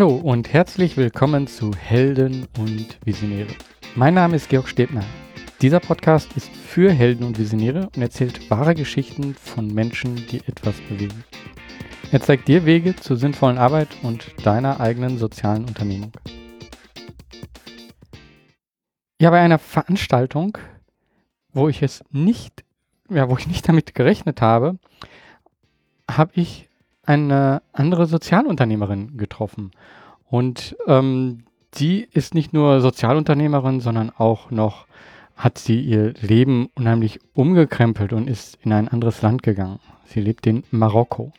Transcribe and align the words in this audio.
Hallo 0.00 0.16
und 0.16 0.50
herzlich 0.50 0.96
willkommen 0.96 1.46
zu 1.46 1.72
Helden 1.74 2.48
und 2.58 2.98
Visionäre. 3.04 3.52
Mein 3.96 4.14
Name 4.14 4.36
ist 4.36 4.48
Georg 4.48 4.66
Stebner. 4.66 5.04
Dieser 5.60 5.78
Podcast 5.78 6.34
ist 6.38 6.48
für 6.48 6.90
Helden 6.90 7.26
und 7.26 7.38
Visionäre 7.38 7.90
und 7.94 8.00
erzählt 8.00 8.50
wahre 8.50 8.74
Geschichten 8.74 9.34
von 9.34 9.66
Menschen, 9.66 10.16
die 10.28 10.38
etwas 10.38 10.80
bewegen. 10.88 11.22
Er 12.12 12.22
zeigt 12.22 12.48
dir 12.48 12.64
Wege 12.64 12.96
zur 12.96 13.18
sinnvollen 13.18 13.58
Arbeit 13.58 13.88
und 14.02 14.24
deiner 14.42 14.80
eigenen 14.80 15.18
sozialen 15.18 15.66
Unternehmung. 15.66 16.12
Ja, 19.20 19.28
bei 19.28 19.40
einer 19.40 19.58
Veranstaltung, 19.58 20.56
wo 21.52 21.68
ich 21.68 21.82
es 21.82 22.02
nicht, 22.10 22.64
ja, 23.10 23.28
wo 23.28 23.36
ich 23.36 23.46
nicht 23.46 23.68
damit 23.68 23.94
gerechnet 23.94 24.40
habe, 24.40 24.78
habe 26.10 26.32
ich 26.36 26.69
eine 27.10 27.60
andere 27.72 28.06
Sozialunternehmerin 28.06 29.16
getroffen. 29.16 29.72
Und 30.28 30.76
ähm, 30.86 31.42
die 31.74 32.06
ist 32.12 32.34
nicht 32.34 32.52
nur 32.52 32.80
Sozialunternehmerin, 32.80 33.80
sondern 33.80 34.10
auch 34.10 34.52
noch 34.52 34.86
hat 35.34 35.58
sie 35.58 35.80
ihr 35.80 36.14
Leben 36.20 36.68
unheimlich 36.76 37.18
umgekrempelt 37.34 38.12
und 38.12 38.28
ist 38.28 38.58
in 38.62 38.72
ein 38.72 38.86
anderes 38.86 39.22
Land 39.22 39.42
gegangen. 39.42 39.80
Sie 40.04 40.20
lebt 40.20 40.46
in 40.46 40.62
Marokko. 40.70 41.32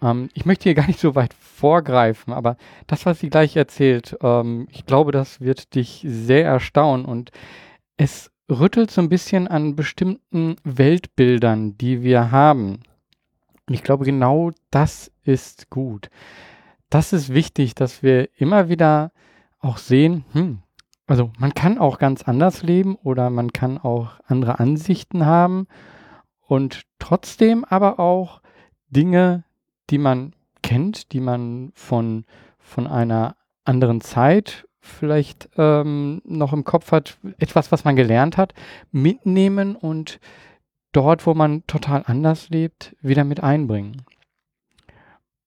Ähm, 0.00 0.28
ich 0.34 0.46
möchte 0.46 0.64
hier 0.64 0.74
gar 0.74 0.86
nicht 0.86 1.00
so 1.00 1.16
weit 1.16 1.34
vorgreifen, 1.34 2.32
aber 2.32 2.56
das, 2.86 3.04
was 3.04 3.18
sie 3.18 3.30
gleich 3.30 3.56
erzählt, 3.56 4.16
ähm, 4.22 4.68
ich 4.70 4.86
glaube, 4.86 5.10
das 5.10 5.40
wird 5.40 5.74
dich 5.74 6.04
sehr 6.06 6.44
erstaunen 6.44 7.04
und 7.04 7.32
es 7.96 8.30
rüttelt 8.48 8.92
so 8.92 9.00
ein 9.00 9.08
bisschen 9.08 9.48
an 9.48 9.74
bestimmten 9.74 10.54
Weltbildern, 10.62 11.76
die 11.78 12.02
wir 12.02 12.30
haben. 12.30 12.80
Und 13.66 13.74
ich 13.74 13.82
glaube, 13.82 14.04
genau 14.04 14.50
das 14.70 15.10
ist 15.24 15.70
gut. 15.70 16.08
Das 16.90 17.12
ist 17.12 17.34
wichtig, 17.34 17.74
dass 17.74 18.02
wir 18.02 18.28
immer 18.40 18.68
wieder 18.68 19.12
auch 19.58 19.78
sehen, 19.78 20.24
hm, 20.32 20.62
also 21.06 21.30
man 21.38 21.54
kann 21.54 21.78
auch 21.78 21.98
ganz 21.98 22.22
anders 22.24 22.62
leben 22.62 22.96
oder 22.96 23.30
man 23.30 23.52
kann 23.52 23.78
auch 23.78 24.18
andere 24.26 24.58
Ansichten 24.58 25.24
haben 25.24 25.66
und 26.40 26.82
trotzdem 26.98 27.64
aber 27.64 28.00
auch 28.00 28.40
Dinge, 28.90 29.44
die 29.90 29.98
man 29.98 30.34
kennt, 30.62 31.12
die 31.12 31.20
man 31.20 31.70
von, 31.74 32.24
von 32.58 32.86
einer 32.86 33.36
anderen 33.64 34.00
Zeit 34.00 34.66
vielleicht 34.80 35.48
ähm, 35.56 36.22
noch 36.24 36.52
im 36.52 36.64
Kopf 36.64 36.92
hat, 36.92 37.18
etwas, 37.38 37.72
was 37.72 37.84
man 37.84 37.96
gelernt 37.96 38.36
hat, 38.36 38.54
mitnehmen 38.90 39.76
und 39.76 40.20
dort, 40.96 41.26
wo 41.26 41.34
man 41.34 41.66
total 41.66 42.02
anders 42.06 42.48
lebt, 42.48 42.96
wieder 43.02 43.24
mit 43.24 43.42
einbringen. 43.42 44.02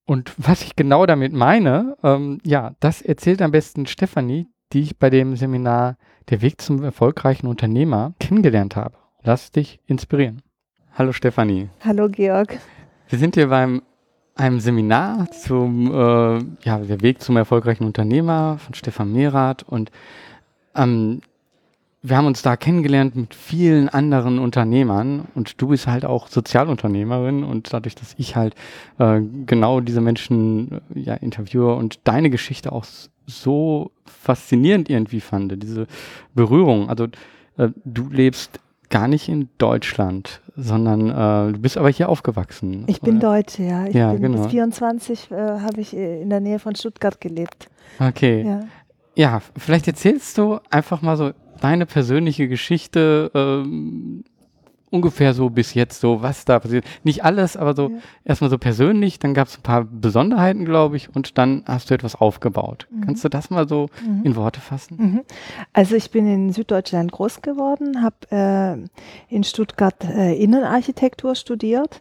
Und 0.06 0.33
was 0.38 0.61
ich 0.61 0.75
genau 0.75 1.06
damit 1.06 1.33
meine, 1.33 1.97
ähm, 2.03 2.39
ja, 2.44 2.75
das 2.80 3.02
erzählt 3.02 3.41
am 3.41 3.52
besten 3.52 3.88
Stefanie, 3.88 4.47
die 4.73 4.81
ich 4.81 4.97
bei 4.97 5.09
dem 5.09 5.36
Seminar 5.36 5.97
Der 6.30 6.44
Weg 6.44 6.61
zum 6.61 6.83
erfolgreichen 6.83 7.47
Unternehmer 7.47 8.14
kennengelernt 8.19 8.75
habe. 8.75 8.95
Lass 9.23 9.52
dich 9.52 9.80
inspirieren. 9.88 10.44
Hallo 10.94 11.11
Stefanie. 11.11 11.69
Hallo 11.84 12.08
Georg. 12.09 12.59
Wir 13.08 13.17
sind 13.17 13.34
hier 13.36 13.47
beim 13.47 13.81
einem 14.36 14.59
Seminar 14.59 15.31
zum 15.31 15.88
äh, 15.88 16.39
ja, 16.63 16.78
Der 16.78 17.02
Weg 17.02 17.22
zum 17.22 17.38
erfolgreichen 17.38 17.86
Unternehmer 17.86 18.58
von 18.59 18.75
Stefan 18.75 19.11
Mehrath 19.11 19.63
und 19.63 19.91
ähm, 20.75 21.22
wir 22.02 22.16
haben 22.16 22.28
uns 22.28 22.42
da 22.42 22.55
kennengelernt 22.55 23.16
mit 23.16 23.36
vielen 23.36 23.89
anderen 23.89 24.39
Unternehmern 24.39 25.28
und 25.36 25.61
du 25.61 25.67
bist 25.67 25.88
halt 25.88 26.06
auch 26.06 26.28
Sozialunternehmerin 26.28 27.44
und 27.44 27.73
dadurch, 27.73 27.95
dass 27.95 28.16
ich 28.17 28.36
halt 28.36 28.56
äh, 29.00 29.19
genau 29.45 29.81
diese 29.81 30.00
Menschen 30.00 30.81
äh, 30.96 31.00
ja 31.00 31.13
interviewe 31.16 31.75
und 31.75 32.00
deine 32.06 32.29
Geschichte 32.29 32.72
auch 32.72 32.85
so 33.25 33.91
faszinierend 34.06 34.90
irgendwie 34.90 35.19
fand, 35.19 35.62
diese 35.62 35.88
Berührung. 36.34 36.90
Also 36.90 37.07
äh, 37.57 37.69
du 37.84 38.09
lebst 38.09 38.59
gar 38.90 39.07
nicht 39.07 39.29
in 39.29 39.50
Deutschland, 39.57 40.41
sondern 40.56 41.09
äh, 41.09 41.53
du 41.53 41.59
bist 41.59 41.78
aber 41.78 41.90
hier 41.90 42.09
aufgewachsen. 42.09 42.85
Ich 42.88 43.02
bin 43.02 43.19
Deutsche, 43.19 43.63
ja. 43.63 43.85
Ich 43.85 43.94
ja, 43.94 44.13
bin 44.13 44.22
genau. 44.22 44.44
bis 44.44 44.52
24 44.52 45.31
äh, 45.31 45.35
habe 45.35 45.81
ich 45.81 45.96
äh, 45.96 46.22
in 46.22 46.29
der 46.29 46.40
Nähe 46.40 46.59
von 46.59 46.75
Stuttgart 46.75 47.22
gelebt. 47.22 47.69
Okay. 48.00 48.44
Ja. 48.44 48.62
Ja, 49.19 49.41
vielleicht 49.57 49.85
erzählst 49.85 50.38
du 50.38 50.59
einfach 50.69 51.02
mal 51.02 51.18
so 51.18 51.31
deine 51.59 51.85
persönliche 51.85 52.47
Geschichte 52.47 53.30
ähm, 53.35 54.24
ungefähr 54.91 55.34
so 55.34 55.50
bis 55.50 55.74
jetzt 55.74 56.00
so, 56.00 56.22
was 56.22 56.46
da 56.46 56.57
passiert. 56.57 56.85
Nicht 57.03 57.25
alles, 57.25 57.58
aber 57.58 57.75
so 57.75 57.90
ja. 57.90 57.97
erstmal 58.24 58.50
so 58.50 58.58
persönlich, 58.58 59.19
dann 59.19 59.34
gab 59.34 59.50
es 59.50 59.58
ein 59.58 59.62
paar 59.62 59.84
Besonderheiten, 59.84 60.63
glaube 60.63 60.96
ich, 60.96 61.13
und 61.13 61.38
dann 61.38 61.66
hast 61.68 61.90
du 61.90 61.96
etwas 61.96 62.16
aufgebaut. 62.16 62.88
Mhm. 62.91 63.02
Kannst 63.02 63.25
du 63.25 63.28
das 63.28 63.50
mal 63.50 63.68
so 63.68 63.90
mhm. 64.08 64.24
in 64.24 64.38
Worte 64.38 64.62
fassen? 64.62 64.96
Mhm. 64.97 65.22
Also 65.74 65.97
ich 65.97 66.12
bin 66.12 66.25
in 66.25 66.53
Süddeutschland 66.53 67.12
groß 67.12 67.41
geworden, 67.41 68.02
habe 68.02 68.16
äh, 68.31 69.35
in 69.35 69.44
Stuttgart 69.44 70.02
äh, 70.06 70.34
Innenarchitektur 70.41 71.35
studiert 71.35 72.00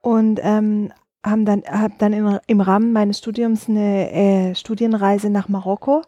und 0.00 0.40
ähm, 0.42 0.90
habe 1.26 1.44
dann, 1.44 1.62
hab 1.68 1.98
dann 1.98 2.12
im, 2.12 2.38
im, 2.46 2.60
Rahmen 2.60 2.92
meines 2.92 3.18
Studiums 3.18 3.68
eine 3.68 4.10
äh, 4.12 4.54
Studienreise 4.54 5.28
nach 5.28 5.48
Marokko 5.48 6.02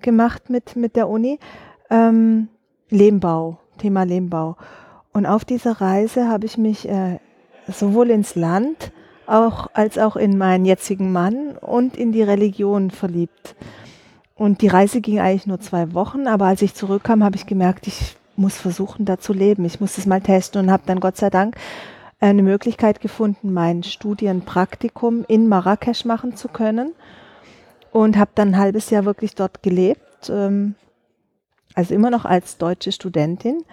gemacht 0.00 0.48
mit, 0.48 0.76
mit 0.76 0.96
der 0.96 1.08
Uni 1.08 1.38
ähm, 1.90 2.48
Lehmbau, 2.88 3.58
Thema 3.78 4.04
Lehmbau. 4.04 4.56
Und 5.12 5.26
auf 5.26 5.44
dieser 5.44 5.80
Reise 5.80 6.26
habe 6.28 6.46
ich 6.46 6.56
mich 6.56 6.88
äh, 6.88 7.18
sowohl 7.68 8.10
ins 8.10 8.34
Land 8.34 8.92
auch, 9.26 9.68
als 9.74 9.98
auch 9.98 10.16
in 10.16 10.38
meinen 10.38 10.64
jetzigen 10.64 11.12
Mann 11.12 11.56
und 11.60 11.96
in 11.96 12.12
die 12.12 12.22
Religion 12.22 12.90
verliebt. 12.90 13.54
Und 14.34 14.62
die 14.62 14.68
Reise 14.68 15.00
ging 15.00 15.20
eigentlich 15.20 15.46
nur 15.46 15.60
zwei 15.60 15.92
Wochen, 15.92 16.26
aber 16.26 16.46
als 16.46 16.62
ich 16.62 16.74
zurückkam, 16.74 17.22
habe 17.22 17.36
ich 17.36 17.46
gemerkt, 17.46 17.86
ich 17.86 18.16
muss 18.36 18.56
versuchen, 18.56 19.04
da 19.04 19.18
zu 19.18 19.34
leben. 19.34 19.64
Ich 19.66 19.80
muss 19.80 19.96
das 19.96 20.06
mal 20.06 20.20
testen 20.20 20.62
und 20.62 20.72
habe 20.72 20.84
dann 20.86 21.00
Gott 21.00 21.16
sei 21.18 21.28
Dank 21.28 21.56
eine 22.22 22.42
Möglichkeit 22.42 23.00
gefunden, 23.00 23.52
mein 23.52 23.82
Studienpraktikum 23.82 25.24
in 25.26 25.48
Marrakesch 25.48 26.04
machen 26.04 26.36
zu 26.36 26.48
können. 26.48 26.92
Und 27.90 28.16
habe 28.16 28.30
dann 28.34 28.50
ein 28.50 28.58
halbes 28.58 28.88
Jahr 28.88 29.04
wirklich 29.04 29.34
dort 29.34 29.62
gelebt. 29.62 30.30
Ähm, 30.30 30.76
also 31.74 31.94
immer 31.94 32.10
noch 32.10 32.24
als 32.24 32.56
deutsche 32.56 32.92
Studentin. 32.92 33.64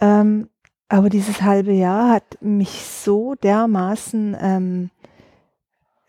Ähm, 0.00 0.48
aber 0.88 1.10
dieses 1.10 1.42
halbe 1.42 1.72
Jahr 1.72 2.10
hat 2.10 2.38
mich 2.40 2.70
so 2.70 3.34
dermaßen, 3.34 4.36
ähm, 4.40 4.90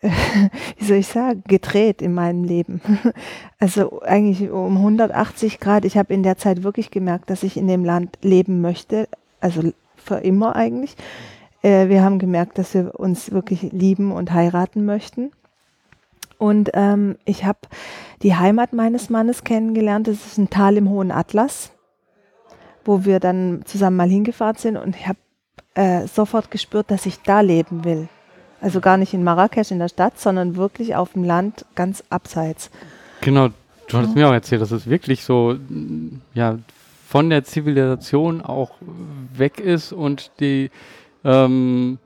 wie 0.00 0.84
soll 0.84 0.96
ich 0.98 1.08
sagen, 1.08 1.42
gedreht 1.46 2.00
in 2.02 2.14
meinem 2.14 2.44
Leben. 2.44 2.80
Also 3.60 4.02
eigentlich 4.02 4.50
um 4.50 4.76
180 4.76 5.58
Grad. 5.58 5.84
Ich 5.84 5.98
habe 5.98 6.14
in 6.14 6.22
der 6.22 6.36
Zeit 6.38 6.62
wirklich 6.62 6.92
gemerkt, 6.92 7.28
dass 7.28 7.42
ich 7.42 7.56
in 7.56 7.66
dem 7.66 7.84
Land 7.84 8.16
leben 8.22 8.60
möchte. 8.60 9.08
Also 9.40 9.72
für 9.96 10.18
immer 10.18 10.54
eigentlich. 10.54 10.96
Äh, 11.62 11.88
wir 11.88 12.02
haben 12.02 12.18
gemerkt, 12.18 12.58
dass 12.58 12.74
wir 12.74 12.98
uns 12.98 13.30
wirklich 13.30 13.72
lieben 13.72 14.12
und 14.12 14.32
heiraten 14.32 14.84
möchten. 14.84 15.32
Und 16.38 16.70
ähm, 16.74 17.16
ich 17.24 17.44
habe 17.44 17.58
die 18.22 18.36
Heimat 18.36 18.72
meines 18.72 19.10
Mannes 19.10 19.44
kennengelernt. 19.44 20.06
Das 20.06 20.24
ist 20.24 20.38
ein 20.38 20.50
Tal 20.50 20.76
im 20.76 20.88
Hohen 20.88 21.10
Atlas, 21.10 21.72
wo 22.84 23.04
wir 23.04 23.18
dann 23.18 23.62
zusammen 23.64 23.96
mal 23.96 24.08
hingefahren 24.08 24.56
sind. 24.56 24.76
Und 24.76 24.94
ich 24.94 25.08
habe 25.08 25.18
äh, 25.74 26.06
sofort 26.06 26.50
gespürt, 26.50 26.90
dass 26.90 27.06
ich 27.06 27.20
da 27.22 27.40
leben 27.40 27.84
will. 27.84 28.08
Also 28.60 28.80
gar 28.80 28.96
nicht 28.96 29.14
in 29.14 29.24
Marrakesch 29.24 29.70
in 29.70 29.78
der 29.78 29.88
Stadt, 29.88 30.18
sondern 30.18 30.56
wirklich 30.56 30.96
auf 30.96 31.12
dem 31.12 31.24
Land, 31.24 31.64
ganz 31.74 32.02
abseits. 32.10 32.70
Genau, 33.20 33.48
du 33.88 33.98
hattest 33.98 34.14
mir 34.14 34.28
auch 34.28 34.32
erzählt, 34.32 34.62
dass 34.62 34.72
es 34.72 34.88
wirklich 34.88 35.24
so, 35.24 35.56
ja, 36.34 36.58
von 37.08 37.30
der 37.30 37.44
Zivilisation 37.44 38.42
auch 38.42 38.72
weg 39.32 39.60
ist 39.60 39.92
und 39.92 40.30
die 40.40 40.70
ähm, 41.24 41.98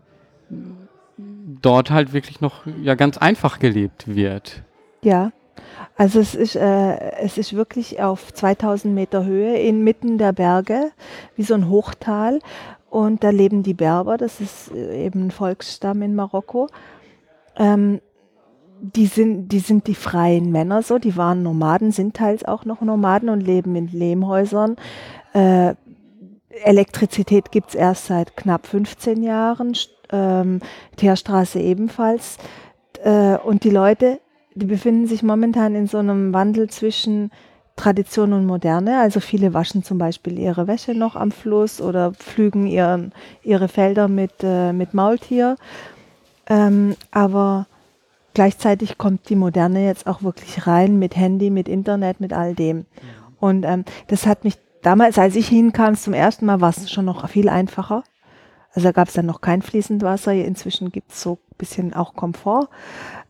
dort 1.60 1.90
halt 1.90 2.12
wirklich 2.12 2.40
noch 2.40 2.66
ja 2.82 2.94
ganz 2.94 3.18
einfach 3.18 3.58
gelebt 3.58 4.14
wird. 4.14 4.62
Ja, 5.02 5.32
also 5.96 6.20
es 6.20 6.34
ist, 6.34 6.56
äh, 6.56 7.12
es 7.20 7.38
ist 7.38 7.54
wirklich 7.54 8.02
auf 8.02 8.32
2000 8.32 8.94
Meter 8.94 9.24
Höhe 9.24 9.56
inmitten 9.58 10.18
der 10.18 10.32
Berge, 10.32 10.90
wie 11.36 11.42
so 11.42 11.54
ein 11.54 11.68
Hochtal. 11.68 12.40
Und 12.90 13.24
da 13.24 13.30
leben 13.30 13.62
die 13.62 13.74
Berber, 13.74 14.16
das 14.16 14.40
ist 14.40 14.72
äh, 14.74 15.06
eben 15.06 15.26
ein 15.26 15.30
Volksstamm 15.30 16.02
in 16.02 16.14
Marokko. 16.14 16.68
Ähm, 17.56 18.00
die 18.80 19.06
sind, 19.06 19.48
die 19.48 19.60
sind 19.60 19.86
die 19.86 19.94
freien 19.94 20.50
Männer 20.50 20.82
so, 20.82 20.98
die 20.98 21.16
waren 21.16 21.42
Nomaden, 21.42 21.92
sind 21.92 22.16
teils 22.16 22.44
auch 22.44 22.64
noch 22.64 22.80
Nomaden 22.80 23.28
und 23.28 23.40
leben 23.40 23.76
in 23.76 23.86
Lehmhäusern. 23.86 24.76
Äh, 25.34 25.74
Elektrizität 26.64 27.50
gibt 27.50 27.70
es 27.70 27.74
erst 27.74 28.06
seit 28.06 28.36
knapp 28.36 28.66
15 28.66 29.22
Jahren, 29.22 29.76
ähm, 30.10 30.60
Teerstraße 30.96 31.60
ebenfalls. 31.60 32.38
Äh, 33.02 33.36
und 33.38 33.64
die 33.64 33.70
Leute, 33.70 34.20
die 34.54 34.66
befinden 34.66 35.06
sich 35.06 35.22
momentan 35.22 35.74
in 35.74 35.86
so 35.86 35.98
einem 35.98 36.32
Wandel 36.32 36.68
zwischen 36.68 37.30
Tradition 37.76 38.32
und 38.32 38.46
Moderne. 38.46 39.00
Also 39.00 39.20
viele 39.20 39.54
waschen 39.54 39.82
zum 39.82 39.98
Beispiel 39.98 40.38
ihre 40.38 40.66
Wäsche 40.66 40.94
noch 40.94 41.16
am 41.16 41.30
Fluss 41.30 41.80
oder 41.80 42.12
pflügen 42.12 42.66
ihren, 42.66 43.12
ihre 43.42 43.68
Felder 43.68 44.08
mit, 44.08 44.32
äh, 44.42 44.72
mit 44.72 44.92
Maultier. 44.92 45.56
Ähm, 46.48 46.96
aber 47.10 47.66
gleichzeitig 48.34 48.98
kommt 48.98 49.28
die 49.30 49.36
Moderne 49.36 49.86
jetzt 49.86 50.06
auch 50.06 50.22
wirklich 50.22 50.66
rein 50.66 50.98
mit 50.98 51.16
Handy, 51.16 51.50
mit 51.50 51.68
Internet, 51.68 52.20
mit 52.20 52.32
all 52.32 52.54
dem. 52.54 52.84
Und 53.40 53.64
ähm, 53.64 53.84
das 54.08 54.26
hat 54.26 54.44
mich 54.44 54.58
damals, 54.82 55.18
als 55.18 55.36
ich 55.36 55.48
hinkam 55.48 55.96
zum 55.96 56.12
ersten 56.12 56.46
Mal, 56.46 56.60
war 56.60 56.70
es 56.70 56.90
schon 56.90 57.04
noch 57.04 57.28
viel 57.28 57.48
einfacher. 57.48 58.04
Also 58.74 58.88
da 58.88 58.92
gab 58.92 59.08
es 59.08 59.14
dann 59.14 59.26
noch 59.26 59.40
kein 59.40 59.62
fließend 59.62 60.02
Wasser. 60.02 60.32
Inzwischen 60.32 60.90
gibt 60.92 61.12
es 61.12 61.20
so 61.22 61.34
ein 61.34 61.56
bisschen 61.58 61.94
auch 61.94 62.14
Komfort. 62.14 62.68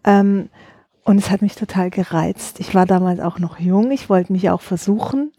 Ähm, 0.04 0.49
und 1.04 1.19
es 1.19 1.31
hat 1.31 1.43
mich 1.43 1.56
total 1.56 1.90
gereizt. 1.90 2.60
Ich 2.60 2.75
war 2.75 2.87
damals 2.87 3.19
auch 3.20 3.38
noch 3.40 3.58
jung. 3.58 3.90
Ich 3.90 4.08
wollte 4.08 4.32
mich 4.32 4.50
auch 4.50 4.60
versuchen. 4.60 5.32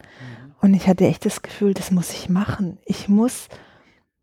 Und 0.62 0.74
ich 0.74 0.88
hatte 0.88 1.06
echt 1.06 1.26
das 1.26 1.42
Gefühl, 1.42 1.74
das 1.74 1.92
muss 1.92 2.12
ich 2.12 2.30
machen. 2.30 2.78
Ich 2.86 3.08
muss, 3.08 3.48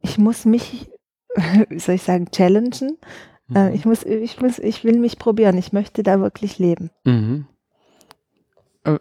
ich 0.01 0.19
muss 0.19 0.45
mich, 0.45 0.91
wie 1.69 1.79
soll 1.79 1.95
ich 1.95 2.03
sagen, 2.03 2.31
challengen. 2.31 2.99
Äh, 3.55 3.71
Mhm. 3.71 3.75
ich 3.75 3.85
muss, 3.85 4.05
ich 4.05 4.41
muss, 4.41 4.59
ich 4.61 4.85
will 4.85 4.99
mich 5.01 5.19
probieren. 5.19 5.59
Ich 5.59 5.73
möchte 5.73 6.03
da 6.05 6.21
wirklich 6.21 6.59
leben. 6.59 6.91
Mhm. 7.05 7.47
Äh, 8.95 8.99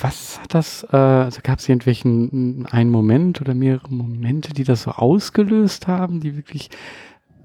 Was 0.00 0.40
hat 0.40 0.54
das, 0.54 0.86
äh, 0.92 0.96
also 0.96 1.40
gab 1.42 1.58
es 1.58 1.68
irgendwelchen 1.68 2.66
einen 2.70 2.90
Moment 2.90 3.40
oder 3.40 3.54
mehrere 3.54 3.92
Momente, 3.92 4.52
die 4.52 4.64
das 4.64 4.82
so 4.82 4.92
ausgelöst 4.92 5.86
haben, 5.86 6.20
die 6.20 6.36
wirklich 6.36 6.70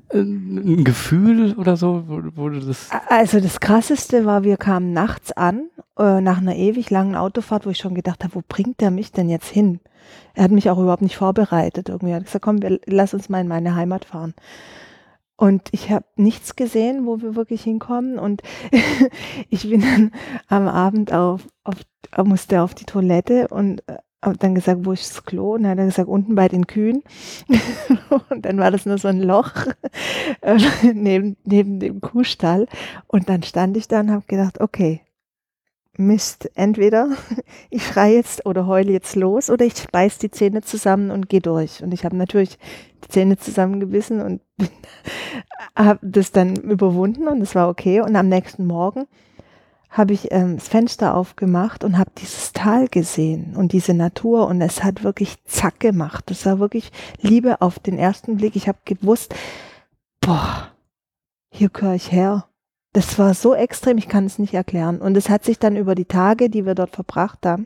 äh, 0.10 0.20
ein 0.20 0.84
Gefühl 0.84 1.54
oder 1.54 1.78
so, 1.78 2.04
du 2.08 2.60
das. 2.60 2.90
Also 3.10 3.40
das 3.40 3.60
Krasseste 3.60 4.26
war, 4.26 4.44
wir 4.44 4.58
kamen 4.58 4.94
nachts 4.94 5.32
an, 5.32 5.70
nach 5.96 6.40
einer 6.40 6.56
ewig 6.56 6.90
langen 6.90 7.16
Autofahrt, 7.16 7.68
wo 7.68 7.70
ich 7.70 7.78
schon 7.78 7.94
gedacht 7.94 8.24
habe, 8.24 8.34
wo 8.34 8.42
bringt 8.48 8.82
der 8.82 8.90
mich 8.90 9.12
denn 9.12 9.30
jetzt 9.30 9.48
hin? 9.48 9.80
Er 10.34 10.46
hat 10.46 10.52
mich 10.52 10.72
auch 10.72 10.80
überhaupt 10.80 11.04
nicht 11.04 11.18
vorbereitet. 11.18 11.90
Irgendwie 11.90 12.14
Er 12.14 12.16
hat 12.16 12.26
gesagt, 12.26 12.44
komm, 12.44 12.64
wir, 12.64 12.80
lass 12.88 13.14
uns 13.14 13.30
mal 13.30 13.42
in 13.42 13.48
meine 13.48 13.76
Heimat 13.76 14.06
fahren. 14.06 14.34
Und 15.36 15.70
ich 15.72 15.90
habe 15.90 16.06
nichts 16.16 16.56
gesehen, 16.56 17.06
wo 17.06 17.22
wir 17.22 17.36
wirklich 17.36 17.64
hinkommen. 17.64 18.20
Und 18.20 18.42
ich 19.50 19.70
bin 19.70 19.82
dann 19.82 20.12
am 20.48 20.68
Abend 20.68 21.12
auf, 21.14 21.42
auf 21.64 21.76
musste 22.24 22.62
auf 22.62 22.76
die 22.76 22.86
Toilette 22.86 23.48
und 23.48 23.88
äh, 23.88 23.98
habe 24.24 24.38
dann 24.38 24.56
gesagt, 24.56 24.86
wo 24.86 24.92
ist 24.92 25.10
das 25.10 25.26
Klo? 25.26 25.56
Und 25.56 25.64
dann 25.64 25.72
hat 25.72 25.80
er 25.80 25.86
gesagt, 25.86 26.08
unten 26.08 26.36
bei 26.36 26.48
den 26.48 26.68
Kühen. 26.68 27.04
und 28.30 28.46
dann 28.46 28.60
war 28.60 28.72
das 28.72 28.86
nur 28.86 28.98
so 28.98 29.08
ein 29.08 29.22
Loch 29.22 29.52
äh, 30.42 30.58
neben, 30.94 31.36
neben 31.44 31.80
dem 31.80 32.00
Kuhstall. 32.00 32.68
Und 33.08 33.30
dann 33.30 33.44
stand 33.44 33.76
ich 33.78 33.88
da 33.88 34.00
und 34.00 34.12
habe 34.12 34.24
gedacht, 34.28 34.62
okay, 34.62 35.02
Mist, 35.98 36.50
entweder 36.56 37.10
ich 37.70 37.86
schreie 37.86 38.16
jetzt 38.16 38.46
oder 38.46 38.66
heule 38.66 38.92
jetzt 38.92 39.16
los 39.16 39.50
oder 39.50 39.66
ich 39.66 39.88
beiß 39.92 40.18
die 40.18 40.32
Zähne 40.32 40.62
zusammen 40.62 41.12
und 41.12 41.30
gehe 41.30 41.42
durch. 41.42 41.84
Und 41.84 41.94
ich 41.94 42.04
habe 42.06 42.16
natürlich 42.16 42.58
die 43.04 43.10
Zähne 43.10 43.38
zusammengebissen 43.38 44.22
und 44.22 44.42
habe 45.76 46.00
das 46.02 46.32
dann 46.32 46.56
überwunden 46.56 47.28
und 47.28 47.42
es 47.42 47.54
war 47.56 47.70
okay. 47.70 48.02
Und 48.02 48.16
am 48.16 48.28
nächsten 48.28 48.66
Morgen 48.66 49.06
habe 49.94 50.14
ich 50.14 50.32
ähm, 50.32 50.56
das 50.56 50.68
Fenster 50.68 51.16
aufgemacht 51.16 51.84
und 51.84 52.00
habe 52.00 52.10
dieses 52.18 52.52
Tal 52.52 52.88
gesehen 52.88 53.56
und 53.56 53.74
diese 53.74 53.94
Natur 53.94 54.48
und 54.48 54.60
es 54.62 54.84
hat 54.84 55.04
wirklich 55.04 55.36
zack 55.46 55.80
gemacht. 55.80 56.24
Das 56.32 56.48
war 56.48 56.58
wirklich 56.58 56.92
Liebe 57.22 57.62
auf 57.62 57.78
den 57.78 58.00
ersten 58.00 58.38
Blick. 58.38 58.56
Ich 58.56 58.68
habe 58.68 58.80
gewusst, 58.86 59.36
boah, 60.20 60.72
hier 61.52 61.70
gehöre 61.70 61.94
ich 61.94 62.12
her. 62.12 62.48
Das 62.94 63.18
war 63.18 63.34
so 63.34 63.56
extrem, 63.56 63.98
ich 63.98 64.08
kann 64.08 64.26
es 64.26 64.40
nicht 64.40 64.54
erklären. 64.54 65.02
Und 65.02 65.18
es 65.18 65.30
hat 65.30 65.44
sich 65.44 65.60
dann 65.60 65.76
über 65.76 65.96
die 65.96 66.06
Tage, 66.06 66.50
die 66.50 66.66
wir 66.66 66.76
dort 66.76 66.92
verbracht 66.92 67.46
haben, 67.46 67.66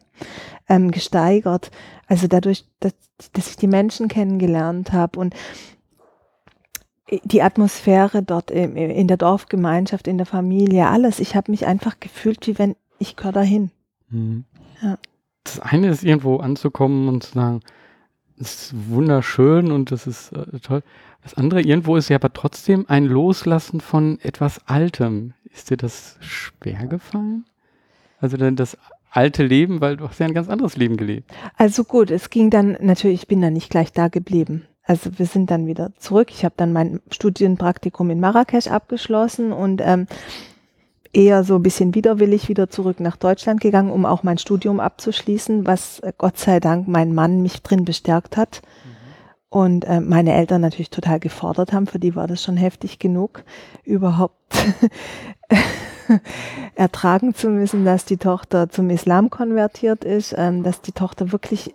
ähm, 0.69 0.91
gesteigert. 0.91 1.69
Also 2.07 2.27
dadurch, 2.27 2.65
dass, 2.79 2.93
dass 3.33 3.49
ich 3.49 3.57
die 3.57 3.67
Menschen 3.67 4.07
kennengelernt 4.07 4.93
habe 4.93 5.19
und 5.19 5.35
die 7.23 7.41
Atmosphäre 7.41 8.21
dort 8.21 8.51
in, 8.51 9.07
der 9.07 9.17
Dorfgemeinschaft, 9.17 10.07
in 10.07 10.17
der 10.17 10.25
Familie, 10.25 10.87
alles. 10.87 11.19
Ich 11.19 11.35
habe 11.35 11.51
mich 11.51 11.65
einfach 11.65 11.99
gefühlt, 11.99 12.47
wie 12.47 12.59
wenn 12.59 12.75
ich 12.99 13.15
gehöre 13.15 13.31
dahin. 13.31 13.71
Mhm. 14.09 14.43
Ja. 14.81 14.97
Das 15.43 15.59
eine 15.61 15.89
ist 15.89 16.03
irgendwo 16.03 16.37
anzukommen 16.37 17.07
und 17.07 17.23
zu 17.23 17.33
sagen, 17.33 17.61
es 18.39 18.71
ist 18.71 18.89
wunderschön 18.89 19.71
und 19.71 19.91
das 19.91 20.05
ist 20.05 20.33
äh, 20.33 20.59
toll. 20.59 20.83
Das 21.27 21.33
andere 21.33 21.59
irgendwo 21.59 21.97
ist 21.97 22.07
ja 22.07 22.15
aber 22.15 22.31
trotzdem 22.31 22.85
ein 22.87 23.03
Loslassen 23.03 23.81
von 23.81 24.17
etwas 24.21 24.61
Altem. 24.65 25.33
Ist 25.53 25.69
dir 25.69 25.75
das 25.75 26.15
schwer 26.21 26.85
gefallen? 26.87 27.43
Also 28.21 28.37
denn 28.37 28.55
das 28.55 28.77
alte 29.11 29.43
Leben, 29.43 29.81
weil 29.81 29.97
du 29.97 30.07
hast 30.07 30.21
ja 30.21 30.25
ein 30.25 30.33
ganz 30.33 30.47
anderes 30.47 30.77
Leben 30.77 30.95
gelebt. 30.95 31.29
Also 31.57 31.83
gut, 31.83 32.11
es 32.11 32.29
ging 32.29 32.49
dann 32.49 32.77
natürlich, 32.79 33.23
ich 33.23 33.27
bin 33.27 33.41
dann 33.41 33.51
nicht 33.51 33.69
gleich 33.69 33.91
da 33.91 34.07
geblieben. 34.07 34.67
Also 34.83 35.19
wir 35.19 35.25
sind 35.25 35.51
dann 35.51 35.67
wieder 35.67 35.91
zurück. 35.97 36.29
Ich 36.31 36.45
habe 36.45 36.53
dann 36.55 36.71
mein 36.71 37.01
Studienpraktikum 37.11 38.09
in 38.09 38.21
Marrakesch 38.21 38.67
abgeschlossen 38.67 39.51
und 39.51 39.81
ähm, 39.83 40.07
eher 41.11 41.43
so 41.43 41.55
ein 41.55 41.63
bisschen 41.63 41.93
widerwillig 41.93 42.47
wieder 42.47 42.69
zurück 42.69 43.01
nach 43.01 43.17
Deutschland 43.17 43.59
gegangen, 43.59 43.91
um 43.91 44.05
auch 44.05 44.23
mein 44.23 44.37
Studium 44.37 44.79
abzuschließen, 44.79 45.67
was 45.67 45.99
äh, 45.99 46.13
Gott 46.17 46.37
sei 46.37 46.61
Dank 46.61 46.87
mein 46.87 47.13
Mann 47.13 47.41
mich 47.41 47.61
drin 47.63 47.83
bestärkt 47.83 48.37
hat. 48.37 48.61
Und 49.49 49.85
äh, 49.85 50.01
meine 50.01 50.33
Eltern 50.33 50.61
natürlich 50.61 50.89
total 50.89 51.19
gefordert 51.19 51.71
haben, 51.71 51.87
für 51.87 51.99
die 51.99 52.15
war 52.15 52.27
das 52.27 52.43
schon 52.43 52.57
heftig 52.57 52.99
genug, 52.99 53.43
überhaupt 53.83 54.35
ertragen 56.75 57.33
zu 57.33 57.49
müssen, 57.49 57.85
dass 57.85 58.03
die 58.03 58.17
Tochter 58.17 58.69
zum 58.69 58.89
Islam 58.89 59.29
konvertiert 59.29 60.03
ist, 60.03 60.35
ähm, 60.37 60.63
dass 60.63 60.81
die 60.81 60.91
Tochter 60.91 61.31
wirklich 61.31 61.73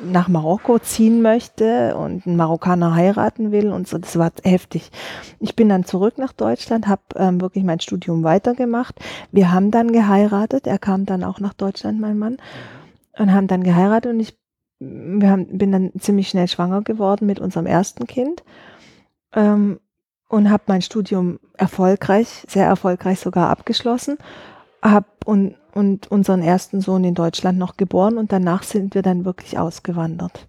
nach 0.00 0.28
Marokko 0.28 0.78
ziehen 0.78 1.22
möchte 1.22 1.96
und 1.96 2.26
einen 2.26 2.36
Marokkaner 2.36 2.94
heiraten 2.94 3.50
will 3.50 3.70
und 3.70 3.88
so. 3.88 3.98
Das 3.98 4.18
war 4.18 4.30
heftig. 4.44 4.90
Ich 5.40 5.56
bin 5.56 5.68
dann 5.68 5.84
zurück 5.84 6.18
nach 6.18 6.32
Deutschland, 6.32 6.86
habe 6.86 7.02
ähm, 7.16 7.40
wirklich 7.40 7.64
mein 7.64 7.80
Studium 7.80 8.22
weitergemacht. 8.22 8.94
Wir 9.32 9.52
haben 9.52 9.70
dann 9.70 9.92
geheiratet. 9.92 10.66
Er 10.66 10.78
kam 10.78 11.04
dann 11.04 11.24
auch 11.24 11.40
nach 11.40 11.54
Deutschland, 11.54 12.00
mein 12.00 12.18
Mann, 12.18 12.36
und 13.18 13.32
haben 13.32 13.48
dann 13.48 13.64
geheiratet 13.64 14.12
und 14.12 14.20
ich 14.20 14.36
wir 14.80 15.30
haben, 15.30 15.58
bin 15.58 15.72
dann 15.72 15.92
ziemlich 15.98 16.28
schnell 16.28 16.48
schwanger 16.48 16.82
geworden 16.82 17.26
mit 17.26 17.40
unserem 17.40 17.66
ersten 17.66 18.06
Kind 18.06 18.44
ähm, 19.34 19.80
und 20.28 20.50
habe 20.50 20.64
mein 20.66 20.82
Studium 20.82 21.40
erfolgreich, 21.56 22.44
sehr 22.48 22.66
erfolgreich 22.66 23.18
sogar 23.18 23.50
abgeschlossen, 23.50 24.18
habe 24.82 25.06
und, 25.24 25.56
und 25.74 26.10
unseren 26.10 26.42
ersten 26.42 26.80
Sohn 26.80 27.04
in 27.04 27.14
Deutschland 27.14 27.58
noch 27.58 27.76
geboren 27.76 28.18
und 28.18 28.32
danach 28.32 28.62
sind 28.62 28.94
wir 28.94 29.02
dann 29.02 29.24
wirklich 29.24 29.58
ausgewandert. 29.58 30.46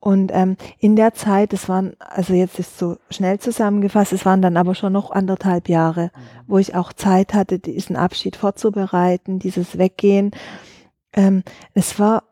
Und 0.00 0.30
ähm, 0.32 0.56
in 0.78 0.94
der 0.94 1.14
Zeit, 1.14 1.52
es 1.52 1.68
waren, 1.68 1.96
also 1.98 2.32
jetzt 2.32 2.60
ist 2.60 2.78
so 2.78 2.98
schnell 3.10 3.40
zusammengefasst, 3.40 4.12
es 4.12 4.24
waren 4.24 4.42
dann 4.42 4.56
aber 4.56 4.76
schon 4.76 4.92
noch 4.92 5.10
anderthalb 5.10 5.68
Jahre, 5.68 6.12
wo 6.46 6.58
ich 6.58 6.76
auch 6.76 6.92
Zeit 6.92 7.34
hatte, 7.34 7.58
diesen 7.58 7.96
Abschied 7.96 8.36
vorzubereiten, 8.36 9.40
dieses 9.40 9.76
Weggehen. 9.76 10.30
Ähm, 11.12 11.42
es 11.74 11.98
war 11.98 12.22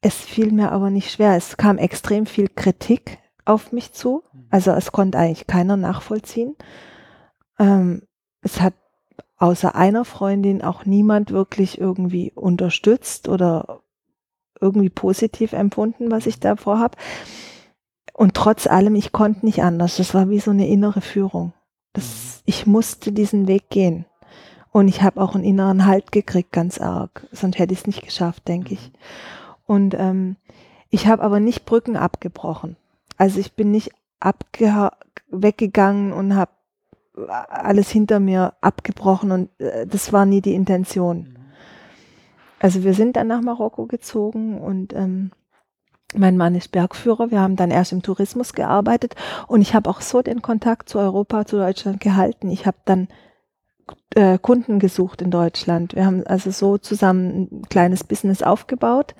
es 0.00 0.14
fiel 0.14 0.52
mir 0.52 0.72
aber 0.72 0.90
nicht 0.90 1.10
schwer. 1.10 1.36
Es 1.36 1.56
kam 1.56 1.78
extrem 1.78 2.26
viel 2.26 2.48
Kritik 2.48 3.18
auf 3.44 3.72
mich 3.72 3.92
zu. 3.92 4.22
Also 4.50 4.70
es 4.72 4.92
konnte 4.92 5.18
eigentlich 5.18 5.46
keiner 5.46 5.76
nachvollziehen. 5.76 6.56
Ähm, 7.58 8.02
es 8.42 8.60
hat 8.60 8.74
außer 9.38 9.74
einer 9.74 10.04
Freundin 10.04 10.62
auch 10.62 10.84
niemand 10.84 11.30
wirklich 11.30 11.80
irgendwie 11.80 12.32
unterstützt 12.32 13.28
oder 13.28 13.82
irgendwie 14.60 14.90
positiv 14.90 15.52
empfunden, 15.52 16.10
was 16.10 16.26
ich 16.26 16.40
da 16.40 16.56
vorhab. 16.56 16.96
Und 18.12 18.34
trotz 18.34 18.66
allem, 18.66 18.96
ich 18.96 19.12
konnte 19.12 19.46
nicht 19.46 19.62
anders. 19.62 19.96
Das 19.96 20.14
war 20.14 20.28
wie 20.28 20.40
so 20.40 20.50
eine 20.50 20.66
innere 20.66 21.00
Führung. 21.00 21.52
Das, 21.92 22.42
ich 22.44 22.66
musste 22.66 23.12
diesen 23.12 23.46
Weg 23.46 23.70
gehen. 23.70 24.06
Und 24.70 24.88
ich 24.88 25.02
habe 25.02 25.20
auch 25.20 25.34
einen 25.34 25.44
inneren 25.44 25.86
Halt 25.86 26.12
gekriegt, 26.12 26.52
ganz 26.52 26.80
arg. 26.80 27.26
Sonst 27.32 27.58
hätte 27.58 27.72
ich 27.72 27.80
es 27.80 27.86
nicht 27.86 28.02
geschafft, 28.02 28.48
denke 28.48 28.74
ich. 28.74 28.92
Und 29.68 29.94
ähm, 29.94 30.36
ich 30.88 31.06
habe 31.06 31.22
aber 31.22 31.40
nicht 31.40 31.66
Brücken 31.66 31.96
abgebrochen. 31.96 32.76
Also 33.18 33.38
ich 33.38 33.52
bin 33.52 33.70
nicht 33.70 33.90
weggegangen 35.30 36.12
und 36.12 36.34
habe 36.34 36.52
alles 37.28 37.90
hinter 37.90 38.18
mir 38.18 38.54
abgebrochen 38.62 39.30
und 39.30 39.60
äh, 39.60 39.86
das 39.86 40.12
war 40.12 40.24
nie 40.24 40.40
die 40.40 40.54
Intention. 40.54 41.38
Also 42.58 42.82
wir 42.82 42.94
sind 42.94 43.16
dann 43.16 43.26
nach 43.26 43.42
Marokko 43.42 43.86
gezogen 43.86 44.58
und 44.58 44.94
ähm, 44.94 45.32
mein 46.14 46.38
Mann 46.38 46.54
ist 46.54 46.72
Bergführer. 46.72 47.30
Wir 47.30 47.40
haben 47.40 47.56
dann 47.56 47.70
erst 47.70 47.92
im 47.92 48.02
Tourismus 48.02 48.54
gearbeitet 48.54 49.16
und 49.48 49.60
ich 49.60 49.74
habe 49.74 49.90
auch 49.90 50.00
so 50.00 50.22
den 50.22 50.40
Kontakt 50.40 50.88
zu 50.88 50.98
Europa, 50.98 51.44
zu 51.44 51.56
Deutschland 51.58 52.00
gehalten. 52.00 52.48
Ich 52.48 52.64
habe 52.64 52.78
dann 52.86 53.08
äh, 54.14 54.38
Kunden 54.38 54.78
gesucht 54.78 55.22
in 55.22 55.30
Deutschland. 55.30 55.94
Wir 55.94 56.06
haben 56.06 56.26
also 56.26 56.50
so 56.50 56.78
zusammen 56.78 57.48
ein 57.50 57.62
kleines 57.68 58.04
Business 58.04 58.42
aufgebaut 58.42 59.14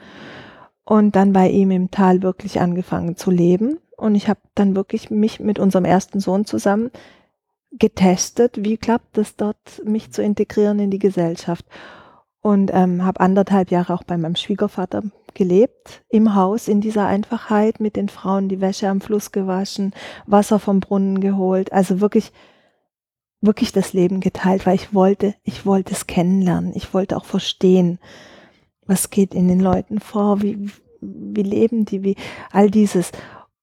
und 0.84 1.16
dann 1.16 1.32
bei 1.32 1.48
ihm 1.50 1.70
im 1.70 1.90
Tal 1.90 2.22
wirklich 2.22 2.60
angefangen 2.60 3.16
zu 3.16 3.30
leben. 3.30 3.78
Und 3.96 4.14
ich 4.14 4.28
habe 4.28 4.40
dann 4.54 4.76
wirklich 4.76 5.10
mich 5.10 5.40
mit 5.40 5.58
unserem 5.58 5.84
ersten 5.84 6.20
Sohn 6.20 6.44
zusammen 6.44 6.90
getestet, 7.72 8.64
wie 8.64 8.76
klappt 8.76 9.18
es 9.18 9.36
dort, 9.36 9.82
mich 9.84 10.12
zu 10.12 10.22
integrieren 10.22 10.78
in 10.78 10.90
die 10.90 10.98
Gesellschaft. 10.98 11.66
Und 12.40 12.70
ähm, 12.72 13.04
habe 13.04 13.20
anderthalb 13.20 13.70
Jahre 13.70 13.92
auch 13.92 14.04
bei 14.04 14.16
meinem 14.16 14.36
Schwiegervater 14.36 15.02
gelebt, 15.34 16.02
im 16.08 16.34
Haus, 16.34 16.68
in 16.68 16.80
dieser 16.80 17.06
Einfachheit, 17.06 17.80
mit 17.80 17.96
den 17.96 18.08
Frauen 18.08 18.48
die 18.48 18.60
Wäsche 18.60 18.88
am 18.88 19.00
Fluss 19.00 19.32
gewaschen, 19.32 19.92
Wasser 20.26 20.58
vom 20.58 20.80
Brunnen 20.80 21.20
geholt. 21.20 21.72
Also 21.72 22.00
wirklich 22.00 22.32
wirklich 23.40 23.72
das 23.72 23.92
Leben 23.92 24.20
geteilt, 24.20 24.66
weil 24.66 24.74
ich 24.74 24.94
wollte, 24.94 25.34
ich 25.44 25.64
wollte 25.64 25.92
es 25.92 26.06
kennenlernen. 26.06 26.72
Ich 26.74 26.92
wollte 26.92 27.16
auch 27.16 27.24
verstehen, 27.24 27.98
was 28.86 29.10
geht 29.10 29.34
in 29.34 29.48
den 29.48 29.60
Leuten 29.60 30.00
vor, 30.00 30.42
wie, 30.42 30.70
wie 31.00 31.42
leben 31.42 31.84
die, 31.84 32.02
wie 32.02 32.16
all 32.50 32.70
dieses. 32.70 33.12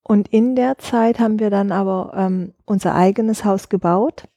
Und 0.02 0.28
in 0.28 0.54
der 0.54 0.78
Zeit 0.78 1.18
haben 1.18 1.40
wir 1.40 1.50
dann 1.50 1.72
aber 1.72 2.12
ähm, 2.16 2.54
unser 2.64 2.94
eigenes 2.94 3.44
Haus 3.44 3.68
gebaut 3.68 4.28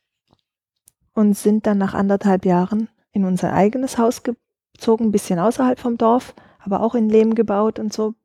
und 1.13 1.37
sind 1.37 1.67
dann 1.67 1.77
nach 1.77 1.93
anderthalb 1.93 2.45
Jahren 2.45 2.89
in 3.11 3.23
unser 3.23 3.53
eigenes 3.53 3.97
Haus 3.97 4.23
gezogen, 4.23 5.05
ein 5.05 5.11
bisschen 5.11 5.39
außerhalb 5.39 5.79
vom 5.79 5.97
Dorf, 5.97 6.33
aber 6.59 6.81
auch 6.81 6.95
in 6.95 7.09
Lehm 7.09 7.35
gebaut 7.35 7.79
und 7.79 7.93
so. 7.93 8.15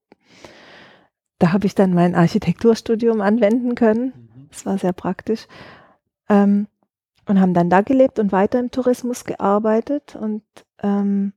Da 1.38 1.52
habe 1.52 1.66
ich 1.66 1.74
dann 1.74 1.92
mein 1.92 2.14
Architekturstudium 2.14 3.20
anwenden 3.20 3.74
können. 3.74 4.06
Mhm. 4.06 4.48
Das 4.50 4.64
war 4.64 4.78
sehr 4.78 4.92
praktisch. 4.92 5.46
Ähm, 6.28 6.68
und 7.26 7.40
haben 7.40 7.54
dann 7.54 7.70
da 7.70 7.80
gelebt 7.80 8.18
und 8.18 8.32
weiter 8.32 8.60
im 8.60 8.70
Tourismus 8.70 9.24
gearbeitet 9.24 10.16
und 10.16 10.42
ähm, 10.82 11.32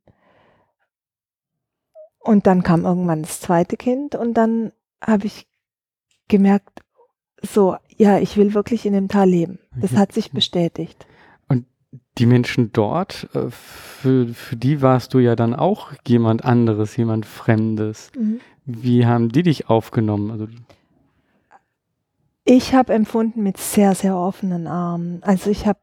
und 2.20 2.46
dann 2.46 2.62
kam 2.62 2.84
irgendwann 2.84 3.22
das 3.22 3.40
zweite 3.40 3.78
Kind 3.78 4.14
und 4.16 4.34
dann 4.34 4.74
habe 5.02 5.28
ich 5.28 5.48
gemerkt, 6.28 6.82
so, 7.42 7.78
ja, 7.96 8.20
ich 8.20 8.36
will 8.36 8.54
wirklich 8.54 8.86
in 8.86 8.94
dem 8.94 9.08
Tal 9.08 9.30
leben. 9.30 9.60
Das 9.80 9.96
hat 9.96 10.12
sich 10.12 10.32
bestätigt. 10.32 11.06
Und 11.48 11.66
die 12.18 12.26
Menschen 12.26 12.74
dort, 12.74 13.30
äh, 13.34 13.50
für, 13.50 14.28
für 14.28 14.56
die 14.56 14.82
warst 14.82 15.14
du 15.14 15.20
ja 15.20 15.36
dann 15.36 15.54
auch 15.54 15.94
jemand 16.06 16.44
anderes, 16.44 16.98
jemand 16.98 17.26
Fremdes. 17.26 18.12
Mhm. 18.18 18.42
Wie 18.66 19.06
haben 19.06 19.30
die 19.30 19.44
dich 19.44 19.70
aufgenommen? 19.70 20.32
Also 20.32 20.48
ich 22.50 22.74
habe 22.74 22.94
empfunden 22.94 23.44
mit 23.44 23.58
sehr, 23.58 23.94
sehr 23.94 24.16
offenen 24.16 24.68
Armen. 24.68 25.22
Also 25.22 25.50
ich 25.50 25.68
habe 25.68 25.80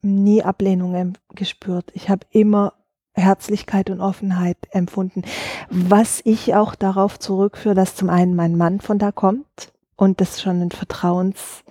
nie 0.00 0.42
Ablehnung 0.42 1.12
gespürt. 1.34 1.90
Ich 1.92 2.08
habe 2.08 2.26
immer 2.30 2.72
Herzlichkeit 3.12 3.90
und 3.90 4.00
Offenheit 4.00 4.56
empfunden. 4.70 5.22
Was 5.68 6.22
ich 6.24 6.54
auch 6.54 6.74
darauf 6.74 7.18
zurückführe, 7.18 7.74
dass 7.74 7.96
zum 7.96 8.08
einen 8.08 8.34
mein 8.34 8.56
Mann 8.56 8.80
von 8.80 8.98
da 8.98 9.12
kommt 9.12 9.72
und 9.94 10.22
das 10.22 10.40
schon 10.40 10.62
ein 10.62 10.70
Vertrauens, 10.70 11.64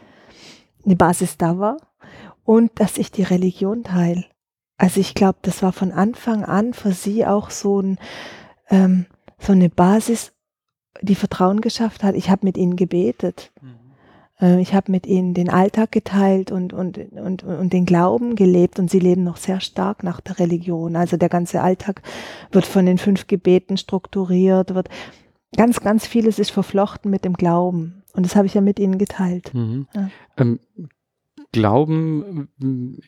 eine 0.86 0.96
Basis 0.96 1.38
da 1.38 1.58
war 1.58 1.78
und 2.44 2.80
dass 2.80 3.00
ich 3.00 3.12
die 3.12 3.24
Religion 3.24 3.84
teile. 3.84 4.26
Also 4.78 5.00
ich 5.00 5.16
glaube, 5.16 5.40
das 5.42 5.64
war 5.64 5.74
von 5.74 5.92
Anfang 5.92 6.46
an 6.46 6.76
für 6.76 6.92
sie 6.92 7.26
auch 7.26 7.50
so, 7.50 7.82
ein, 7.82 7.98
ähm, 8.70 9.08
so 9.40 9.54
eine 9.54 9.70
Basis, 9.70 10.34
die 11.02 11.16
Vertrauen 11.16 11.62
geschafft 11.62 12.04
hat. 12.04 12.14
Ich 12.14 12.30
habe 12.30 12.46
mit 12.46 12.58
ihnen 12.58 12.76
gebetet. 12.76 13.52
Mhm. 13.60 13.79
Äh, 14.42 14.62
ich 14.62 14.74
habe 14.74 14.92
mit 14.92 15.06
ihnen 15.08 15.34
den 15.34 15.50
Alltag 15.50 15.92
geteilt 15.92 16.52
und, 16.52 16.74
und, 16.74 16.98
und, 17.12 17.44
und 17.44 17.74
den 17.74 17.86
Glauben 17.86 18.36
gelebt 18.36 18.80
und 18.80 18.90
sie 18.90 19.00
leben 19.00 19.24
noch 19.24 19.38
sehr 19.38 19.60
stark 19.60 20.04
nach 20.04 20.22
der 20.22 20.40
Religion. 20.40 20.96
Also 20.96 21.18
der 21.18 21.30
ganze 21.30 21.62
Alltag 21.62 22.02
wird 22.52 22.66
von 22.66 22.86
den 22.86 22.98
fünf 22.98 23.28
Gebeten 23.28 23.78
strukturiert, 23.78 24.74
wird 24.74 24.90
ganz, 25.56 25.80
ganz 25.82 26.06
vieles 26.06 26.40
ist 26.40 26.52
verflochten 26.52 27.12
mit 27.12 27.26
dem 27.26 27.34
Glauben. 27.34 28.04
Und 28.14 28.26
das 28.26 28.36
habe 28.36 28.48
ich 28.48 28.54
ja 28.54 28.62
mit 28.62 28.80
ihnen 28.80 28.98
geteilt. 28.98 29.54
Mhm. 29.54 29.88
Ja. 29.94 30.10
Ähm, 30.38 30.60
Glauben 31.52 32.48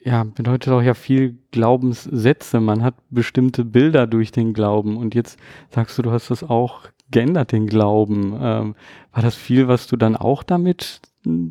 ja, 0.04 0.24
bedeutet 0.24 0.74
auch 0.74 0.82
ja 0.82 0.96
viel 0.96 1.38
Glaubenssätze. 1.52 2.60
Man 2.60 2.84
hat 2.84 2.96
bestimmte 3.12 3.64
Bilder 3.64 4.08
durch 4.08 4.32
den 4.32 4.54
Glauben. 4.54 4.98
Und 4.98 5.14
jetzt 5.14 5.38
sagst 5.70 5.98
du, 5.98 6.02
du 6.02 6.12
hast 6.12 6.32
das 6.32 6.44
auch 6.44 6.88
geändert, 7.12 7.52
den 7.52 7.68
Glauben. 7.68 8.34
Ähm, 8.42 8.76
war 9.12 9.22
das 9.22 9.36
viel, 9.36 9.68
was 9.68 9.86
du 9.86 9.96
dann 9.96 10.16
auch 10.16 10.42
damit 10.42 11.02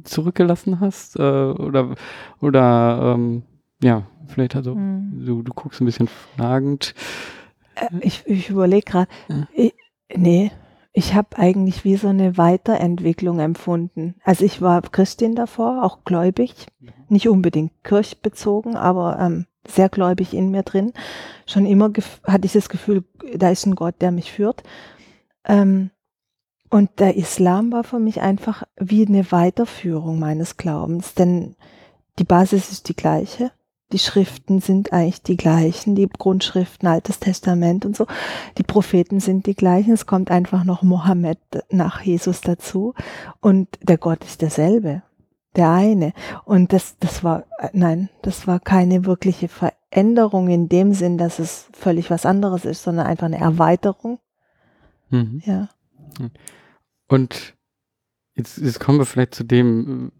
zurückgelassen 0.04 0.80
hast? 0.80 1.16
Äh, 1.16 1.22
oder 1.22 1.94
oder 2.40 3.14
ähm, 3.14 3.42
ja, 3.82 4.06
vielleicht 4.26 4.56
also, 4.56 4.74
mhm. 4.74 5.24
du, 5.24 5.42
du 5.42 5.52
guckst 5.52 5.80
ein 5.80 5.86
bisschen 5.86 6.08
fragend. 6.08 6.94
Äh, 7.74 7.88
ich 8.00 8.22
ich 8.26 8.50
überlege 8.50 8.84
gerade, 8.84 9.10
ja. 9.28 9.70
nee, 10.14 10.50
ich 10.92 11.14
habe 11.14 11.38
eigentlich 11.38 11.84
wie 11.84 11.96
so 11.96 12.08
eine 12.08 12.36
Weiterentwicklung 12.36 13.38
empfunden. 13.38 14.16
Also 14.24 14.44
ich 14.44 14.60
war 14.60 14.82
Christin 14.82 15.34
davor, 15.34 15.84
auch 15.84 16.04
gläubig, 16.04 16.66
mhm. 16.80 16.88
nicht 17.08 17.28
unbedingt 17.28 17.72
kirchbezogen, 17.84 18.76
aber 18.76 19.18
ähm, 19.20 19.46
sehr 19.66 19.88
gläubig 19.88 20.34
in 20.34 20.50
mir 20.50 20.62
drin. 20.62 20.92
Schon 21.46 21.66
immer 21.66 21.92
hatte 22.24 22.46
ich 22.46 22.52
das 22.52 22.68
Gefühl, 22.68 23.04
da 23.36 23.50
ist 23.50 23.66
ein 23.66 23.74
Gott, 23.74 23.96
der 24.00 24.10
mich 24.10 24.32
führt. 24.32 24.62
Ähm, 25.44 25.90
und 26.70 27.00
der 27.00 27.16
Islam 27.16 27.72
war 27.72 27.82
für 27.82 27.98
mich 27.98 28.20
einfach 28.20 28.62
wie 28.76 29.04
eine 29.04 29.30
Weiterführung 29.32 30.20
meines 30.20 30.56
Glaubens, 30.56 31.14
denn 31.14 31.56
die 32.18 32.24
Basis 32.24 32.70
ist 32.70 32.88
die 32.88 32.96
gleiche. 32.96 33.50
Die 33.92 33.98
Schriften 33.98 34.60
sind 34.60 34.92
eigentlich 34.92 35.22
die 35.22 35.36
gleichen, 35.36 35.96
die 35.96 36.08
Grundschriften, 36.08 36.88
Altes 36.88 37.18
Testament 37.18 37.84
und 37.84 37.96
so. 37.96 38.06
Die 38.56 38.62
Propheten 38.62 39.18
sind 39.18 39.46
die 39.46 39.56
gleichen. 39.56 39.92
Es 39.92 40.06
kommt 40.06 40.30
einfach 40.30 40.62
noch 40.62 40.82
Mohammed 40.82 41.38
nach 41.70 42.00
Jesus 42.02 42.40
dazu. 42.40 42.94
Und 43.40 43.68
der 43.82 43.98
Gott 43.98 44.22
ist 44.22 44.42
derselbe. 44.42 45.02
Der 45.56 45.70
eine. 45.70 46.12
Und 46.44 46.72
das, 46.72 46.98
das 47.00 47.24
war, 47.24 47.46
nein, 47.72 48.10
das 48.22 48.46
war 48.46 48.60
keine 48.60 49.06
wirkliche 49.06 49.48
Veränderung 49.48 50.48
in 50.48 50.68
dem 50.68 50.92
Sinn, 50.92 51.18
dass 51.18 51.40
es 51.40 51.66
völlig 51.72 52.10
was 52.10 52.24
anderes 52.24 52.64
ist, 52.64 52.84
sondern 52.84 53.06
einfach 53.06 53.26
eine 53.26 53.40
Erweiterung. 53.40 54.20
Mhm. 55.08 55.42
Ja. 55.44 55.68
Und 57.10 57.54
jetzt, 58.36 58.58
jetzt 58.58 58.78
kommen 58.78 58.98
wir 58.98 59.04
vielleicht 59.04 59.34
zu 59.34 59.44
dem, 59.44 60.12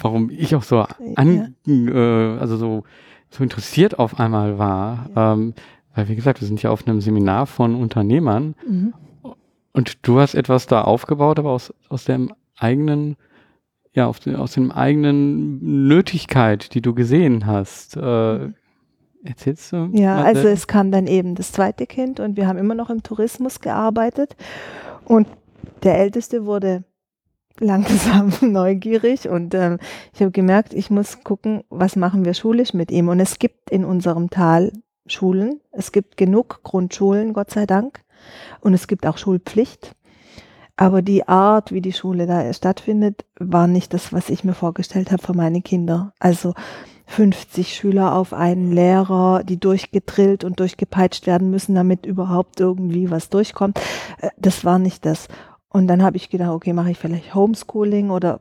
warum 0.00 0.30
ich 0.30 0.54
auch 0.54 0.62
so 0.62 0.84
an, 1.14 1.54
ja. 1.66 1.72
äh, 1.72 2.38
also 2.38 2.58
so, 2.58 2.84
so 3.30 3.42
interessiert 3.42 3.98
auf 3.98 4.20
einmal 4.20 4.58
war. 4.58 5.10
Ja. 5.14 5.32
Ähm, 5.32 5.54
weil, 5.94 6.08
wie 6.08 6.14
gesagt, 6.14 6.42
wir 6.42 6.46
sind 6.46 6.62
ja 6.62 6.70
auf 6.70 6.86
einem 6.86 7.00
Seminar 7.00 7.46
von 7.46 7.74
Unternehmern 7.74 8.54
mhm. 8.68 8.92
und 9.72 10.06
du 10.06 10.20
hast 10.20 10.34
etwas 10.34 10.66
da 10.66 10.82
aufgebaut, 10.82 11.38
aber 11.38 11.50
aus, 11.50 11.72
aus 11.88 12.04
dem 12.04 12.34
eigenen, 12.54 13.16
ja, 13.94 14.06
aus, 14.06 14.18
aus 14.28 14.52
dem 14.52 14.70
eigenen 14.70 15.88
Nötigkeit, 15.88 16.74
die 16.74 16.82
du 16.82 16.94
gesehen 16.94 17.46
hast. 17.46 17.96
Äh, 17.96 18.38
mhm. 18.38 18.54
Erzählst 19.24 19.72
du? 19.72 19.88
Ja, 19.92 20.22
also 20.22 20.46
es 20.48 20.66
kam 20.66 20.92
dann 20.92 21.06
eben 21.06 21.34
das 21.34 21.50
zweite 21.50 21.86
Kind 21.86 22.20
und 22.20 22.36
wir 22.36 22.46
haben 22.46 22.58
immer 22.58 22.74
noch 22.74 22.90
im 22.90 23.02
Tourismus 23.02 23.60
gearbeitet 23.60 24.36
und 25.06 25.26
der 25.82 25.98
Älteste 25.98 26.46
wurde 26.46 26.84
langsam 27.58 28.32
neugierig 28.40 29.28
und 29.28 29.54
ähm, 29.54 29.78
ich 30.12 30.20
habe 30.20 30.30
gemerkt, 30.30 30.74
ich 30.74 30.90
muss 30.90 31.22
gucken, 31.24 31.64
was 31.70 31.96
machen 31.96 32.24
wir 32.24 32.34
schulisch 32.34 32.74
mit 32.74 32.90
ihm. 32.90 33.08
Und 33.08 33.20
es 33.20 33.38
gibt 33.38 33.70
in 33.70 33.84
unserem 33.84 34.30
Tal 34.30 34.72
Schulen. 35.06 35.60
Es 35.70 35.92
gibt 35.92 36.16
genug 36.16 36.60
Grundschulen, 36.62 37.32
Gott 37.32 37.50
sei 37.50 37.66
Dank. 37.66 38.00
Und 38.60 38.74
es 38.74 38.88
gibt 38.88 39.06
auch 39.06 39.18
Schulpflicht. 39.18 39.94
Aber 40.76 41.00
die 41.00 41.26
Art, 41.26 41.72
wie 41.72 41.80
die 41.80 41.92
Schule 41.92 42.26
da 42.26 42.52
stattfindet, 42.52 43.24
war 43.38 43.66
nicht 43.66 43.94
das, 43.94 44.12
was 44.12 44.28
ich 44.28 44.44
mir 44.44 44.52
vorgestellt 44.52 45.10
habe 45.10 45.22
für 45.22 45.32
meine 45.32 45.62
Kinder. 45.62 46.12
Also 46.18 46.52
50 47.06 47.74
Schüler 47.74 48.14
auf 48.14 48.32
einen 48.34 48.72
Lehrer, 48.72 49.42
die 49.44 49.58
durchgedrillt 49.58 50.44
und 50.44 50.60
durchgepeitscht 50.60 51.26
werden 51.26 51.50
müssen, 51.50 51.74
damit 51.74 52.04
überhaupt 52.04 52.60
irgendwie 52.60 53.10
was 53.10 53.30
durchkommt. 53.30 53.80
Äh, 54.20 54.30
das 54.36 54.64
war 54.64 54.78
nicht 54.78 55.06
das. 55.06 55.28
Und 55.68 55.88
dann 55.88 56.02
habe 56.02 56.16
ich 56.16 56.30
gedacht, 56.30 56.50
okay, 56.50 56.72
mache 56.72 56.90
ich 56.90 56.98
vielleicht 56.98 57.34
Homeschooling 57.34 58.10
oder 58.10 58.40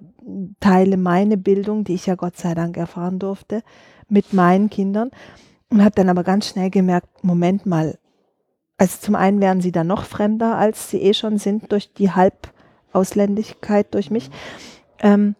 teile 0.60 0.98
meine 0.98 1.38
Bildung, 1.38 1.84
die 1.84 1.96
ich 1.96 2.06
ja 2.06 2.16
Gott 2.16 2.38
sei 2.38 2.54
Dank 2.54 2.78
erfahren 2.78 3.20
durfte, 3.20 3.64
mit 4.08 4.34
meinen 4.34 4.70
Kindern. 4.70 5.12
Und 5.70 5.84
habe 5.84 5.96
dann 5.96 6.10
aber 6.10 6.24
ganz 6.24 6.48
schnell 6.48 6.70
gemerkt, 6.70 7.24
Moment 7.24 7.66
mal, 7.66 7.98
also 8.78 8.98
zum 9.00 9.16
einen 9.16 9.42
werden 9.42 9.62
sie 9.62 9.72
dann 9.72 9.88
noch 9.88 10.06
fremder, 10.06 10.58
als 10.58 10.90
sie 10.90 11.02
eh 11.02 11.14
schon 11.14 11.38
sind 11.38 11.72
durch 11.72 11.94
die 11.94 12.12
Halbausländigkeit 12.12 13.94
durch 13.94 14.12
mich. 14.12 14.30
Ähm, 15.00 15.36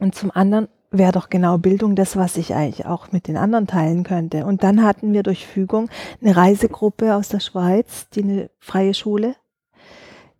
und 0.00 0.14
zum 0.14 0.30
anderen 0.30 0.68
wäre 0.90 1.12
doch 1.12 1.28
genau 1.28 1.58
Bildung 1.58 1.96
das, 1.96 2.16
was 2.16 2.36
ich 2.36 2.54
eigentlich 2.54 2.86
auch 2.86 3.12
mit 3.12 3.28
den 3.28 3.36
anderen 3.36 3.66
teilen 3.66 4.04
könnte. 4.04 4.46
Und 4.46 4.62
dann 4.62 4.82
hatten 4.82 5.12
wir 5.12 5.22
durch 5.22 5.46
Fügung 5.46 5.88
eine 6.20 6.36
Reisegruppe 6.36 7.14
aus 7.14 7.28
der 7.28 7.40
Schweiz, 7.40 8.08
die 8.10 8.22
eine 8.22 8.50
freie 8.58 8.94
Schule, 8.94 9.36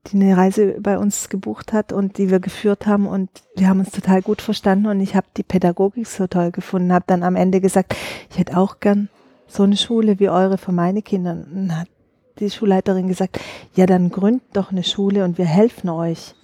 die 0.07 0.17
eine 0.17 0.37
Reise 0.37 0.77
bei 0.81 0.99
uns 0.99 1.29
gebucht 1.29 1.73
hat 1.73 1.93
und 1.93 2.19
die 2.19 2.31
wir 2.31 2.41
geführt 2.41 2.87
haben 2.87 3.07
und 3.07 3.31
wir 3.57 3.69
haben 3.69 3.81
uns 3.81 3.91
total 3.91 4.23
gut 4.23 4.43
verstanden 4.43 4.87
und 4.87 5.01
ich 5.01 5.17
habe 5.17 5.27
die 5.37 5.43
Pädagogik 5.43 6.07
so 6.07 6.27
toll 6.27 6.51
gefunden, 6.51 6.93
habe 6.93 7.05
dann 7.07 7.23
am 7.23 7.37
Ende 7.37 7.61
gesagt, 7.61 7.97
ich 8.31 8.39
hätte 8.39 8.57
auch 8.57 8.81
gern 8.81 9.09
so 9.47 9.63
eine 9.63 9.77
Schule 9.77 10.19
wie 10.19 10.29
eure 10.29 10.59
für 10.59 10.73
meine 10.73 11.03
Kinder. 11.03 11.33
Und 11.53 11.77
hat 11.77 11.89
die 12.39 12.51
Schulleiterin 12.51 13.09
gesagt, 13.09 13.39
ja, 13.75 13.87
dann 13.87 14.11
gründet 14.11 14.45
doch 14.53 14.73
eine 14.73 14.85
Schule 14.85 15.25
und 15.25 15.39
wir 15.39 15.47
helfen 15.47 15.89
euch. 15.89 16.35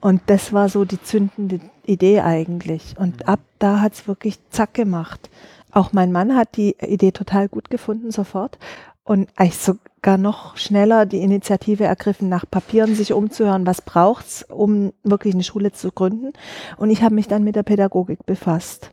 Und 0.00 0.22
das 0.26 0.52
war 0.52 0.68
so 0.68 0.84
die 0.84 1.02
zündende 1.02 1.60
Idee 1.84 2.20
eigentlich. 2.20 2.96
Und 2.98 3.20
mhm. 3.20 3.26
ab 3.26 3.40
da 3.58 3.80
hat's 3.80 4.08
wirklich 4.08 4.38
zack 4.50 4.74
gemacht. 4.74 5.30
Auch 5.70 5.92
mein 5.92 6.12
Mann 6.12 6.36
hat 6.36 6.56
die 6.56 6.76
Idee 6.80 7.12
total 7.12 7.48
gut 7.48 7.70
gefunden 7.70 8.10
sofort 8.10 8.58
und 9.04 9.28
eigentlich 9.36 9.58
sogar 10.02 10.18
noch 10.18 10.56
schneller 10.56 11.06
die 11.06 11.22
Initiative 11.22 11.84
ergriffen, 11.84 12.28
nach 12.28 12.44
Papieren 12.50 12.96
sich 12.96 13.12
umzuhören, 13.12 13.66
was 13.66 13.82
braucht's, 13.82 14.44
um 14.48 14.92
wirklich 15.04 15.32
eine 15.32 15.44
Schule 15.44 15.70
zu 15.70 15.92
gründen. 15.92 16.32
Und 16.76 16.90
ich 16.90 17.04
habe 17.04 17.14
mich 17.14 17.28
dann 17.28 17.44
mit 17.44 17.54
der 17.54 17.62
Pädagogik 17.62 18.26
befasst. 18.26 18.90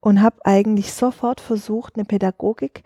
und 0.00 0.20
habe 0.22 0.44
eigentlich 0.44 0.92
sofort 0.92 1.40
versucht, 1.40 1.94
eine 1.96 2.04
Pädagogik 2.04 2.82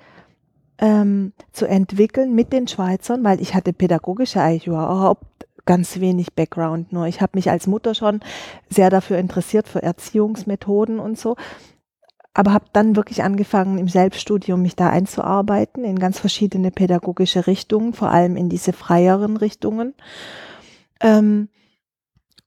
ähm, 0.78 1.32
zu 1.52 1.66
entwickeln 1.66 2.34
mit 2.34 2.52
den 2.52 2.68
Schweizern, 2.68 3.24
weil 3.24 3.40
ich 3.40 3.54
hatte 3.54 3.72
pädagogische 3.72 4.40
eigentlich 4.40 4.66
überhaupt 4.66 5.24
ganz 5.64 6.00
wenig 6.00 6.34
Background 6.34 6.92
nur. 6.92 7.06
Ich 7.06 7.20
habe 7.20 7.32
mich 7.34 7.50
als 7.50 7.66
Mutter 7.66 7.94
schon 7.94 8.20
sehr 8.68 8.90
dafür 8.90 9.18
interessiert, 9.18 9.68
für 9.68 9.82
Erziehungsmethoden 9.82 10.98
und 10.98 11.18
so. 11.18 11.36
Aber 12.34 12.52
habe 12.52 12.66
dann 12.72 12.96
wirklich 12.96 13.22
angefangen, 13.22 13.78
im 13.78 13.88
Selbststudium 13.88 14.62
mich 14.62 14.74
da 14.74 14.88
einzuarbeiten 14.88 15.84
in 15.84 15.98
ganz 15.98 16.18
verschiedene 16.18 16.70
pädagogische 16.70 17.46
Richtungen, 17.46 17.92
vor 17.92 18.10
allem 18.10 18.36
in 18.36 18.48
diese 18.48 18.72
freieren 18.72 19.36
Richtungen. 19.36 19.94
Ähm, 21.00 21.48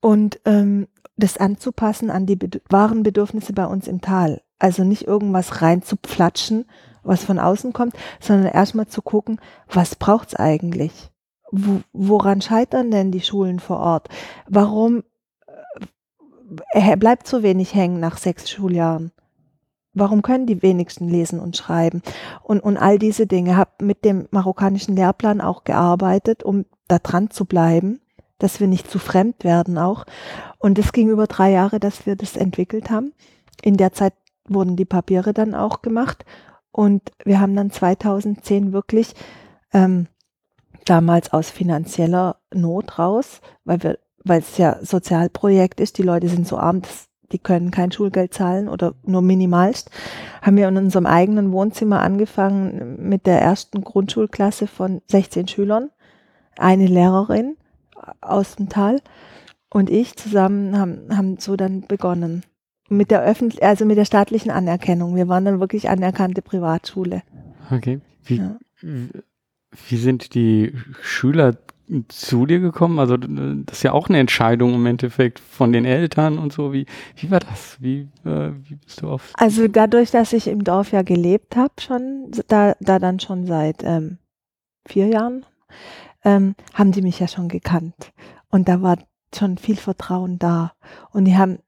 und 0.01 0.39
ähm, 0.45 0.87
das 1.17 1.37
anzupassen 1.37 2.09
an 2.09 2.25
die 2.25 2.35
Bed 2.35 2.61
wahren 2.69 3.03
Bedürfnisse 3.03 3.53
bei 3.53 3.65
uns 3.65 3.87
im 3.87 4.01
Tal. 4.01 4.41
Also 4.59 4.83
nicht 4.83 5.07
irgendwas 5.07 5.61
reinzupflatschen, 5.61 6.65
was 7.03 7.23
von 7.23 7.39
außen 7.39 7.73
kommt, 7.73 7.95
sondern 8.19 8.51
erstmal 8.51 8.87
zu 8.87 9.01
gucken, 9.01 9.39
was 9.69 9.95
braucht's 9.95 10.35
eigentlich? 10.35 11.11
Wo, 11.51 11.81
woran 11.93 12.41
scheitern 12.41 12.89
denn 12.89 13.11
die 13.11 13.21
Schulen 13.21 13.59
vor 13.59 13.79
Ort? 13.79 14.09
Warum 14.47 15.03
äh, 16.71 16.97
bleibt 16.97 17.27
so 17.27 17.43
wenig 17.43 17.75
hängen 17.75 17.99
nach 17.99 18.17
sechs 18.17 18.49
Schuljahren? 18.49 19.11
Warum 19.95 20.21
können 20.21 20.45
die 20.45 20.61
wenigsten 20.61 21.07
lesen 21.07 21.39
und 21.39 21.55
schreiben? 21.55 22.01
Und, 22.43 22.59
und 22.59 22.77
all 22.77 22.99
diese 22.99 23.25
Dinge. 23.25 23.55
Habe 23.55 23.83
mit 23.83 24.03
dem 24.05 24.27
marokkanischen 24.29 24.95
Lehrplan 24.95 25.41
auch 25.41 25.63
gearbeitet, 25.63 26.43
um 26.43 26.65
da 26.87 26.99
dran 26.99 27.31
zu 27.31 27.45
bleiben, 27.45 28.01
dass 28.37 28.59
wir 28.59 28.67
nicht 28.67 28.91
zu 28.91 28.99
fremd 28.99 29.43
werden 29.43 29.77
auch. 29.77 30.05
Und 30.59 30.77
es 30.77 30.91
ging 30.91 31.09
über 31.09 31.27
drei 31.27 31.51
Jahre, 31.51 31.79
dass 31.79 32.05
wir 32.05 32.17
das 32.17 32.35
entwickelt 32.35 32.89
haben. 32.89 33.13
In 33.63 33.77
der 33.77 33.93
Zeit 33.93 34.13
wurden 34.47 34.75
die 34.75 34.85
Papiere 34.85 35.33
dann 35.33 35.55
auch 35.55 35.81
gemacht. 35.81 36.25
Und 36.71 37.13
wir 37.23 37.39
haben 37.39 37.55
dann 37.55 37.71
2010 37.71 38.73
wirklich 38.73 39.13
ähm, 39.73 40.07
damals 40.83 41.31
aus 41.31 41.49
finanzieller 41.49 42.37
Not 42.53 42.99
raus, 42.99 43.39
weil 43.63 43.81
wir, 43.81 43.99
weil 44.25 44.39
es 44.39 44.57
ja 44.57 44.77
Sozialprojekt 44.83 45.79
ist, 45.79 45.97
die 45.97 46.03
Leute 46.03 46.27
sind 46.27 46.45
so 46.45 46.57
arm, 46.57 46.81
dass 46.81 47.07
die 47.31 47.39
können 47.39 47.71
kein 47.71 47.91
Schulgeld 47.91 48.33
zahlen 48.33 48.67
oder 48.69 48.93
nur 49.03 49.21
minimalst, 49.21 49.89
haben 50.41 50.57
wir 50.57 50.67
in 50.67 50.77
unserem 50.77 51.05
eigenen 51.05 51.51
Wohnzimmer 51.51 52.01
angefangen 52.01 53.07
mit 53.07 53.25
der 53.25 53.41
ersten 53.41 53.81
Grundschulklasse 53.83 54.67
von 54.67 55.01
16 55.07 55.47
Schülern, 55.47 55.89
eine 56.57 56.87
Lehrerin 56.87 57.57
aus 58.21 58.55
dem 58.55 58.69
Tal 58.69 59.01
und 59.69 59.89
ich 59.89 60.15
zusammen 60.15 60.77
haben, 60.77 61.15
haben 61.15 61.37
so 61.37 61.55
dann 61.55 61.81
begonnen. 61.81 62.43
Mit 62.87 63.09
der 63.09 63.23
öffentlich, 63.23 63.63
also 63.63 63.83
mit 63.83 63.97
der 63.97 64.05
staatlichen 64.05 64.51
Anerkennung. 64.51 65.15
Wir 65.15 65.27
waren 65.27 65.43
dann 65.43 65.59
wirklich 65.59 65.89
anerkannte 65.89 66.43
Privatschule. 66.43 67.23
Okay. 67.71 67.99
Wie, 68.23 68.37
ja. 68.37 68.57
wie 68.81 69.97
sind 69.97 70.35
die 70.35 70.73
Schüler 71.01 71.55
zu 72.07 72.45
dir 72.45 72.59
gekommen? 72.59 72.99
Also 72.99 73.17
das 73.17 73.77
ist 73.77 73.83
ja 73.83 73.91
auch 73.91 74.09
eine 74.09 74.19
Entscheidung 74.19 74.73
im 74.73 74.85
Endeffekt 74.85 75.39
von 75.39 75.71
den 75.71 75.85
Eltern 75.85 76.37
und 76.37 76.53
so. 76.53 76.73
Wie, 76.73 76.85
wie 77.15 77.31
war 77.31 77.39
das? 77.39 77.77
Wie, 77.79 78.07
äh, 78.25 78.51
wie 78.63 78.75
bist 78.75 79.01
du 79.01 79.09
auf? 79.09 79.31
Also 79.35 79.67
dadurch, 79.67 80.11
dass 80.11 80.33
ich 80.33 80.47
im 80.47 80.63
Dorf 80.63 80.91
ja 80.91 81.01
gelebt 81.01 81.55
habe, 81.55 81.73
schon 81.79 82.31
da, 82.47 82.75
da 82.79 82.99
dann 82.99 83.19
schon 83.19 83.45
seit 83.45 83.83
ähm, 83.83 84.17
vier 84.87 85.07
Jahren, 85.07 85.45
ähm, 86.23 86.55
haben 86.73 86.91
die 86.91 87.01
mich 87.01 87.19
ja 87.19 87.27
schon 87.27 87.47
gekannt. 87.47 88.13
Und 88.49 88.67
da 88.67 88.81
war 88.81 88.97
schon 89.33 89.57
viel 89.57 89.75
Vertrauen 89.75 90.39
da. 90.39 90.73
Und 91.11 91.25
die 91.25 91.37
haben 91.37 91.59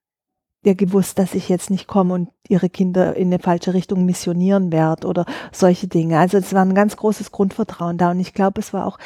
ja 0.64 0.74
gewusst, 0.74 1.20
dass 1.20 1.36
ich 1.36 1.50
jetzt 1.50 1.70
nicht 1.70 1.88
komme 1.88 2.14
und 2.14 2.30
ihre 2.48 2.70
Kinder 2.70 3.16
in 3.16 3.28
eine 3.28 3.40
falsche 3.40 3.74
Richtung 3.74 4.06
missionieren 4.06 4.72
werde 4.72 5.08
oder 5.08 5.26
solche 5.52 5.88
Dinge. 5.88 6.20
Also 6.20 6.38
es 6.38 6.54
war 6.54 6.64
ein 6.64 6.76
ganz 6.76 6.98
großes 6.98 7.32
Grundvertrauen 7.32 7.98
da. 7.98 8.12
Und 8.12 8.20
ich 8.20 8.34
glaube, 8.34 8.60
es 8.60 8.74
war 8.74 8.86
auch 8.86 8.98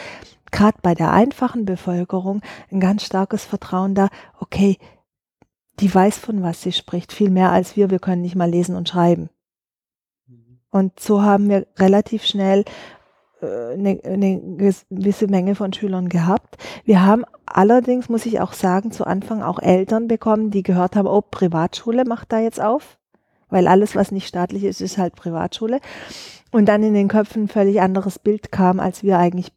gerade 0.51 0.77
bei 0.81 0.93
der 0.93 1.11
einfachen 1.11 1.65
Bevölkerung 1.65 2.41
ein 2.71 2.79
ganz 2.79 3.03
starkes 3.03 3.45
Vertrauen 3.45 3.95
da, 3.95 4.09
okay, 4.39 4.77
die 5.79 5.93
weiß, 5.93 6.17
von 6.17 6.43
was 6.43 6.61
sie 6.61 6.71
spricht, 6.71 7.11
viel 7.11 7.29
mehr 7.29 7.51
als 7.51 7.75
wir, 7.75 7.89
wir 7.89 7.99
können 7.99 8.21
nicht 8.21 8.35
mal 8.35 8.49
lesen 8.49 8.75
und 8.75 8.89
schreiben. 8.89 9.29
Mhm. 10.27 10.59
Und 10.69 10.99
so 10.99 11.21
haben 11.21 11.49
wir 11.49 11.65
relativ 11.79 12.25
schnell 12.25 12.65
eine, 13.41 14.03
äh, 14.03 14.13
eine 14.13 14.39
gewisse 14.89 15.27
Menge 15.27 15.55
von 15.55 15.73
Schülern 15.73 16.09
gehabt. 16.09 16.57
Wir 16.85 17.05
haben 17.05 17.23
allerdings, 17.45 18.09
muss 18.09 18.25
ich 18.25 18.39
auch 18.39 18.53
sagen, 18.53 18.91
zu 18.91 19.05
Anfang 19.05 19.41
auch 19.41 19.59
Eltern 19.59 20.07
bekommen, 20.07 20.51
die 20.51 20.63
gehört 20.63 20.95
haben, 20.95 21.07
oh, 21.07 21.21
Privatschule 21.21 22.05
macht 22.05 22.31
da 22.31 22.39
jetzt 22.39 22.61
auf, 22.61 22.97
weil 23.49 23.67
alles, 23.67 23.95
was 23.95 24.11
nicht 24.11 24.27
staatlich 24.27 24.63
ist, 24.63 24.81
ist 24.81 24.97
halt 24.97 25.15
Privatschule. 25.15 25.79
Und 26.51 26.65
dann 26.65 26.83
in 26.83 26.93
den 26.93 27.07
Köpfen 27.07 27.43
ein 27.43 27.47
völlig 27.47 27.81
anderes 27.81 28.19
Bild 28.19 28.51
kam, 28.51 28.79
als 28.79 29.03
wir 29.03 29.17
eigentlich, 29.17 29.51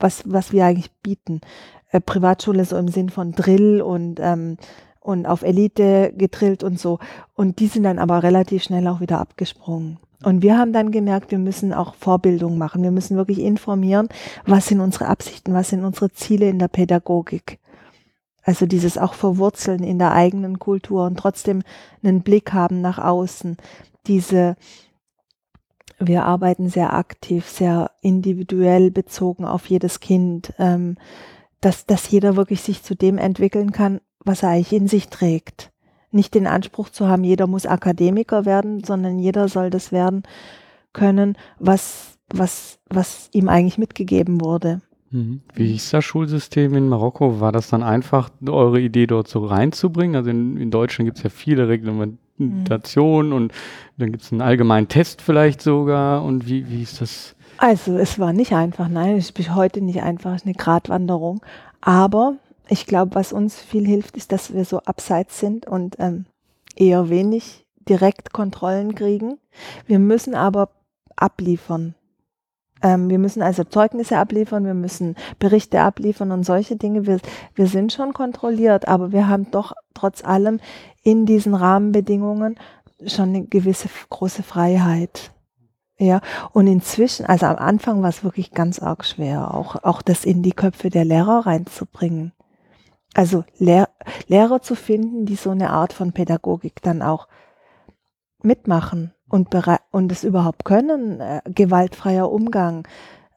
was, 0.00 0.22
was 0.26 0.52
wir 0.52 0.64
eigentlich 0.64 0.92
bieten. 1.02 1.40
Äh, 1.90 2.00
Privatschule 2.00 2.64
so 2.64 2.76
im 2.76 2.88
Sinn 2.88 3.10
von 3.10 3.32
Drill 3.32 3.82
und, 3.82 4.20
ähm, 4.20 4.56
und 5.00 5.26
auf 5.26 5.42
Elite 5.42 6.12
gedrillt 6.16 6.62
und 6.64 6.78
so. 6.78 6.98
Und 7.34 7.58
die 7.58 7.66
sind 7.66 7.84
dann 7.84 7.98
aber 7.98 8.22
relativ 8.22 8.62
schnell 8.62 8.86
auch 8.88 9.00
wieder 9.00 9.18
abgesprungen. 9.18 9.98
Und 10.22 10.42
wir 10.42 10.58
haben 10.58 10.72
dann 10.72 10.90
gemerkt, 10.90 11.30
wir 11.30 11.38
müssen 11.38 11.72
auch 11.72 11.94
Vorbildung 11.94 12.58
machen. 12.58 12.82
Wir 12.82 12.90
müssen 12.90 13.16
wirklich 13.16 13.38
informieren, 13.38 14.08
was 14.44 14.66
sind 14.66 14.80
unsere 14.80 15.06
Absichten, 15.06 15.54
was 15.54 15.70
sind 15.70 15.84
unsere 15.84 16.12
Ziele 16.12 16.48
in 16.48 16.58
der 16.58 16.68
Pädagogik. 16.68 17.58
Also 18.42 18.66
dieses 18.66 18.98
auch 18.98 19.14
Verwurzeln 19.14 19.82
in 19.82 19.98
der 19.98 20.12
eigenen 20.12 20.58
Kultur 20.58 21.06
und 21.06 21.18
trotzdem 21.18 21.62
einen 22.02 22.22
Blick 22.22 22.52
haben 22.52 22.80
nach 22.80 22.98
außen. 22.98 23.56
Diese, 24.06 24.56
wir 26.00 26.24
arbeiten 26.24 26.68
sehr 26.68 26.94
aktiv, 26.94 27.46
sehr 27.46 27.90
individuell 28.00 28.90
bezogen 28.90 29.44
auf 29.44 29.66
jedes 29.66 30.00
Kind, 30.00 30.52
ähm, 30.58 30.96
dass, 31.60 31.86
dass 31.86 32.10
jeder 32.10 32.36
wirklich 32.36 32.62
sich 32.62 32.82
zu 32.82 32.94
dem 32.94 33.18
entwickeln 33.18 33.70
kann, 33.70 34.00
was 34.24 34.42
er 34.42 34.50
eigentlich 34.50 34.72
in 34.72 34.88
sich 34.88 35.08
trägt 35.08 35.70
nicht 36.12 36.34
den 36.34 36.46
Anspruch 36.46 36.88
zu 36.88 37.08
haben, 37.08 37.24
jeder 37.24 37.46
muss 37.46 37.66
Akademiker 37.66 38.44
werden, 38.44 38.82
sondern 38.84 39.18
jeder 39.18 39.48
soll 39.48 39.70
das 39.70 39.92
werden 39.92 40.22
können, 40.92 41.36
was, 41.58 42.18
was, 42.32 42.78
was 42.88 43.28
ihm 43.32 43.48
eigentlich 43.48 43.78
mitgegeben 43.78 44.40
wurde. 44.40 44.80
Mhm. 45.10 45.40
Wie 45.54 45.74
ist 45.74 45.92
das 45.92 46.04
Schulsystem 46.04 46.74
in 46.74 46.88
Marokko? 46.88 47.40
War 47.40 47.52
das 47.52 47.68
dann 47.68 47.82
einfach, 47.82 48.30
eure 48.46 48.80
Idee 48.80 49.06
dort 49.06 49.28
so 49.28 49.44
reinzubringen? 49.44 50.16
Also 50.16 50.30
in, 50.30 50.56
in 50.56 50.70
Deutschland 50.70 51.06
gibt 51.06 51.18
es 51.18 51.24
ja 51.24 51.30
viele 51.30 51.68
Reglementationen 52.40 53.30
mhm. 53.30 53.36
und 53.36 53.52
dann 53.98 54.10
gibt 54.12 54.24
es 54.24 54.32
einen 54.32 54.40
allgemeinen 54.40 54.88
Test 54.88 55.22
vielleicht 55.22 55.62
sogar. 55.62 56.24
Und 56.24 56.48
wie, 56.48 56.68
wie 56.68 56.82
ist 56.82 57.00
das? 57.00 57.36
Also 57.58 57.96
es 57.98 58.18
war 58.18 58.32
nicht 58.32 58.52
einfach, 58.52 58.88
nein, 58.88 59.16
es 59.16 59.26
ist 59.26 59.32
bis 59.32 59.54
heute 59.54 59.82
nicht 59.82 60.02
einfach, 60.02 60.30
es 60.30 60.42
ist 60.42 60.46
eine 60.46 60.54
Gratwanderung. 60.54 61.42
Aber 61.80 62.36
ich 62.68 62.86
glaube, 62.86 63.14
was 63.14 63.32
uns 63.32 63.60
viel 63.60 63.86
hilft, 63.86 64.16
ist, 64.16 64.32
dass 64.32 64.54
wir 64.54 64.64
so 64.64 64.80
abseits 64.80 65.38
sind 65.38 65.66
und 65.66 65.96
ähm, 65.98 66.24
eher 66.76 67.10
wenig 67.10 67.66
direkt 67.88 68.32
Kontrollen 68.32 68.94
kriegen. 68.94 69.38
Wir 69.86 69.98
müssen 69.98 70.34
aber 70.34 70.70
abliefern. 71.16 71.94
Ähm, 72.82 73.10
wir 73.10 73.18
müssen 73.18 73.42
also 73.42 73.64
Zeugnisse 73.64 74.18
abliefern, 74.18 74.64
wir 74.64 74.74
müssen 74.74 75.16
Berichte 75.38 75.80
abliefern 75.80 76.32
und 76.32 76.44
solche 76.44 76.76
Dinge. 76.76 77.06
Wir, 77.06 77.18
wir 77.54 77.66
sind 77.66 77.92
schon 77.92 78.12
kontrolliert, 78.12 78.88
aber 78.88 79.12
wir 79.12 79.28
haben 79.28 79.50
doch 79.50 79.72
trotz 79.94 80.24
allem 80.24 80.60
in 81.02 81.26
diesen 81.26 81.54
Rahmenbedingungen 81.54 82.56
schon 83.06 83.30
eine 83.30 83.44
gewisse 83.44 83.88
große 84.08 84.42
Freiheit. 84.42 85.32
Ja, 85.98 86.22
und 86.52 86.66
inzwischen, 86.66 87.26
also 87.26 87.44
am 87.44 87.56
Anfang 87.56 88.00
war 88.02 88.08
es 88.08 88.24
wirklich 88.24 88.52
ganz 88.52 88.78
arg 88.78 89.04
schwer, 89.04 89.52
auch, 89.52 89.76
auch 89.84 90.00
das 90.00 90.24
in 90.24 90.42
die 90.42 90.52
Köpfe 90.52 90.88
der 90.88 91.04
Lehrer 91.04 91.44
reinzubringen 91.44 92.32
also 93.14 93.44
Lehr 93.58 93.88
Lehrer 94.28 94.62
zu 94.62 94.74
finden, 94.74 95.26
die 95.26 95.36
so 95.36 95.50
eine 95.50 95.70
Art 95.70 95.92
von 95.92 96.12
Pädagogik 96.12 96.82
dann 96.82 97.02
auch 97.02 97.28
mitmachen 98.42 99.12
und, 99.30 99.48
und 99.90 100.12
es 100.12 100.24
überhaupt 100.24 100.64
können, 100.64 101.20
äh, 101.20 101.40
gewaltfreier 101.46 102.30
Umgang, 102.30 102.86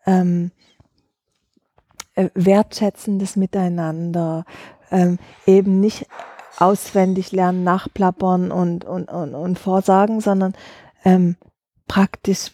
ähm, 0.05 0.51
äh, 2.15 2.29
wertschätzendes 2.33 3.35
Miteinander, 3.35 4.45
ähm, 4.91 5.17
eben 5.45 5.79
nicht 5.79 6.07
auswendig 6.57 7.31
lernen, 7.31 7.63
nachplappern 7.63 8.51
und, 8.51 8.85
und, 8.85 9.09
und, 9.09 9.33
und 9.35 9.59
vorsagen, 9.59 10.19
sondern 10.19 10.53
ähm, 11.05 11.35
praktisch 11.87 12.51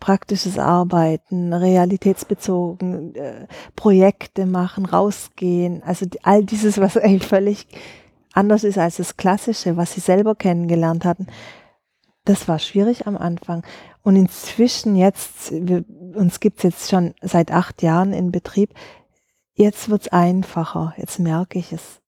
praktisches 0.00 0.58
Arbeiten, 0.58 1.52
realitätsbezogen, 1.52 3.14
äh, 3.14 3.46
Projekte 3.76 4.44
machen, 4.44 4.86
rausgehen, 4.86 5.84
also 5.84 6.04
all 6.24 6.44
dieses, 6.44 6.78
was 6.78 6.96
eigentlich 6.96 7.28
völlig 7.28 7.68
anders 8.32 8.64
ist 8.64 8.76
als 8.76 8.96
das 8.96 9.16
Klassische, 9.16 9.76
was 9.76 9.92
sie 9.92 10.00
selber 10.00 10.34
kennengelernt 10.34 11.04
hatten. 11.04 11.28
Das 12.26 12.48
war 12.48 12.58
schwierig 12.58 13.06
am 13.06 13.16
Anfang. 13.16 13.62
Und 14.02 14.16
inzwischen 14.16 14.96
jetzt, 14.96 15.52
wir, 15.52 15.84
uns 16.14 16.40
gibt's 16.40 16.64
jetzt 16.64 16.90
schon 16.90 17.14
seit 17.22 17.52
acht 17.52 17.82
Jahren 17.82 18.12
in 18.12 18.32
Betrieb, 18.32 18.74
jetzt 19.54 19.88
wird's 19.88 20.08
einfacher, 20.08 20.92
jetzt 20.96 21.18
merke 21.20 21.58
ich 21.58 21.72
es. 21.72 22.02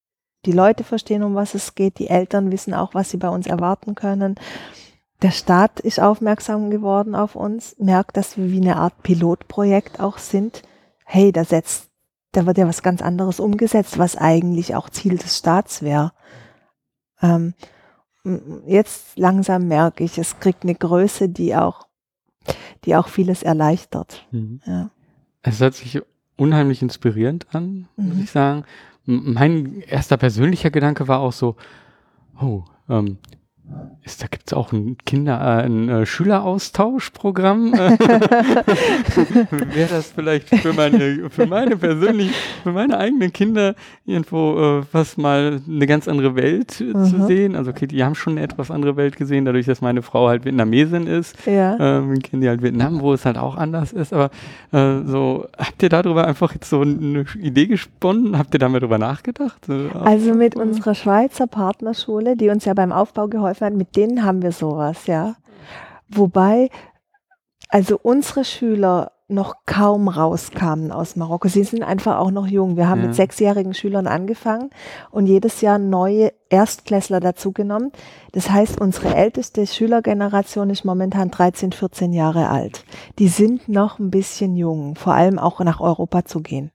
Die 0.44 0.52
Leute 0.52 0.84
verstehen, 0.84 1.22
um 1.22 1.34
was 1.34 1.54
es 1.54 1.74
geht, 1.74 1.98
die 1.98 2.08
Eltern 2.08 2.50
wissen 2.52 2.74
auch, 2.74 2.94
was 2.94 3.10
sie 3.10 3.16
bei 3.16 3.28
uns 3.28 3.46
erwarten 3.46 3.94
können. 3.94 4.34
der 5.22 5.30
Staat 5.30 5.80
ist 5.80 6.00
aufmerksam 6.00 6.70
geworden 6.70 7.14
auf 7.14 7.34
uns, 7.34 7.76
merkt, 7.78 8.16
dass 8.16 8.36
wir 8.36 8.50
wie 8.50 8.60
eine 8.60 8.76
Art 8.76 9.02
Pilotprojekt 9.02 10.00
auch 10.00 10.18
sind. 10.18 10.62
Hey, 11.04 11.32
da 11.32 11.44
setzt, 11.44 11.90
da 12.32 12.44
wird 12.44 12.58
ja 12.58 12.68
was 12.68 12.82
ganz 12.82 13.02
anderes 13.02 13.40
umgesetzt, 13.40 13.98
was 13.98 14.16
eigentlich 14.16 14.74
auch 14.74 14.90
Ziel 14.90 15.16
des 15.16 15.36
Staats 15.38 15.82
wäre. 15.82 16.12
Ähm, 17.22 17.54
jetzt 18.66 19.18
langsam 19.18 19.68
merke 19.68 20.04
ich, 20.04 20.18
es 20.18 20.38
kriegt 20.40 20.64
eine 20.64 20.74
Größe, 20.74 21.28
die 21.28 21.54
auch, 21.56 21.86
die 22.84 22.96
auch 22.96 23.08
vieles 23.08 23.42
erleichtert. 23.42 24.26
Mhm. 24.30 24.60
Ja. 24.66 24.90
Es 25.42 25.60
hört 25.60 25.74
sich 25.74 26.00
unheimlich 26.36 26.82
inspirierend 26.82 27.46
an, 27.54 27.88
muss 27.96 28.16
mhm. 28.16 28.22
ich 28.22 28.30
sagen. 28.30 28.64
Mein 29.04 29.80
erster 29.80 30.16
persönlicher 30.16 30.70
Gedanke 30.70 31.08
war 31.08 31.20
auch 31.20 31.32
so, 31.32 31.56
oh, 32.40 32.64
ähm, 32.88 33.18
ist, 34.04 34.22
da 34.22 34.26
gibt 34.26 34.44
es 34.46 34.54
auch 34.54 34.72
ein 34.72 34.96
Kinder, 35.04 35.38
äh, 35.40 35.64
ein 35.64 35.88
äh, 35.88 36.06
Schüleraustauschprogramm. 36.06 37.72
Wäre 37.74 37.98
das 39.90 40.12
vielleicht 40.12 40.48
für 40.48 40.72
meine, 40.72 41.28
für 41.28 41.46
meine 41.46 41.76
persönlich, 41.76 42.30
für 42.62 42.72
meine 42.72 42.96
eigenen 42.96 43.32
Kinder 43.32 43.74
irgendwo 44.06 44.78
äh, 44.80 44.82
was 44.92 45.18
mal 45.18 45.60
eine 45.68 45.86
ganz 45.86 46.08
andere 46.08 46.36
Welt 46.36 46.80
mhm. 46.80 47.04
zu 47.04 47.26
sehen? 47.26 47.54
Also 47.54 47.70
okay, 47.70 47.86
die 47.86 48.02
haben 48.02 48.14
schon 48.14 48.34
eine 48.34 48.42
etwas 48.42 48.70
andere 48.70 48.96
Welt 48.96 49.16
gesehen, 49.16 49.44
dadurch, 49.44 49.66
dass 49.66 49.82
meine 49.82 50.00
Frau 50.00 50.28
halt 50.28 50.46
Vietnamesin 50.46 51.06
ist. 51.06 51.36
Ja. 51.44 51.76
Ähm, 51.78 52.18
kennen 52.20 52.40
die 52.40 52.48
halt 52.48 52.62
Vietnam, 52.62 53.00
wo 53.00 53.12
es 53.12 53.26
halt 53.26 53.36
auch 53.36 53.56
anders 53.56 53.92
ist. 53.92 54.14
Aber 54.14 54.30
äh, 54.72 55.02
so, 55.04 55.46
habt 55.58 55.82
ihr 55.82 55.90
darüber 55.90 56.26
einfach 56.26 56.54
jetzt 56.54 56.70
so 56.70 56.80
eine 56.80 57.26
Idee 57.38 57.66
gesponnen? 57.66 58.38
Habt 58.38 58.54
ihr 58.54 58.60
damit 58.60 58.82
darüber 58.82 58.96
nachgedacht? 58.98 59.68
Also 60.02 60.32
mit 60.32 60.56
unserer 60.56 60.94
Schweizer 60.94 61.46
Partnerschule, 61.46 62.34
die 62.36 62.48
uns 62.48 62.64
ja 62.64 62.72
beim 62.72 62.92
Aufbau 62.92 63.28
geholfen 63.28 63.57
Hoffmann, 63.58 63.76
mit 63.76 63.96
denen 63.96 64.24
haben 64.24 64.42
wir 64.42 64.52
sowas, 64.52 65.06
ja. 65.06 65.34
Wobei, 66.08 66.70
also 67.68 67.98
unsere 68.00 68.44
Schüler 68.44 69.12
noch 69.30 69.56
kaum 69.66 70.08
rauskamen 70.08 70.90
aus 70.90 71.16
Marokko. 71.16 71.48
Sie 71.48 71.64
sind 71.64 71.82
einfach 71.82 72.16
auch 72.18 72.30
noch 72.30 72.46
jung. 72.46 72.78
Wir 72.78 72.88
haben 72.88 73.02
ja. 73.02 73.08
mit 73.08 73.16
sechsjährigen 73.16 73.74
Schülern 73.74 74.06
angefangen 74.06 74.70
und 75.10 75.26
jedes 75.26 75.60
Jahr 75.60 75.78
neue 75.78 76.32
Erstklässler 76.48 77.20
dazugenommen. 77.20 77.92
Das 78.32 78.48
heißt, 78.48 78.80
unsere 78.80 79.14
älteste 79.14 79.66
Schülergeneration 79.66 80.70
ist 80.70 80.84
momentan 80.84 81.30
13, 81.30 81.72
14 81.72 82.14
Jahre 82.14 82.48
alt. 82.48 82.84
Die 83.18 83.28
sind 83.28 83.68
noch 83.68 83.98
ein 83.98 84.10
bisschen 84.10 84.56
jung, 84.56 84.94
vor 84.94 85.12
allem 85.12 85.38
auch 85.38 85.60
nach 85.60 85.80
Europa 85.80 86.24
zu 86.24 86.40
gehen. 86.40 86.70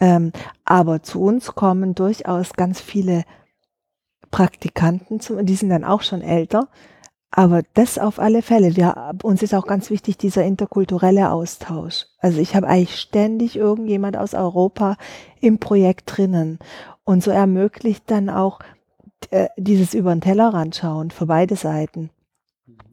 Ähm, 0.00 0.32
aber 0.64 1.02
zu 1.02 1.20
uns 1.22 1.54
kommen 1.54 1.94
durchaus 1.94 2.54
ganz 2.54 2.80
viele 2.80 3.22
Praktikanten, 4.36 5.18
die 5.46 5.54
sind 5.54 5.70
dann 5.70 5.82
auch 5.82 6.02
schon 6.02 6.20
älter. 6.20 6.68
Aber 7.30 7.62
das 7.72 7.98
auf 7.98 8.18
alle 8.18 8.42
Fälle. 8.42 8.76
Wir, 8.76 9.14
uns 9.22 9.42
ist 9.42 9.54
auch 9.54 9.66
ganz 9.66 9.88
wichtig 9.88 10.18
dieser 10.18 10.44
interkulturelle 10.44 11.30
Austausch. 11.30 12.04
Also 12.18 12.40
ich 12.40 12.54
habe 12.54 12.66
eigentlich 12.66 13.00
ständig 13.00 13.56
irgendjemand 13.56 14.18
aus 14.18 14.34
Europa 14.34 14.98
im 15.40 15.58
Projekt 15.58 16.18
drinnen. 16.18 16.58
Und 17.02 17.22
so 17.22 17.30
ermöglicht 17.30 18.04
dann 18.10 18.28
auch 18.28 18.60
äh, 19.30 19.48
dieses 19.56 19.94
über 19.94 20.14
den 20.14 20.20
Tellerrand 20.20 20.76
schauen 20.76 21.10
für 21.10 21.24
beide 21.24 21.56
Seiten. 21.56 22.10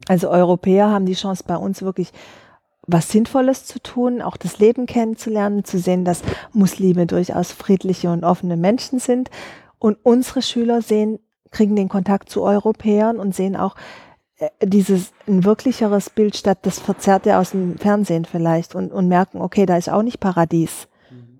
Also 0.08 0.30
Europäer 0.30 0.88
haben 0.88 1.04
die 1.04 1.12
Chance 1.12 1.44
bei 1.46 1.58
uns 1.58 1.82
wirklich 1.82 2.10
was 2.86 3.10
Sinnvolles 3.10 3.66
zu 3.66 3.82
tun, 3.82 4.22
auch 4.22 4.38
das 4.38 4.58
Leben 4.58 4.86
kennenzulernen, 4.86 5.64
zu 5.64 5.78
sehen, 5.78 6.06
dass 6.06 6.22
Muslime 6.54 7.06
durchaus 7.06 7.52
friedliche 7.52 8.10
und 8.10 8.24
offene 8.24 8.56
Menschen 8.56 8.98
sind. 8.98 9.28
Und 9.78 9.98
unsere 10.02 10.40
Schüler 10.40 10.80
sehen 10.80 11.18
kriegen 11.54 11.76
den 11.76 11.88
Kontakt 11.88 12.28
zu 12.28 12.42
Europäern 12.42 13.18
und 13.18 13.34
sehen 13.34 13.56
auch 13.56 13.76
äh, 14.36 14.50
dieses 14.62 15.12
ein 15.26 15.44
wirklicheres 15.44 16.10
Bild 16.10 16.36
statt 16.36 16.58
das 16.62 16.78
Verzerrte 16.78 17.38
aus 17.38 17.52
dem 17.52 17.78
Fernsehen 17.78 18.24
vielleicht 18.24 18.74
und, 18.74 18.92
und 18.92 19.08
merken, 19.08 19.40
okay, 19.40 19.64
da 19.64 19.76
ist 19.76 19.88
auch 19.88 20.02
nicht 20.02 20.20
Paradies. 20.20 20.88
Mhm. 21.10 21.38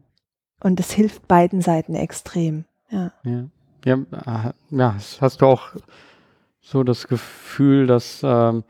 Und 0.63 0.79
das 0.79 0.93
hilft 0.93 1.29
beiden 1.29 1.61
Seiten 1.61 1.95
extrem. 1.95 2.65
Ja. 2.91 3.13
Ja, 3.25 3.45
ja, 3.85 3.95
äh, 3.95 4.53
ja 4.71 4.97
hast 5.21 5.43
du 5.43 5.47
auch 5.47 5.75
so 6.61 6.83
das 6.83 7.09
Gefühl, 7.09 7.87
dass 7.87 8.21
ähm, 8.23 8.65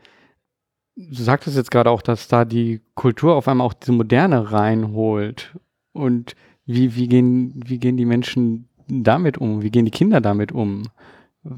du 0.95 1.23
sagtest 1.23 1.55
jetzt 1.55 1.71
gerade 1.71 1.89
auch, 1.89 2.01
dass 2.01 2.27
da 2.27 2.45
die 2.45 2.81
Kultur 2.95 3.35
auf 3.35 3.47
einmal 3.47 3.67
auch 3.67 3.73
diese 3.73 3.91
Moderne 3.91 4.51
reinholt. 4.51 5.55
Und 5.93 6.35
wie, 6.65 6.95
wie, 6.95 7.07
gehen, 7.07 7.53
wie 7.65 7.77
gehen 7.77 7.95
die 7.95 8.05
Menschen 8.05 8.67
damit 8.87 9.37
um? 9.37 9.61
Wie 9.61 9.71
gehen 9.71 9.85
die 9.85 9.91
Kinder 9.91 10.19
damit 10.19 10.51
um? 10.51 10.83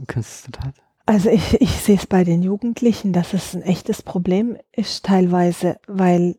Kannst 0.07 0.47
du 0.47 0.51
das? 0.51 0.73
Also 1.05 1.29
ich, 1.29 1.61
ich 1.61 1.71
sehe 1.71 1.95
es 1.95 2.05
bei 2.05 2.23
den 2.23 2.43
Jugendlichen, 2.43 3.13
dass 3.13 3.33
es 3.33 3.55
ein 3.55 3.61
echtes 3.61 4.01
Problem 4.01 4.57
ist 4.73 5.05
teilweise, 5.05 5.79
weil 5.87 6.35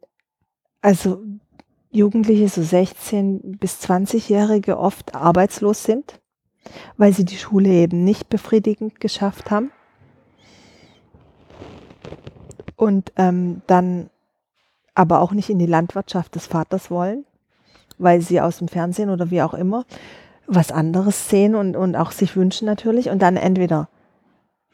also 0.83 1.23
Jugendliche, 1.91 2.49
so 2.49 2.63
16 2.63 3.57
bis 3.59 3.81
20-Jährige 3.81 4.79
oft 4.79 5.15
arbeitslos 5.15 5.85
sind, 5.85 6.21
weil 6.99 7.15
sie 7.15 7.25
die 7.25 7.39
Schule 7.39 7.71
eben 7.71 8.05
nicht 8.05 8.29
befriedigend 8.29 9.01
geschafft 9.01 9.51
haben. 9.51 9.73
Und 12.77 13.13
ähm, 13.17 13.63
dann 13.67 14.11
aber 14.95 15.21
auch 15.21 15.33
nicht 15.33 15.49
in 15.49 15.59
die 15.59 15.67
Landwirtschaft 15.67 16.35
des 16.35 16.47
Vaters 16.47 16.91
wollen, 16.91 17.25
weil 17.97 18.21
sie 18.21 18.41
aus 18.41 18.59
dem 18.59 18.69
Fernsehen 18.69 19.09
oder 19.09 19.31
wie 19.31 19.43
auch 19.43 19.55
immer 19.55 19.87
was 20.49 20.73
anderes 20.73 21.29
sehen 21.29 21.55
und, 21.55 21.77
und 21.77 21.95
auch 21.95 22.11
sich 22.11 22.35
wünschen 22.35 22.67
natürlich 22.67 23.11
und 23.11 23.21
dann 23.21 23.37
entweder 23.37 23.89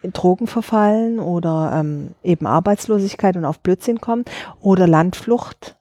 in 0.03 0.13
Drogen 0.13 0.47
verfallen 0.47 1.19
oder 1.19 1.73
ähm, 1.75 2.15
eben 2.23 2.47
Arbeitslosigkeit 2.47 3.37
und 3.37 3.45
auf 3.45 3.61
Blödsinn 3.61 4.01
kommen 4.01 4.25
oder 4.61 4.87
Landflucht 4.87 5.77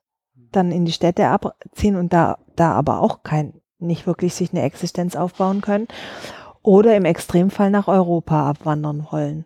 dann 0.52 0.72
in 0.72 0.86
die 0.86 0.92
Städte 0.92 1.28
abziehen 1.28 1.96
und 1.96 2.14
da, 2.14 2.38
da 2.56 2.72
aber 2.74 3.02
auch 3.02 3.24
kein, 3.24 3.54
nicht 3.80 4.08
wirklich 4.08 4.34
sich 4.34 4.52
eine 4.52 4.64
Existenz 4.64 5.16
aufbauen 5.16 5.62
können 5.62 5.88
oder 6.62 6.96
im 6.96 7.06
Extremfall 7.06 7.70
nach 7.70 7.88
Europa 7.88 8.50
abwandern 8.50 9.08
wollen. 9.12 9.46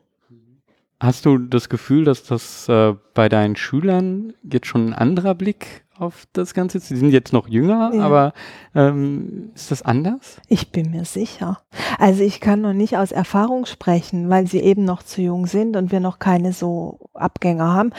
Hast 1.00 1.26
du 1.26 1.38
das 1.38 1.70
Gefühl, 1.70 2.06
dass 2.06 2.24
das 2.24 2.68
äh, 2.70 2.96
bei 3.14 3.30
deinen 3.30 3.56
Schülern 3.56 4.34
jetzt 4.44 4.68
schon 4.68 4.90
ein 4.90 4.94
anderer 4.94 5.36
Blick 5.36 5.86
auf 6.00 6.28
das 6.34 6.54
Ganze? 6.54 6.80
Sie 6.80 6.96
sind 6.96 7.12
jetzt 7.12 7.34
noch 7.34 7.48
jünger, 7.48 7.92
ja. 7.94 8.04
aber 8.04 8.34
ähm, 8.76 9.52
ist 9.56 9.72
das 9.72 9.82
anders? 9.82 10.42
Ich 10.48 10.72
bin 10.72 10.92
mir 10.92 11.06
sicher. 11.06 11.60
Also 11.98 12.24
ich 12.24 12.40
kann 12.40 12.62
noch 12.62 12.74
nicht 12.74 12.98
aus 12.98 13.12
Erfahrung 13.12 13.66
sprechen, 13.66 14.30
weil 14.30 14.48
sie 14.48 14.60
eben 14.60 14.86
noch 14.86 15.04
zu 15.04 15.22
jung 15.22 15.48
sind 15.48 15.76
und 15.76 15.92
wir 15.92 16.00
noch 16.00 16.20
keine 16.20 16.54
so 16.54 17.00
Abgänger 17.14 17.74
haben. 17.74 17.92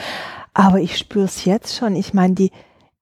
Aber 0.53 0.79
ich 0.79 0.97
spüre 0.97 1.25
es 1.25 1.45
jetzt 1.45 1.75
schon. 1.75 1.95
Ich 1.95 2.13
meine, 2.13 2.35
die, 2.35 2.51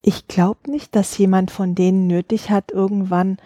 ich 0.02 0.28
glaube 0.28 0.72
nicht, 0.72 0.96
dass 0.96 1.18
jemand 1.18 1.52
von 1.52 1.76
denen 1.76 2.08
nötig 2.08 2.50
hat, 2.50 2.72
irgendwann 2.72 3.38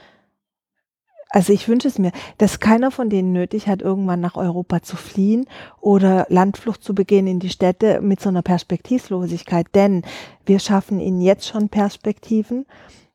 also 1.34 1.54
ich 1.54 1.70
wünsche 1.70 1.88
es 1.88 1.98
mir, 1.98 2.12
dass 2.38 2.60
keiner 2.60 2.91
von 2.91 3.10
denen 3.10 3.32
nötig 3.32 3.67
hat, 3.67 3.82
irgendwann 3.82 4.20
nach 4.20 4.36
Europa 4.36 4.82
zu 4.82 4.98
fliehen 4.98 5.46
oder 5.80 6.26
Landflucht 6.30 6.84
zu 6.84 6.94
begehen 6.94 7.26
in 7.26 7.39
die 7.39 7.50
Städte 7.50 8.02
mit 8.02 8.20
so 8.20 8.28
einer 8.28 8.41
Perspektivlosigkeit. 8.41 9.67
Denn 9.74 10.04
wir 10.46 10.60
schaffen 10.60 11.00
ihnen 11.00 11.22
jetzt 11.22 11.48
schon 11.48 11.70
Perspektiven. 11.70 12.65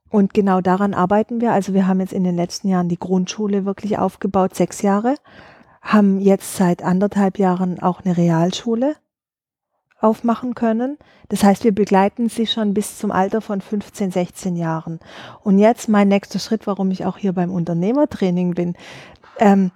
Und 0.09 0.33
genau 0.33 0.63
daran 0.63 0.95
arbeiten 0.95 1.43
wir. 1.43 1.53
Also 1.53 1.75
wir 1.75 1.87
haben 1.87 2.01
jetzt 2.01 2.15
in 2.15 2.25
den 2.25 2.37
letzten 2.37 2.69
Jahren 2.69 2.89
die 2.89 2.99
Grundschule 2.99 3.67
wirklich 3.67 3.99
aufgebaut, 3.99 4.55
sechs 4.55 4.81
Jahre, 4.81 5.17
haben 5.83 6.19
jetzt 6.19 6.57
seit 6.57 6.83
anderthalb 6.83 7.39
Jahren 7.39 7.81
auch 7.81 8.01
eine 8.03 8.17
Realschule 8.17 8.97
aufmachen 10.01 10.55
können. 10.55 10.99
Das 11.29 11.43
heißt, 11.43 11.65
wir 11.65 11.75
begleiten 11.75 12.29
sie 12.29 12.47
schon 12.47 12.75
bis 12.75 12.99
zum 12.99 13.11
Alter 13.11 13.41
von 13.41 13.61
15, 13.61 14.11
16 14.11 14.57
Jahren. 14.57 15.01
Und 15.43 15.59
jetzt 15.59 15.89
mein 15.89 16.09
nächster 16.09 16.39
Schritt, 16.39 16.67
warum 16.67 16.91
ich 16.91 17.05
auch 17.05 17.19
hier 17.19 17.33
beim 17.33 17.51
Unternehmertraining 17.51 18.55
bin. 18.55 18.75
Ähm, 19.39 19.71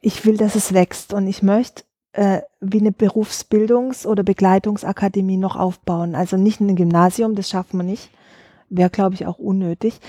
ich 0.00 0.24
will, 0.24 0.36
dass 0.36 0.54
es 0.54 0.72
wächst 0.72 1.12
und 1.14 1.26
ich 1.26 1.42
möchte 1.42 1.84
äh, 2.12 2.40
wie 2.60 2.80
eine 2.80 2.90
Berufsbildungs- 2.90 4.06
oder 4.06 4.22
Begleitungsakademie 4.22 5.36
noch 5.36 5.56
aufbauen. 5.56 6.14
Also 6.14 6.36
nicht 6.36 6.60
ein 6.60 6.76
Gymnasium, 6.76 7.34
das 7.34 7.48
schaffen 7.48 7.78
wir 7.78 7.84
nicht. 7.84 8.10
Wäre, 8.68 8.90
glaube 8.90 9.14
ich, 9.14 9.26
auch 9.26 9.38
unnötig. 9.38 10.00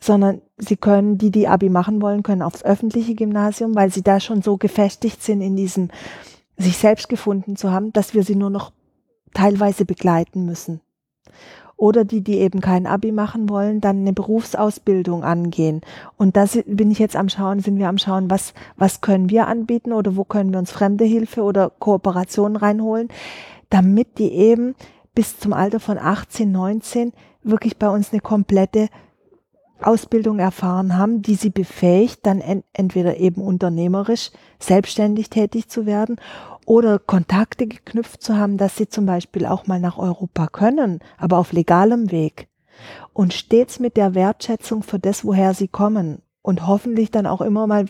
Sondern 0.00 0.42
sie 0.58 0.76
können, 0.76 1.18
die, 1.18 1.30
die 1.30 1.48
Abi 1.48 1.68
machen 1.68 2.02
wollen, 2.02 2.22
können 2.22 2.42
aufs 2.42 2.64
öffentliche 2.64 3.14
Gymnasium, 3.14 3.74
weil 3.74 3.90
sie 3.90 4.02
da 4.02 4.20
schon 4.20 4.42
so 4.42 4.56
gefestigt 4.56 5.22
sind 5.22 5.40
in 5.40 5.56
diesem, 5.56 5.90
sich 6.56 6.76
selbst 6.76 7.08
gefunden 7.08 7.56
zu 7.56 7.70
haben, 7.70 7.92
dass 7.92 8.14
wir 8.14 8.22
sie 8.22 8.36
nur 8.36 8.50
noch 8.50 8.72
teilweise 9.34 9.84
begleiten 9.84 10.46
müssen. 10.46 10.80
Oder 11.76 12.04
die, 12.04 12.22
die 12.22 12.38
eben 12.38 12.60
kein 12.60 12.86
Abi 12.86 13.10
machen 13.10 13.48
wollen, 13.48 13.80
dann 13.80 13.98
eine 13.98 14.12
Berufsausbildung 14.12 15.24
angehen. 15.24 15.80
Und 16.16 16.36
da 16.36 16.46
bin 16.66 16.90
ich 16.90 17.00
jetzt 17.00 17.16
am 17.16 17.28
Schauen, 17.28 17.60
sind 17.60 17.78
wir 17.78 17.88
am 17.88 17.98
Schauen, 17.98 18.30
was, 18.30 18.54
was 18.76 19.00
können 19.00 19.28
wir 19.28 19.48
anbieten 19.48 19.92
oder 19.92 20.16
wo 20.16 20.24
können 20.24 20.52
wir 20.52 20.60
uns 20.60 20.70
fremde 20.70 21.04
Hilfe 21.04 21.42
oder 21.42 21.70
Kooperation 21.70 22.56
reinholen, 22.56 23.08
damit 23.70 24.18
die 24.18 24.32
eben 24.32 24.76
bis 25.14 25.38
zum 25.38 25.52
Alter 25.52 25.80
von 25.80 25.98
18, 25.98 26.50
19 26.50 27.12
wirklich 27.42 27.76
bei 27.76 27.88
uns 27.88 28.12
eine 28.12 28.20
komplette 28.20 28.88
Ausbildung 29.86 30.38
erfahren 30.38 30.96
haben, 30.96 31.22
die 31.22 31.34
sie 31.34 31.50
befähigt, 31.50 32.20
dann 32.26 32.40
en 32.40 32.62
entweder 32.72 33.18
eben 33.18 33.42
unternehmerisch 33.42 34.30
selbstständig 34.58 35.30
tätig 35.30 35.68
zu 35.68 35.86
werden 35.86 36.16
oder 36.66 36.98
Kontakte 36.98 37.66
geknüpft 37.66 38.22
zu 38.22 38.36
haben, 38.36 38.56
dass 38.56 38.76
sie 38.76 38.88
zum 38.88 39.06
Beispiel 39.06 39.46
auch 39.46 39.66
mal 39.66 39.80
nach 39.80 39.98
Europa 39.98 40.46
können, 40.48 41.00
aber 41.18 41.38
auf 41.38 41.52
legalem 41.52 42.10
Weg. 42.10 42.48
Und 43.12 43.32
stets 43.34 43.78
mit 43.78 43.96
der 43.96 44.14
Wertschätzung 44.14 44.82
für 44.82 44.98
das, 44.98 45.24
woher 45.24 45.54
sie 45.54 45.68
kommen. 45.68 46.22
Und 46.42 46.66
hoffentlich 46.66 47.10
dann 47.10 47.26
auch 47.26 47.40
immer 47.40 47.66
mal 47.66 47.86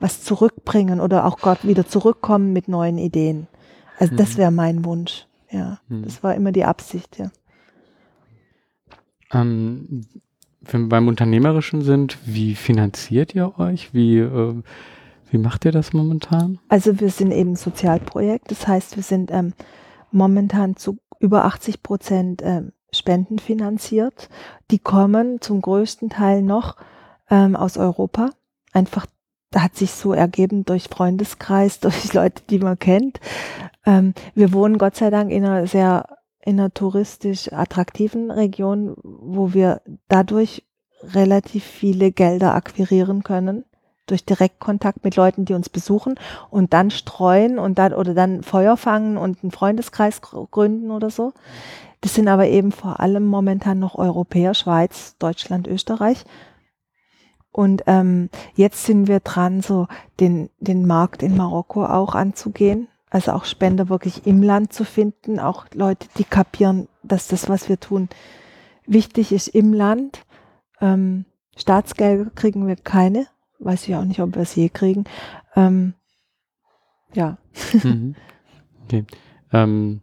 was 0.00 0.22
zurückbringen 0.24 1.00
oder 1.00 1.26
auch 1.26 1.38
Gott 1.40 1.66
wieder 1.66 1.86
zurückkommen 1.86 2.52
mit 2.52 2.68
neuen 2.68 2.96
Ideen. 2.96 3.48
Also 3.98 4.14
das 4.16 4.34
Mhm. 4.34 4.38
wäre 4.38 4.50
mein 4.50 4.84
Wunsch. 4.84 5.26
Ja, 5.50 5.80
Mhm. 5.88 6.04
das 6.04 6.22
war 6.22 6.34
immer 6.34 6.52
die 6.52 6.64
Absicht, 6.64 7.18
ja. 7.18 7.30
Ähm, 9.32 10.06
wenn 10.60 10.88
beim 10.88 11.08
Unternehmerischen 11.08 11.82
sind, 11.82 12.18
wie 12.24 12.54
finanziert 12.54 13.34
ihr 13.34 13.58
euch? 13.58 13.94
Wie, 13.94 14.18
äh, 14.18 14.54
wie 15.30 15.38
macht 15.38 15.64
ihr 15.64 15.72
das 15.72 15.92
momentan? 15.92 16.58
Also 16.68 17.00
wir 17.00 17.10
sind 17.10 17.32
eben 17.32 17.56
Sozialprojekt. 17.56 18.50
Das 18.50 18.66
heißt, 18.66 18.96
wir 18.96 19.02
sind 19.02 19.30
ähm, 19.30 19.52
momentan 20.10 20.76
zu 20.76 20.98
über 21.20 21.44
80 21.44 21.82
Prozent 21.82 22.42
ähm, 22.44 22.72
spendenfinanziert. 22.92 24.28
Die 24.70 24.78
kommen 24.78 25.40
zum 25.40 25.60
größten 25.60 26.10
Teil 26.10 26.42
noch 26.42 26.76
ähm, 27.30 27.56
aus 27.56 27.76
Europa. 27.76 28.30
Einfach, 28.72 29.06
da 29.50 29.62
hat 29.62 29.76
sich 29.76 29.92
so 29.92 30.12
ergeben 30.12 30.64
durch 30.64 30.88
Freundeskreis, 30.88 31.80
durch 31.80 32.12
Leute, 32.12 32.42
die 32.50 32.58
man 32.58 32.78
kennt. 32.78 33.20
Ähm, 33.86 34.14
wir 34.34 34.52
wohnen 34.52 34.78
Gott 34.78 34.96
sei 34.96 35.10
Dank 35.10 35.30
in 35.30 35.44
einer 35.44 35.66
sehr 35.66 36.17
in 36.48 36.58
einer 36.58 36.72
touristisch 36.72 37.52
attraktiven 37.52 38.30
Region, 38.30 38.96
wo 39.02 39.52
wir 39.52 39.82
dadurch 40.08 40.64
relativ 41.02 41.62
viele 41.62 42.10
Gelder 42.10 42.54
akquirieren 42.54 43.22
können 43.22 43.66
durch 44.06 44.24
Direktkontakt 44.24 45.04
mit 45.04 45.14
Leuten, 45.14 45.44
die 45.44 45.52
uns 45.52 45.68
besuchen 45.68 46.14
und 46.48 46.72
dann 46.72 46.90
streuen 46.90 47.58
und 47.58 47.78
dann 47.78 47.92
oder 47.92 48.14
dann 48.14 48.42
Feuer 48.42 48.78
fangen 48.78 49.18
und 49.18 49.42
einen 49.42 49.52
Freundeskreis 49.52 50.22
gr- 50.22 50.46
gründen 50.50 50.90
oder 50.90 51.10
so. 51.10 51.34
Das 52.00 52.14
sind 52.14 52.28
aber 52.28 52.46
eben 52.48 52.72
vor 52.72 52.98
allem 52.98 53.26
momentan 53.26 53.78
noch 53.78 53.96
Europäer, 53.96 54.54
Schweiz, 54.54 55.16
Deutschland, 55.18 55.68
Österreich. 55.68 56.24
Und 57.52 57.82
ähm, 57.86 58.30
jetzt 58.54 58.86
sind 58.86 59.06
wir 59.06 59.20
dran, 59.20 59.60
so 59.60 59.86
den, 60.18 60.48
den 60.60 60.86
Markt 60.86 61.22
in 61.22 61.36
Marokko 61.36 61.84
auch 61.84 62.14
anzugehen. 62.14 62.88
Also 63.10 63.32
auch 63.32 63.44
Spender 63.44 63.88
wirklich 63.88 64.26
im 64.26 64.42
Land 64.42 64.72
zu 64.72 64.84
finden, 64.84 65.38
auch 65.38 65.66
Leute, 65.72 66.08
die 66.18 66.24
kapieren, 66.24 66.88
dass 67.02 67.28
das, 67.28 67.48
was 67.48 67.68
wir 67.68 67.80
tun, 67.80 68.08
wichtig 68.86 69.32
ist 69.32 69.48
im 69.48 69.72
Land. 69.72 70.24
Ähm, 70.80 71.24
Staatsgelder 71.56 72.30
kriegen 72.34 72.66
wir 72.66 72.76
keine, 72.76 73.26
weiß 73.58 73.88
ich 73.88 73.96
auch 73.96 74.04
nicht, 74.04 74.20
ob 74.20 74.34
wir 74.34 74.42
es 74.42 74.54
je 74.54 74.68
kriegen. 74.68 75.04
Ähm, 75.56 75.94
ja, 77.14 77.38
Mhm. 77.82 78.14
Okay. 78.84 79.04
Ähm, 79.52 80.00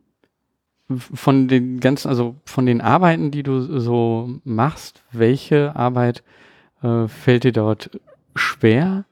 von 0.87 1.47
den 1.47 1.79
ganzen, 1.79 2.07
also 2.07 2.35
von 2.45 2.65
den 2.65 2.81
Arbeiten, 2.81 3.31
die 3.31 3.41
du 3.41 3.79
so 3.79 4.39
machst, 4.43 5.03
welche 5.11 5.75
Arbeit 5.75 6.23
äh, 6.83 7.07
fällt 7.07 7.43
dir 7.43 7.51
dort 7.51 7.99
schwer? 8.35 9.05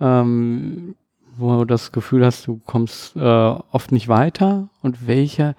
Ähm, 0.00 0.94
wo 1.36 1.58
du 1.58 1.64
das 1.64 1.92
Gefühl 1.92 2.24
hast, 2.24 2.46
du 2.46 2.60
kommst 2.66 3.16
äh, 3.16 3.20
oft 3.20 3.92
nicht 3.92 4.08
weiter 4.08 4.68
und 4.82 5.06
welche 5.06 5.54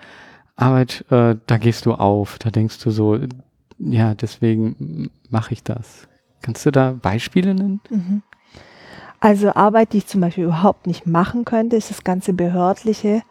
Arbeit, 0.56 1.06
äh, 1.12 1.36
da 1.46 1.58
gehst 1.58 1.86
du 1.86 1.94
auf, 1.94 2.40
da 2.40 2.50
denkst 2.50 2.80
du 2.84 2.92
so, 2.92 3.20
ja, 3.80 4.16
deswegen 4.16 5.10
mache 5.30 5.54
ich 5.54 5.64
das. 5.64 6.08
Kannst 6.42 6.66
du 6.66 6.72
da 6.72 6.94
Beispiele 6.94 7.54
nennen? 7.54 7.82
Mhm. 7.90 8.24
Also 9.20 9.54
Arbeit, 9.54 9.94
die 9.94 9.98
ich 9.98 10.08
zum 10.08 10.22
Beispiel 10.22 10.46
überhaupt 10.46 10.88
nicht 10.88 11.08
machen 11.08 11.46
könnte, 11.46 11.76
ist 11.76 11.90
das 11.90 12.04
ganze 12.04 12.34
behördliche, 12.34 13.24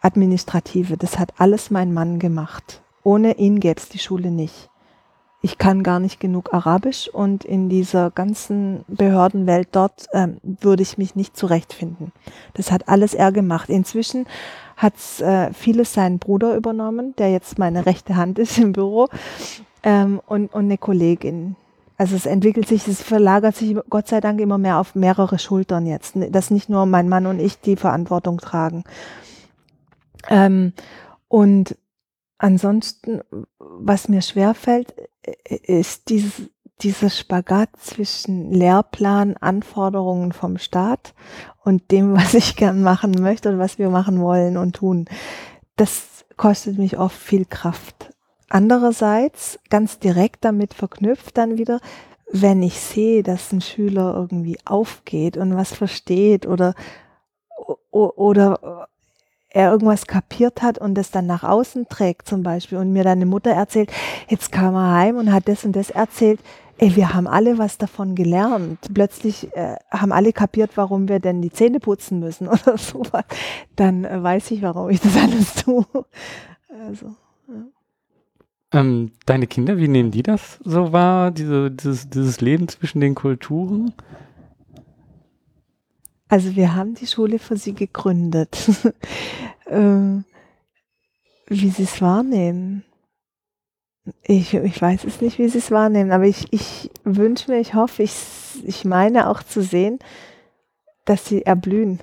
administrative. 0.00 0.96
Das 0.96 1.18
hat 1.18 1.34
alles 1.38 1.70
mein 1.70 1.92
Mann 1.92 2.18
gemacht. 2.18 2.82
Ohne 3.02 3.38
ihn 3.38 3.60
gäbe 3.60 3.80
es 3.80 3.88
die 3.88 3.98
Schule 3.98 4.30
nicht. 4.30 4.68
Ich 5.46 5.58
kann 5.58 5.84
gar 5.84 6.00
nicht 6.00 6.18
genug 6.18 6.52
Arabisch 6.52 7.08
und 7.08 7.44
in 7.44 7.68
dieser 7.68 8.10
ganzen 8.10 8.84
Behördenwelt 8.88 9.68
dort 9.70 10.08
ähm, 10.12 10.38
würde 10.42 10.82
ich 10.82 10.98
mich 10.98 11.14
nicht 11.14 11.36
zurechtfinden. 11.36 12.10
Das 12.54 12.72
hat 12.72 12.88
alles 12.88 13.14
er 13.14 13.30
gemacht. 13.30 13.68
Inzwischen 13.68 14.26
hat 14.76 14.94
äh, 15.20 15.52
vieles 15.52 15.92
sein 15.92 16.18
Bruder 16.18 16.56
übernommen, 16.56 17.14
der 17.16 17.30
jetzt 17.30 17.60
meine 17.60 17.86
rechte 17.86 18.16
Hand 18.16 18.40
ist 18.40 18.58
im 18.58 18.72
Büro 18.72 19.06
ähm, 19.84 20.20
und, 20.26 20.52
und 20.52 20.64
eine 20.64 20.78
Kollegin, 20.78 21.54
also 21.96 22.16
es 22.16 22.26
entwickelt 22.26 22.66
sich, 22.66 22.88
es 22.88 23.00
verlagert 23.00 23.54
sich 23.54 23.76
Gott 23.88 24.08
sei 24.08 24.20
Dank 24.20 24.40
immer 24.40 24.58
mehr 24.58 24.78
auf 24.78 24.96
mehrere 24.96 25.38
Schultern 25.38 25.86
jetzt, 25.86 26.14
dass 26.30 26.50
nicht 26.50 26.68
nur 26.68 26.86
mein 26.86 27.08
Mann 27.08 27.24
und 27.24 27.38
ich 27.38 27.60
die 27.60 27.76
Verantwortung 27.76 28.38
tragen. 28.38 28.82
Ähm, 30.28 30.72
und 31.28 31.76
ansonsten, 32.38 33.22
was 33.58 34.08
mir 34.08 34.22
schwerfällt, 34.22 34.94
ist 35.44 36.08
dieses, 36.08 36.50
dieser 36.82 37.10
Spagat 37.10 37.70
zwischen 37.78 38.50
Lehrplan, 38.52 39.36
Anforderungen 39.38 40.32
vom 40.32 40.58
Staat 40.58 41.14
und 41.64 41.90
dem, 41.90 42.14
was 42.16 42.34
ich 42.34 42.56
gern 42.56 42.82
machen 42.82 43.12
möchte 43.12 43.50
und 43.50 43.58
was 43.58 43.78
wir 43.78 43.90
machen 43.90 44.20
wollen 44.20 44.56
und 44.56 44.76
tun. 44.76 45.06
Das 45.76 46.24
kostet 46.36 46.78
mich 46.78 46.98
oft 46.98 47.16
viel 47.16 47.44
Kraft. 47.44 48.12
Andererseits, 48.48 49.58
ganz 49.70 49.98
direkt 49.98 50.44
damit 50.44 50.72
verknüpft 50.74 51.36
dann 51.36 51.58
wieder, 51.58 51.80
wenn 52.30 52.62
ich 52.62 52.80
sehe, 52.80 53.22
dass 53.22 53.52
ein 53.52 53.60
Schüler 53.60 54.14
irgendwie 54.14 54.58
aufgeht 54.64 55.36
und 55.36 55.56
was 55.56 55.72
versteht 55.72 56.46
oder, 56.46 56.74
oder 57.90 58.88
er 59.56 59.72
irgendwas 59.72 60.06
kapiert 60.06 60.60
hat 60.60 60.76
und 60.76 60.94
das 60.94 61.10
dann 61.10 61.24
nach 61.24 61.42
außen 61.42 61.88
trägt 61.88 62.28
zum 62.28 62.42
Beispiel 62.42 62.76
und 62.76 62.92
mir 62.92 63.04
dann 63.04 63.18
eine 63.18 63.24
Mutter 63.24 63.52
erzählt, 63.52 63.90
jetzt 64.28 64.52
kam 64.52 64.74
er 64.74 64.92
heim 64.92 65.16
und 65.16 65.32
hat 65.32 65.48
das 65.48 65.64
und 65.64 65.74
das 65.74 65.88
erzählt, 65.88 66.40
ey, 66.76 66.94
wir 66.94 67.14
haben 67.14 67.26
alle 67.26 67.56
was 67.56 67.78
davon 67.78 68.14
gelernt. 68.14 68.78
Plötzlich 68.92 69.56
äh, 69.56 69.76
haben 69.90 70.12
alle 70.12 70.34
kapiert, 70.34 70.72
warum 70.74 71.08
wir 71.08 71.20
denn 71.20 71.40
die 71.40 71.50
Zähne 71.50 71.80
putzen 71.80 72.20
müssen 72.20 72.48
oder 72.48 72.76
sowas. 72.76 73.24
Dann 73.76 74.04
äh, 74.04 74.22
weiß 74.22 74.50
ich, 74.50 74.60
warum 74.60 74.90
ich 74.90 75.00
das 75.00 75.16
alles 75.16 75.54
tue. 75.54 75.86
Also, 76.86 77.14
ja. 77.48 78.80
Ähm, 78.80 79.12
deine 79.24 79.46
Kinder, 79.46 79.78
wie 79.78 79.88
nehmen 79.88 80.10
die 80.10 80.22
das 80.22 80.58
so 80.64 80.92
wahr, 80.92 81.30
diese, 81.30 81.70
dieses, 81.70 82.10
dieses 82.10 82.42
Leben 82.42 82.68
zwischen 82.68 83.00
den 83.00 83.14
Kulturen? 83.14 83.94
Also 86.28 86.56
wir 86.56 86.74
haben 86.74 86.94
die 86.94 87.06
Schule 87.06 87.38
für 87.38 87.56
sie 87.56 87.72
gegründet. 87.74 88.58
ähm, 89.68 90.24
wie 91.46 91.70
sie 91.70 91.84
es 91.84 92.00
wahrnehmen. 92.00 92.84
Ich, 94.22 94.54
ich 94.54 94.80
weiß 94.80 95.04
es 95.04 95.20
nicht, 95.20 95.38
wie 95.38 95.48
sie 95.48 95.58
es 95.58 95.70
wahrnehmen, 95.70 96.12
aber 96.12 96.24
ich, 96.24 96.52
ich 96.52 96.90
wünsche 97.04 97.50
mir, 97.50 97.58
ich 97.58 97.74
hoffe, 97.74 98.02
ich, 98.02 98.14
ich 98.64 98.84
meine 98.84 99.28
auch 99.28 99.42
zu 99.42 99.62
sehen, 99.62 99.98
dass 101.04 101.26
sie 101.26 101.44
erblühen, 101.44 102.00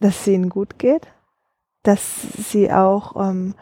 dass 0.00 0.20
es 0.20 0.26
ihnen 0.28 0.48
gut 0.48 0.78
geht, 0.78 1.06
dass 1.82 2.22
sie 2.50 2.72
auch 2.72 3.16
ähm, 3.16 3.54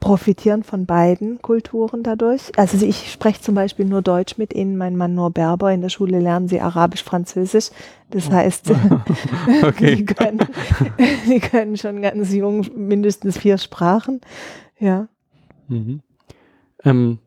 profitieren 0.00 0.62
von 0.62 0.86
beiden 0.86 1.42
Kulturen 1.42 2.02
dadurch. 2.02 2.52
Also 2.56 2.84
ich 2.84 3.12
spreche 3.12 3.40
zum 3.40 3.54
Beispiel 3.54 3.84
nur 3.84 4.02
Deutsch 4.02 4.38
mit 4.38 4.54
ihnen, 4.54 4.76
mein 4.76 4.96
Mann 4.96 5.14
nur 5.14 5.30
Berber. 5.30 5.72
In 5.72 5.82
der 5.82 5.88
Schule 5.88 6.20
lernen 6.20 6.48
sie 6.48 6.60
Arabisch, 6.60 7.02
Französisch. 7.02 7.70
Das 8.10 8.30
heißt, 8.30 8.70
Okay. 9.62 9.96
die, 9.96 10.04
können, 10.04 10.40
die 11.28 11.40
können 11.40 11.76
schon 11.76 12.02
ganz 12.02 12.32
jung 12.32 12.66
mindestens 12.74 13.38
vier 13.38 13.58
Sprachen. 13.58 14.20
Ja. 14.78 15.08
Mhm. 15.68 16.00
Ähm, 16.84 17.18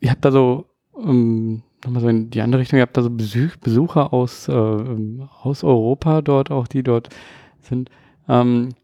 ihr 0.00 0.10
habt 0.10 0.24
da 0.24 0.30
so, 0.30 0.66
ähm, 0.98 1.62
nochmal 1.84 2.02
so 2.02 2.08
in 2.08 2.30
die 2.30 2.40
andere 2.40 2.60
Richtung, 2.60 2.78
ihr 2.78 2.82
habt 2.82 2.96
da 2.96 3.02
so 3.02 3.10
Besuch, 3.10 3.56
Besucher 3.56 4.12
aus, 4.12 4.48
äh, 4.48 4.52
aus 4.52 5.64
Europa 5.64 6.22
dort 6.22 6.50
auch, 6.50 6.66
die 6.68 6.82
dort 6.82 7.08
sind. 7.60 7.90
Ähm, 8.28 8.70
äh, 8.70 8.83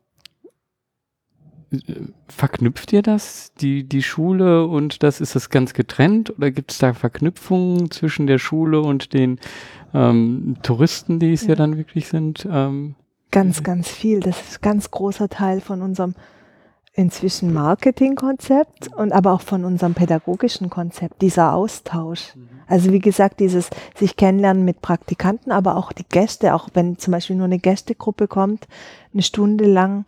verknüpft 2.29 2.93
ihr 2.93 3.03
das, 3.03 3.53
die, 3.61 3.85
die 3.85 4.03
Schule 4.03 4.67
und 4.67 5.03
das, 5.03 5.21
ist 5.21 5.37
das 5.37 5.51
ganz 5.51 5.73
getrennt 5.73 6.37
oder 6.37 6.51
gibt 6.51 6.73
es 6.73 6.79
da 6.79 6.95
Verknüpfungen 6.95 7.91
zwischen 7.91 8.27
der 8.27 8.39
Schule 8.39 8.81
und 8.81 9.13
den 9.13 9.39
ähm, 9.95 10.57
Touristen, 10.63 11.19
die 11.21 11.33
es 11.33 11.43
ja. 11.43 11.51
Ja. 11.51 11.55
dann 11.57 11.77
wirklich 11.77 12.09
sind? 12.09 12.47
Ähm, 12.51 12.97
Ganz, 13.31 13.63
ganz 13.63 13.89
viel. 13.89 14.21
Das 14.21 14.41
ist 14.41 14.59
ein 14.59 14.63
ganz 14.63 14.91
großer 14.91 15.29
Teil 15.29 15.61
von 15.61 15.83
unserem 15.83 16.15
inzwischen 16.93 17.55
Marketingkonzept 17.55 18.93
und 18.97 19.13
aber 19.13 19.33
auch 19.33 19.41
von 19.41 19.65
unserem 19.65 19.95
pädagogischen 19.95 20.69
Konzept, 20.69 21.23
dieser 21.23 21.55
Austausch. 21.55 22.35
Also 22.67 22.93
wie 22.93 22.99
gesagt, 22.99 23.39
dieses 23.39 23.71
sich 23.95 24.17
kennenlernen 24.17 24.65
mit 24.65 24.83
Praktikanten, 24.83 25.53
aber 25.53 25.77
auch 25.77 25.93
die 25.93 26.05
Gäste, 26.09 26.55
auch 26.55 26.69
wenn 26.75 26.99
zum 26.99 27.13
Beispiel 27.13 27.37
nur 27.37 27.45
eine 27.45 27.61
Gästegruppe 27.61 28.27
kommt, 28.27 28.67
eine 29.13 29.23
Stunde 29.23 29.65
lang 29.65 30.05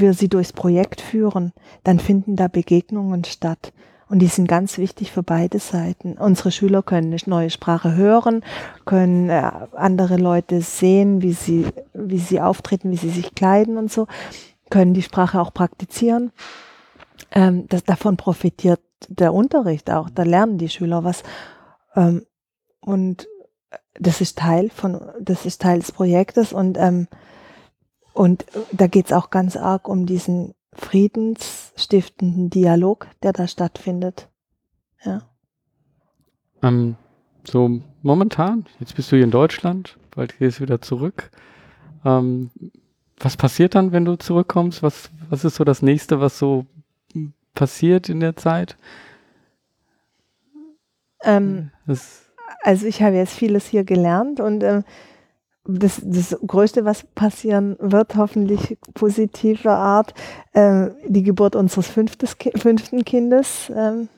wir 0.00 0.14
sie 0.14 0.28
durchs 0.28 0.52
Projekt 0.52 1.00
führen, 1.00 1.52
dann 1.84 1.98
finden 1.98 2.36
da 2.36 2.48
Begegnungen 2.48 3.24
statt. 3.24 3.72
Und 4.08 4.20
die 4.20 4.26
sind 4.26 4.46
ganz 4.46 4.78
wichtig 4.78 5.10
für 5.10 5.24
beide 5.24 5.58
Seiten. 5.58 6.12
Unsere 6.12 6.52
Schüler 6.52 6.82
können 6.82 7.08
eine 7.08 7.20
neue 7.26 7.50
Sprache 7.50 7.96
hören, 7.96 8.44
können 8.84 9.30
äh, 9.30 9.50
andere 9.72 10.16
Leute 10.16 10.60
sehen, 10.60 11.22
wie 11.22 11.32
sie, 11.32 11.66
wie 11.92 12.18
sie 12.18 12.40
auftreten, 12.40 12.92
wie 12.92 12.96
sie 12.96 13.10
sich 13.10 13.34
kleiden 13.34 13.76
und 13.76 13.90
so, 13.90 14.06
können 14.70 14.94
die 14.94 15.02
Sprache 15.02 15.40
auch 15.40 15.52
praktizieren. 15.52 16.30
Ähm, 17.32 17.66
das, 17.68 17.82
davon 17.82 18.16
profitiert 18.16 18.80
der 19.08 19.34
Unterricht 19.34 19.90
auch. 19.90 20.08
Da 20.08 20.22
lernen 20.22 20.58
die 20.58 20.68
Schüler 20.68 21.02
was. 21.02 21.24
Ähm, 21.96 22.24
und 22.80 23.26
das 23.98 24.20
ist 24.20 24.38
Teil 24.38 24.70
von, 24.70 25.00
das 25.20 25.46
ist 25.46 25.62
Teil 25.62 25.80
des 25.80 25.90
Projektes 25.90 26.52
und, 26.52 26.78
ähm, 26.78 27.08
und 28.16 28.46
da 28.72 28.86
geht 28.86 29.06
es 29.06 29.12
auch 29.12 29.28
ganz 29.28 29.56
arg 29.56 29.88
um 29.88 30.06
diesen 30.06 30.54
friedensstiftenden 30.72 32.48
Dialog, 32.48 33.08
der 33.22 33.34
da 33.34 33.46
stattfindet. 33.46 34.28
Ja. 35.04 35.22
Ähm, 36.62 36.96
so 37.44 37.82
momentan, 38.02 38.64
jetzt 38.80 38.96
bist 38.96 39.12
du 39.12 39.16
hier 39.16 39.24
in 39.24 39.30
Deutschland, 39.30 39.98
bald 40.14 40.38
gehst 40.38 40.58
du 40.58 40.62
wieder 40.62 40.80
zurück. 40.80 41.30
Ähm, 42.06 42.50
was 43.18 43.36
passiert 43.36 43.74
dann, 43.74 43.92
wenn 43.92 44.06
du 44.06 44.16
zurückkommst? 44.16 44.82
Was, 44.82 45.10
was 45.28 45.44
ist 45.44 45.56
so 45.56 45.64
das 45.64 45.82
nächste, 45.82 46.18
was 46.18 46.38
so 46.38 46.64
passiert 47.54 48.08
in 48.08 48.20
der 48.20 48.36
Zeit? 48.36 48.78
Ähm, 51.22 51.70
also 52.62 52.86
ich 52.86 53.02
habe 53.02 53.16
jetzt 53.16 53.34
vieles 53.34 53.66
hier 53.66 53.84
gelernt 53.84 54.40
und 54.40 54.62
äh, 54.62 54.82
das, 55.68 56.00
das 56.04 56.36
Größte, 56.46 56.84
was 56.84 57.04
passieren 57.14 57.76
wird, 57.78 58.16
hoffentlich 58.16 58.78
positiver 58.94 59.76
Art, 59.76 60.14
äh, 60.52 60.88
die 61.06 61.22
Geburt 61.22 61.56
unseres 61.56 61.88
fünftes, 61.88 62.36
fünften 62.56 63.04
Kindes. 63.04 63.70
Ähm, 63.74 64.08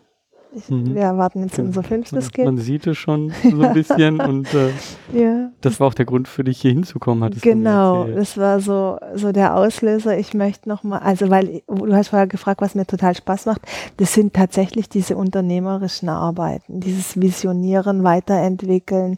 ich, 0.54 0.70
mhm. 0.70 0.94
Wir 0.94 1.02
erwarten 1.02 1.42
jetzt 1.42 1.58
unser 1.58 1.82
fünftes 1.82 2.32
Kind. 2.32 2.46
Man 2.46 2.56
sieht 2.56 2.86
es 2.86 2.96
schon 2.96 3.32
so 3.42 3.60
ein 3.60 3.74
bisschen 3.74 4.20
und 4.20 4.48
äh, 4.54 4.70
ja. 5.12 5.50
das 5.60 5.78
war 5.78 5.88
auch 5.88 5.94
der 5.94 6.06
Grund 6.06 6.26
für 6.26 6.42
dich 6.42 6.60
hier 6.60 6.72
hinzukommen, 6.72 7.22
hattest 7.22 7.42
Genau, 7.42 8.06
das 8.06 8.38
war 8.38 8.60
so, 8.60 8.98
so 9.14 9.32
der 9.32 9.56
Auslöser. 9.56 10.18
Ich 10.18 10.32
möchte 10.34 10.68
nochmal, 10.68 11.00
also 11.00 11.28
weil 11.28 11.62
du 11.68 11.94
hast 11.94 12.08
vorher 12.08 12.26
gefragt, 12.26 12.62
was 12.62 12.74
mir 12.74 12.86
total 12.86 13.14
Spaß 13.14 13.46
macht. 13.46 13.62
Das 13.98 14.14
sind 14.14 14.32
tatsächlich 14.32 14.88
diese 14.88 15.16
unternehmerischen 15.16 16.08
Arbeiten, 16.08 16.80
dieses 16.80 17.20
Visionieren, 17.20 18.02
Weiterentwickeln, 18.02 19.16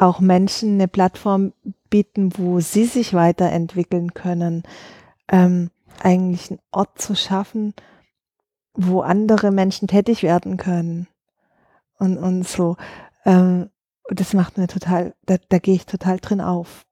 auch 0.00 0.20
Menschen 0.20 0.74
eine 0.74 0.88
Plattform 0.88 1.52
bieten, 1.90 2.30
wo 2.38 2.60
sie 2.60 2.84
sich 2.84 3.12
weiterentwickeln 3.12 4.14
können, 4.14 4.62
ähm, 5.28 5.70
eigentlich 6.00 6.50
einen 6.50 6.60
Ort 6.70 7.00
zu 7.00 7.14
schaffen, 7.14 7.74
wo 8.72 9.02
andere 9.02 9.50
Menschen 9.50 9.88
tätig 9.88 10.22
werden 10.22 10.56
können. 10.56 11.06
Und, 11.98 12.16
und 12.16 12.48
so. 12.48 12.76
Ähm, 13.26 13.68
das 14.08 14.32
macht 14.32 14.56
mir 14.56 14.68
total, 14.68 15.14
da, 15.26 15.36
da 15.50 15.58
gehe 15.58 15.74
ich 15.74 15.84
total 15.84 16.18
drin 16.18 16.40
auf. 16.40 16.86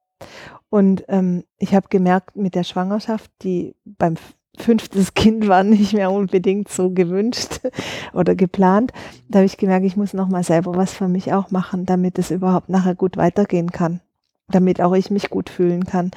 Und 0.68 1.04
ähm, 1.08 1.44
ich 1.56 1.74
habe 1.74 1.88
gemerkt, 1.88 2.36
mit 2.36 2.54
der 2.54 2.64
Schwangerschaft, 2.64 3.30
die 3.42 3.74
beim 3.84 4.16
fünftes 4.58 5.14
Kind 5.14 5.48
war 5.48 5.62
nicht 5.64 5.92
mehr 5.92 6.10
unbedingt 6.10 6.68
so 6.68 6.90
gewünscht 6.90 7.60
oder 8.12 8.34
geplant. 8.34 8.92
Da 9.28 9.38
habe 9.38 9.46
ich 9.46 9.56
gemerkt, 9.56 9.86
ich 9.86 9.96
muss 9.96 10.14
nochmal 10.14 10.44
selber 10.44 10.76
was 10.76 10.92
für 10.92 11.08
mich 11.08 11.32
auch 11.32 11.50
machen, 11.50 11.86
damit 11.86 12.18
es 12.18 12.30
überhaupt 12.30 12.68
nachher 12.68 12.94
gut 12.94 13.16
weitergehen 13.16 13.70
kann, 13.70 14.00
damit 14.48 14.80
auch 14.80 14.94
ich 14.94 15.10
mich 15.10 15.30
gut 15.30 15.50
fühlen 15.50 15.84
kann. 15.84 16.10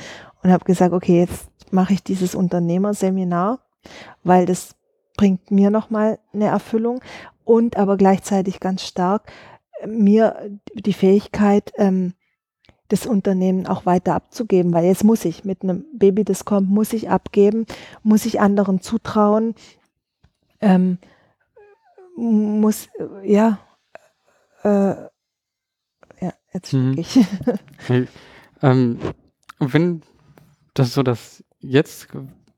Und 0.44 0.52
habe 0.52 0.66
gesagt, 0.66 0.94
okay, 0.94 1.20
jetzt 1.20 1.50
mache 1.72 1.94
ich 1.94 2.04
dieses 2.04 2.36
Unternehmerseminar, 2.36 3.60
weil 4.24 4.46
das 4.46 4.76
bringt 5.18 5.52
mir 5.52 5.70
nochmal 5.70 6.20
eine 6.34 6.48
Erfüllung 6.48 7.02
und 7.44 7.78
aber 7.78 7.98
gleichzeitig 7.98 8.60
ganz 8.60 8.84
stark 8.84 9.32
mir 9.86 10.60
die 10.74 10.94
Fähigkeit, 10.94 11.72
ähm, 11.78 12.14
das 12.92 13.06
Unternehmen 13.06 13.68
auch 13.68 13.86
weiter 13.86 14.16
abzugeben, 14.16 14.74
weil 14.74 14.86
jetzt 14.86 15.04
muss 15.04 15.24
ich 15.24 15.46
mit 15.46 15.64
einem 15.64 15.86
Baby, 15.94 16.26
das 16.26 16.44
kommt, 16.44 16.70
muss 16.70 16.92
ich 16.94 17.10
abgeben, 17.10 17.66
muss 18.04 18.26
ich 18.26 18.42
anderen 18.42 18.82
zutrauen, 18.82 19.56
ähm, 20.60 20.98
muss, 22.18 22.90
äh, 23.00 23.32
ja, 23.32 23.60
äh, 24.64 24.96
ja, 26.20 26.34
jetzt 26.54 26.74
mhm. 26.74 26.98
ich. 26.98 27.20
hey, 27.88 28.08
ähm, 28.62 29.00
wenn 29.60 30.02
das 30.74 30.94
so 30.94 31.02
das 31.02 31.44
jetzt, 31.60 32.10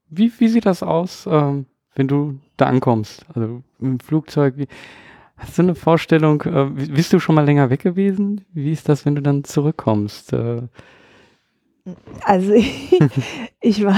wie, 0.10 0.32
wie 0.40 0.48
sieht 0.48 0.66
das 0.66 0.82
aus, 0.82 1.28
ähm, 1.30 1.68
wenn 1.96 2.08
du 2.08 2.40
da 2.58 2.66
ankommst? 2.66 3.26
Also 3.36 3.62
im 3.80 4.00
Flugzeug, 4.00 4.58
wie, 4.58 4.68
Hast 5.44 5.58
du 5.58 5.62
eine 5.62 5.76
Vorstellung, 5.76 6.42
äh, 6.44 6.66
bist 6.66 7.12
du 7.12 7.20
schon 7.20 7.36
mal 7.36 7.44
länger 7.44 7.70
weg 7.70 7.82
gewesen? 7.82 8.46
Wie 8.54 8.72
ist 8.72 8.88
das, 8.88 9.06
wenn 9.06 9.16
du 9.16 9.22
dann 9.22 9.44
zurückkommst? 9.44 10.32
Äh? 10.32 10.62
Also 12.24 12.54
ich, 12.54 12.98
ich, 13.60 13.84
war, 13.84 13.98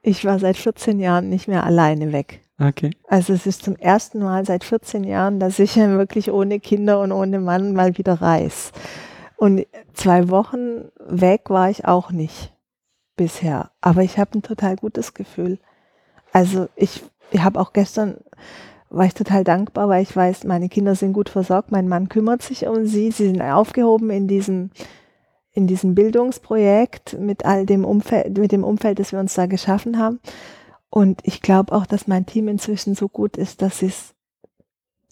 ich 0.00 0.24
war 0.24 0.38
seit 0.38 0.56
14 0.56 0.98
Jahren 1.00 1.28
nicht 1.28 1.48
mehr 1.48 1.64
alleine 1.64 2.12
weg. 2.12 2.40
Okay. 2.58 2.92
Also 3.08 3.34
es 3.34 3.46
ist 3.46 3.62
zum 3.62 3.76
ersten 3.76 4.20
Mal 4.20 4.46
seit 4.46 4.64
14 4.64 5.04
Jahren, 5.04 5.38
dass 5.38 5.58
ich 5.58 5.76
wirklich 5.76 6.30
ohne 6.30 6.60
Kinder 6.60 6.98
und 7.00 7.12
ohne 7.12 7.40
Mann 7.40 7.74
mal 7.74 7.98
wieder 7.98 8.22
reise. 8.22 8.72
Und 9.36 9.66
zwei 9.92 10.30
Wochen 10.30 10.90
weg 10.98 11.50
war 11.50 11.68
ich 11.68 11.84
auch 11.84 12.10
nicht 12.10 12.54
bisher. 13.16 13.70
Aber 13.82 14.02
ich 14.02 14.18
habe 14.18 14.38
ein 14.38 14.42
total 14.42 14.76
gutes 14.76 15.12
Gefühl. 15.12 15.58
Also 16.32 16.68
ich, 16.74 17.04
ich 17.32 17.42
habe 17.42 17.60
auch 17.60 17.74
gestern 17.74 18.16
war 18.90 19.06
ich 19.06 19.14
total 19.14 19.44
dankbar, 19.44 19.88
weil 19.88 20.02
ich 20.02 20.14
weiß, 20.14 20.44
meine 20.44 20.68
Kinder 20.68 20.94
sind 20.94 21.12
gut 21.12 21.28
versorgt, 21.28 21.72
mein 21.72 21.88
Mann 21.88 22.08
kümmert 22.08 22.42
sich 22.42 22.66
um 22.66 22.86
sie, 22.86 23.10
sie 23.10 23.26
sind 23.26 23.42
aufgehoben 23.42 24.10
in 24.10 24.28
diesem, 24.28 24.70
in 25.52 25.66
diesem 25.66 25.94
Bildungsprojekt 25.94 27.18
mit 27.18 27.44
all 27.44 27.66
dem 27.66 27.84
Umfeld, 27.84 28.38
mit 28.38 28.52
dem 28.52 28.64
Umfeld, 28.64 28.98
das 28.98 29.12
wir 29.12 29.18
uns 29.18 29.34
da 29.34 29.46
geschaffen 29.46 29.98
haben. 29.98 30.20
Und 30.90 31.20
ich 31.24 31.42
glaube 31.42 31.72
auch, 31.72 31.86
dass 31.86 32.06
mein 32.06 32.26
Team 32.26 32.46
inzwischen 32.46 32.94
so 32.94 33.08
gut 33.08 33.36
ist, 33.36 33.62
dass 33.62 33.82
es, 33.82 34.14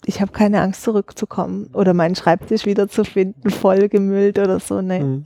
ich 0.05 0.21
habe 0.21 0.31
keine 0.31 0.61
Angst 0.61 0.83
zurückzukommen 0.83 1.69
oder 1.73 1.93
meinen 1.93 2.15
Schreibtisch 2.15 2.65
wieder 2.65 2.87
zu 2.87 3.03
finden, 3.03 3.49
vollgemüllt 3.49 4.39
oder 4.39 4.59
so. 4.59 4.81
Nee. 4.81 5.03
Mhm. 5.03 5.25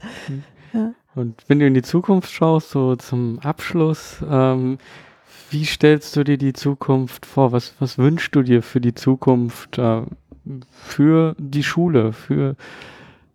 Ja. 0.72 0.94
Und 1.14 1.44
wenn 1.48 1.58
du 1.58 1.66
in 1.66 1.74
die 1.74 1.82
Zukunft 1.82 2.30
schaust, 2.30 2.70
so 2.70 2.96
zum 2.96 3.38
Abschluss, 3.40 4.18
ähm, 4.28 4.78
wie 5.50 5.64
stellst 5.64 6.16
du 6.16 6.24
dir 6.24 6.38
die 6.38 6.52
Zukunft 6.52 7.26
vor? 7.26 7.52
Was, 7.52 7.74
was 7.80 7.98
wünschst 7.98 8.34
du 8.34 8.42
dir 8.42 8.62
für 8.62 8.80
die 8.80 8.94
Zukunft, 8.94 9.78
äh, 9.78 10.02
für 10.70 11.34
die 11.38 11.62
Schule, 11.62 12.12
für, 12.12 12.56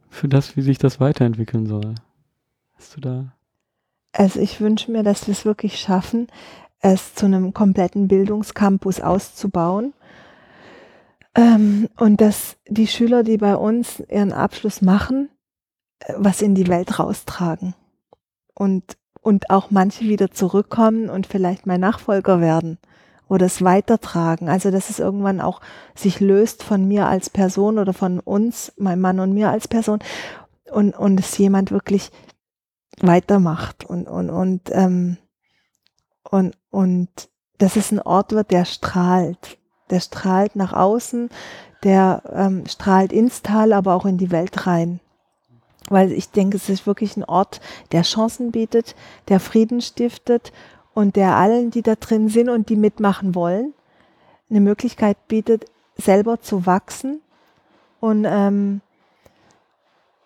für 0.10 0.28
das, 0.28 0.56
wie 0.56 0.62
sich 0.62 0.78
das 0.78 1.00
weiterentwickeln 1.00 1.66
soll? 1.66 1.96
Hast 2.76 2.96
du 2.96 3.02
da? 3.02 3.34
Also 4.12 4.40
ich 4.40 4.62
wünsche 4.62 4.92
mir, 4.92 5.04
dass 5.04 5.28
wir 5.28 5.32
es 5.32 5.46
wirklich 5.46 5.80
schaffen, 5.80 6.28
es 6.80 7.16
zu 7.16 7.26
einem 7.26 7.54
kompletten 7.54 8.08
Bildungscampus 8.08 9.00
auszubauen. 9.00 9.94
Ähm, 11.36 11.90
und 11.98 12.22
dass 12.22 12.58
die 12.68 12.86
Schüler, 12.86 13.24
die 13.24 13.38
bei 13.38 13.56
uns 13.56 14.02
ihren 14.02 14.34
Abschluss 14.34 14.82
machen, 14.82 15.30
äh, 16.00 16.14
was 16.18 16.44
in 16.44 16.54
die 16.54 16.68
Welt 16.68 17.00
raustragen. 17.00 17.74
Und 18.54 18.98
und 19.24 19.50
auch 19.50 19.72
manche 19.72 20.04
wieder 20.04 20.32
zurückkommen 20.32 21.10
und 21.10 21.26
vielleicht 21.26 21.66
mein 21.66 21.80
Nachfolger 21.80 22.42
werden 22.42 22.78
oder 23.30 23.46
es 23.46 23.64
weitertragen. 23.64 24.50
Also 24.50 24.70
dass 24.70 24.90
es 24.90 25.00
irgendwann 25.00 25.40
auch 25.40 25.62
sich 25.96 26.20
löst 26.20 26.62
von 26.62 26.88
mir 26.88 27.08
als 27.08 27.30
Person 27.30 27.80
oder 27.80 27.94
von 27.94 28.20
uns, 28.20 28.74
mein 28.78 29.00
Mann 29.00 29.20
und 29.20 29.34
mir 29.34 29.50
als 29.50 29.68
Person 29.68 30.00
und, 30.72 30.96
und 30.96 31.20
es 31.20 31.38
jemand 31.38 31.72
wirklich 31.72 32.12
weitermacht 33.00 33.86
und, 33.86 34.08
und, 34.08 34.30
und, 34.30 34.70
ähm, 34.72 35.18
und, 36.30 36.58
und 36.70 37.10
dass 37.58 37.78
es 37.78 37.92
ein 37.92 38.02
Ort 38.02 38.34
wird, 38.34 38.52
der 38.52 38.66
strahlt. 38.66 39.58
Der 39.90 40.00
strahlt 40.00 40.56
nach 40.56 40.74
außen, 40.74 41.30
der 41.84 42.24
ähm, 42.34 42.66
strahlt 42.68 43.14
ins 43.14 43.42
Tal, 43.42 43.74
aber 43.74 43.94
auch 43.94 44.06
in 44.06 44.18
die 44.18 44.32
Welt 44.32 44.68
rein 44.68 45.00
weil 45.90 46.12
ich 46.12 46.30
denke, 46.30 46.58
es 46.58 46.70
ist 46.70 46.88
wirklich 46.88 47.18
ein 47.18 47.24
Ort, 47.24 47.62
der 47.92 48.04
Chancen 48.04 48.52
bietet, 48.52 48.96
der 49.28 49.40
Frieden 49.40 49.82
stiftet 49.82 50.52
und 50.94 51.16
der 51.16 51.36
allen, 51.36 51.72
die 51.72 51.82
da 51.82 51.96
drin 51.96 52.30
sind 52.30 52.50
und 52.50 52.70
die 52.70 52.76
mitmachen 52.76 53.36
wollen, 53.36 53.74
eine 54.50 54.62
Möglichkeit 54.62 55.28
bietet, 55.28 55.66
selber 55.98 56.42
zu 56.42 56.66
wachsen 56.66 57.22
und 58.00 58.26
ähm, 58.28 58.82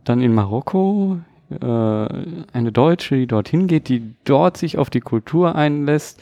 dann 0.06 0.22
in 0.22 0.34
Marokko 0.34 1.20
äh, 1.50 1.56
eine 1.56 2.72
Deutsche, 2.72 3.16
die 3.16 3.28
dorthin 3.28 3.68
geht, 3.68 3.90
die 3.90 4.14
dort 4.24 4.58
sich 4.58 4.78
auf 4.78 4.90
die 4.90 5.02
Kultur 5.02 5.56
einlässt, 5.56 6.22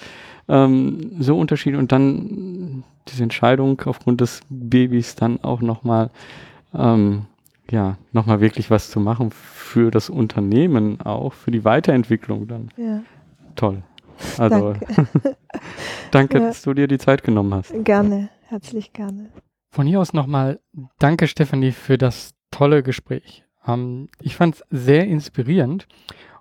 ähm, 0.49 1.11
so 1.19 1.37
Unterschiede 1.37 1.77
und 1.77 1.91
dann 1.91 2.83
diese 3.07 3.23
Entscheidung 3.23 3.81
aufgrund 3.85 4.21
des 4.21 4.41
Babys 4.49 5.15
dann 5.15 5.43
auch 5.43 5.61
nochmal 5.61 6.09
ähm, 6.73 7.25
ja, 7.71 7.97
nochmal 8.11 8.41
wirklich 8.41 8.69
was 8.69 8.91
zu 8.91 8.99
machen 8.99 9.31
für 9.31 9.91
das 9.91 10.09
Unternehmen 10.09 11.01
auch, 11.01 11.33
für 11.33 11.51
die 11.51 11.63
Weiterentwicklung 11.63 12.47
dann. 12.47 12.69
Ja. 12.77 13.01
Toll. 13.55 13.83
Also 14.37 14.73
danke, 14.73 15.37
danke 16.11 16.37
ja. 16.37 16.47
dass 16.47 16.61
du 16.61 16.73
dir 16.73 16.87
die 16.87 16.99
Zeit 16.99 17.23
genommen 17.23 17.53
hast. 17.53 17.73
Gerne, 17.83 18.29
herzlich 18.47 18.93
gerne. 18.93 19.29
Von 19.69 19.87
hier 19.87 20.01
aus 20.01 20.13
nochmal 20.13 20.59
danke, 20.99 21.27
Stefanie, 21.27 21.71
für 21.71 21.97
das 21.97 22.33
tolle 22.51 22.83
Gespräch. 22.83 23.45
Ähm, 23.65 24.09
ich 24.19 24.35
fand 24.35 24.55
es 24.55 24.63
sehr 24.69 25.07
inspirierend 25.07 25.87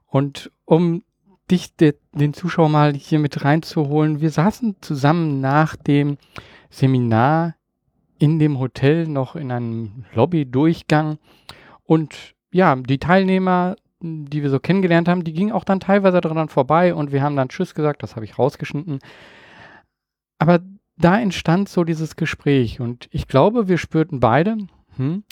und 0.06 0.50
um 0.64 1.04
dich, 1.50 1.74
de, 1.76 1.94
den 2.12 2.34
Zuschauer 2.34 2.68
mal 2.68 2.94
hier 2.94 3.18
mit 3.18 3.44
reinzuholen, 3.44 4.20
wir 4.20 4.30
saßen 4.30 4.76
zusammen 4.80 5.40
nach 5.40 5.76
dem 5.76 6.18
Seminar 6.70 7.54
in 8.20 8.38
dem 8.38 8.58
Hotel 8.58 9.08
noch 9.08 9.34
in 9.34 9.50
einem 9.50 10.04
Lobbydurchgang 10.14 11.18
und 11.84 12.34
ja, 12.52 12.76
die 12.76 12.98
Teilnehmer, 12.98 13.76
die 14.00 14.42
wir 14.42 14.50
so 14.50 14.60
kennengelernt 14.60 15.08
haben, 15.08 15.24
die 15.24 15.32
gingen 15.32 15.52
auch 15.52 15.64
dann 15.64 15.80
teilweise 15.80 16.20
daran 16.20 16.48
vorbei 16.48 16.94
und 16.94 17.12
wir 17.12 17.22
haben 17.22 17.34
dann 17.34 17.48
Tschüss 17.48 17.74
gesagt, 17.74 18.02
das 18.02 18.16
habe 18.16 18.26
ich 18.26 18.38
rausgeschnitten. 18.38 18.98
Aber 20.38 20.60
da 20.98 21.18
entstand 21.18 21.70
so 21.70 21.82
dieses 21.82 22.14
Gespräch 22.14 22.80
und 22.80 23.08
ich 23.10 23.26
glaube, 23.26 23.68
wir 23.68 23.78
spürten 23.78 24.20
beide, 24.20 24.58
hm, 24.96 25.24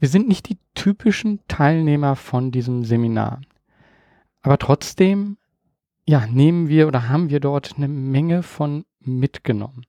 wir 0.00 0.08
sind 0.08 0.26
nicht 0.26 0.48
die 0.48 0.58
typischen 0.74 1.40
Teilnehmer 1.46 2.16
von 2.16 2.50
diesem 2.50 2.84
Seminar. 2.84 3.40
Aber 4.42 4.58
trotzdem, 4.58 5.36
ja, 6.04 6.26
nehmen 6.26 6.68
wir 6.68 6.88
oder 6.88 7.08
haben 7.08 7.30
wir 7.30 7.38
dort 7.38 7.74
eine 7.76 7.88
Menge 7.88 8.42
von 8.42 8.84
mitgenommen. 9.00 9.86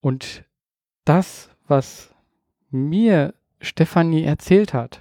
Und 0.00 0.44
das, 1.08 1.50
was 1.66 2.14
mir 2.70 3.34
Stefanie 3.60 4.24
erzählt 4.24 4.74
hat, 4.74 5.00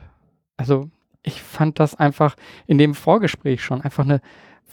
also 0.56 0.90
ich 1.22 1.42
fand 1.42 1.80
das 1.80 1.96
einfach 1.96 2.36
in 2.66 2.78
dem 2.78 2.96
Vorgespräch 2.96 3.64
schon 3.64 3.82
einfach 3.82 4.06
eine 4.06 4.22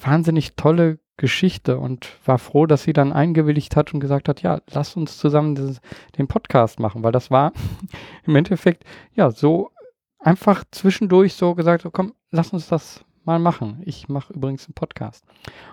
wahnsinnig 0.01 0.55
tolle 0.55 0.99
Geschichte 1.16 1.78
und 1.78 2.09
war 2.24 2.39
froh, 2.39 2.66
dass 2.66 2.85
sie 2.85 2.93
dann 2.93 3.12
eingewilligt 3.12 3.76
hat 3.76 3.95
und 3.95 4.01
gesagt 4.01 4.28
hat, 4.28 4.43
ja, 4.43 4.61
lass 4.70 4.97
uns 4.97 5.18
zusammen 5.18 5.55
dieses, 5.55 5.80
den 6.18 6.26
Podcast 6.26 6.80
machen, 6.80 7.03
weil 7.03 7.12
das 7.12 7.30
war 7.30 7.53
im 8.24 8.37
Endeffekt 8.37 8.85
ja 9.14 9.30
so 9.30 9.70
einfach 10.18 10.64
zwischendurch 10.70 11.35
so 11.35 11.55
gesagt, 11.55 11.87
komm, 11.93 12.14
lass 12.30 12.53
uns 12.53 12.68
das 12.68 13.03
mal 13.27 13.39
machen. 13.39 13.83
Ich 13.85 14.09
mache 14.09 14.33
übrigens 14.33 14.66
einen 14.66 14.75
Podcast. 14.75 15.25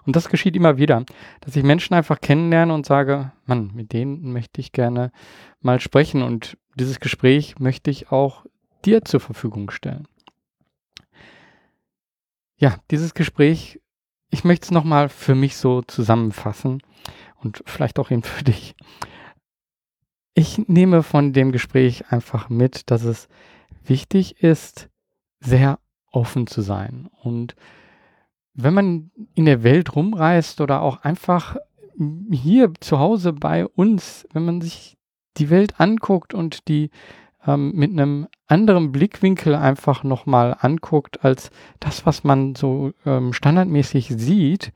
Und 0.05 0.15
das 0.15 0.29
geschieht 0.29 0.55
immer 0.55 0.77
wieder, 0.77 1.05
dass 1.41 1.55
ich 1.55 1.63
Menschen 1.63 1.93
einfach 1.93 2.21
kennenlerne 2.21 2.73
und 2.73 2.85
sage, 2.85 3.31
Mann, 3.45 3.71
mit 3.73 3.93
denen 3.93 4.31
möchte 4.31 4.61
ich 4.61 4.71
gerne 4.71 5.11
mal 5.61 5.79
sprechen 5.79 6.21
und 6.21 6.57
dieses 6.75 6.99
Gespräch 6.99 7.59
möchte 7.59 7.91
ich 7.91 8.11
auch 8.11 8.45
dir 8.85 9.03
zur 9.03 9.19
Verfügung 9.19 9.71
stellen. 9.71 10.07
Ja, 12.57 12.77
dieses 12.91 13.13
Gespräch, 13.13 13.79
ich 14.29 14.43
möchte 14.43 14.65
es 14.65 14.71
nochmal 14.71 15.09
für 15.09 15.35
mich 15.35 15.57
so 15.57 15.81
zusammenfassen 15.81 16.81
und 17.37 17.63
vielleicht 17.65 17.99
auch 17.99 18.11
eben 18.11 18.23
für 18.23 18.43
dich. 18.43 18.75
Ich 20.33 20.57
nehme 20.67 21.03
von 21.03 21.33
dem 21.33 21.51
Gespräch 21.51 22.11
einfach 22.11 22.49
mit, 22.49 22.89
dass 22.89 23.03
es 23.03 23.27
wichtig 23.83 24.41
ist, 24.43 24.89
sehr 25.39 25.79
offen 26.11 26.47
zu 26.47 26.61
sein. 26.61 27.09
Und 27.23 27.55
wenn 28.53 28.73
man 28.73 29.11
in 29.33 29.45
der 29.45 29.63
Welt 29.63 29.95
rumreist 29.95 30.61
oder 30.61 30.81
auch 30.81 31.03
einfach 31.03 31.55
hier 32.31 32.73
zu 32.79 32.99
Hause 32.99 33.33
bei 33.33 33.65
uns, 33.65 34.27
wenn 34.33 34.45
man 34.45 34.61
sich 34.61 34.97
die 35.37 35.49
Welt 35.49 35.79
anguckt 35.79 36.33
und 36.33 36.67
die 36.67 36.89
ähm, 37.45 37.71
mit 37.73 37.91
einem 37.91 38.27
anderen 38.47 38.91
Blickwinkel 38.91 39.55
einfach 39.55 40.03
nochmal 40.03 40.55
anguckt 40.59 41.23
als 41.23 41.51
das, 41.79 42.05
was 42.05 42.23
man 42.23 42.55
so 42.55 42.91
ähm, 43.05 43.33
standardmäßig 43.33 44.09
sieht, 44.09 44.73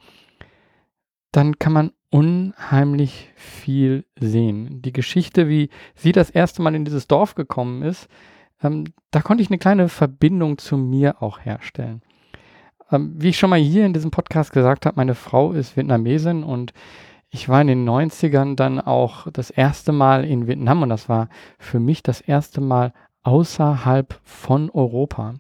dann 1.32 1.60
kann 1.60 1.74
man 1.74 1.92
unheimlich 2.10 3.30
viel 3.36 4.06
sehen. 4.18 4.82
Die 4.82 4.94
Geschichte, 4.94 5.50
wie 5.50 5.70
sie 5.96 6.14
das 6.14 6.30
erste 6.30 6.62
Mal 6.62 6.76
in 6.76 6.86
dieses 6.86 7.08
Dorf 7.08 7.36
gekommen 7.36 7.82
ist, 7.82 8.08
ähm, 8.62 8.86
da 9.12 9.22
konnte 9.22 9.44
ich 9.44 9.50
eine 9.50 9.58
kleine 9.58 9.90
Verbindung 9.90 10.58
zu 10.58 10.78
mir 10.78 11.22
auch 11.22 11.40
herstellen. 11.40 12.02
Ähm, 12.92 13.14
wie 13.18 13.30
ich 13.30 13.38
schon 13.38 13.50
mal 13.50 13.60
hier 13.60 13.86
in 13.86 13.94
diesem 13.94 14.12
Podcast 14.12 14.52
gesagt 14.54 14.86
habe, 14.86 14.98
meine 14.98 15.16
Frau 15.16 15.52
ist 15.52 15.76
Vietnamesin 15.76 16.44
und 16.44 16.74
ich 17.30 17.50
war 17.50 17.62
in 17.62 17.68
den 17.68 17.88
90ern 17.88 18.56
dann 18.56 18.80
auch 18.80 19.30
das 19.32 19.50
erste 19.50 19.92
Mal 19.92 20.24
in 20.24 20.48
Vietnam 20.48 20.84
und 20.84 20.90
das 20.90 21.10
war 21.10 21.30
für 21.58 21.80
mich 21.80 22.04
das 22.04 22.22
erste 22.22 22.62
Mal 22.62 22.94
außerhalb 23.24 24.20
von 24.24 24.70
Europa. 24.70 25.34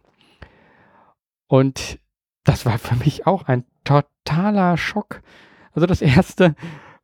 Und 1.47 1.99
das 2.43 2.66
war 2.66 2.78
für 2.80 2.95
mich 2.95 3.28
auch 3.28 3.43
ein 3.43 3.63
totaler 3.84 4.78
Schock. 4.78 5.22
Also 5.72 5.86
das 5.86 6.01
erste, 6.01 6.55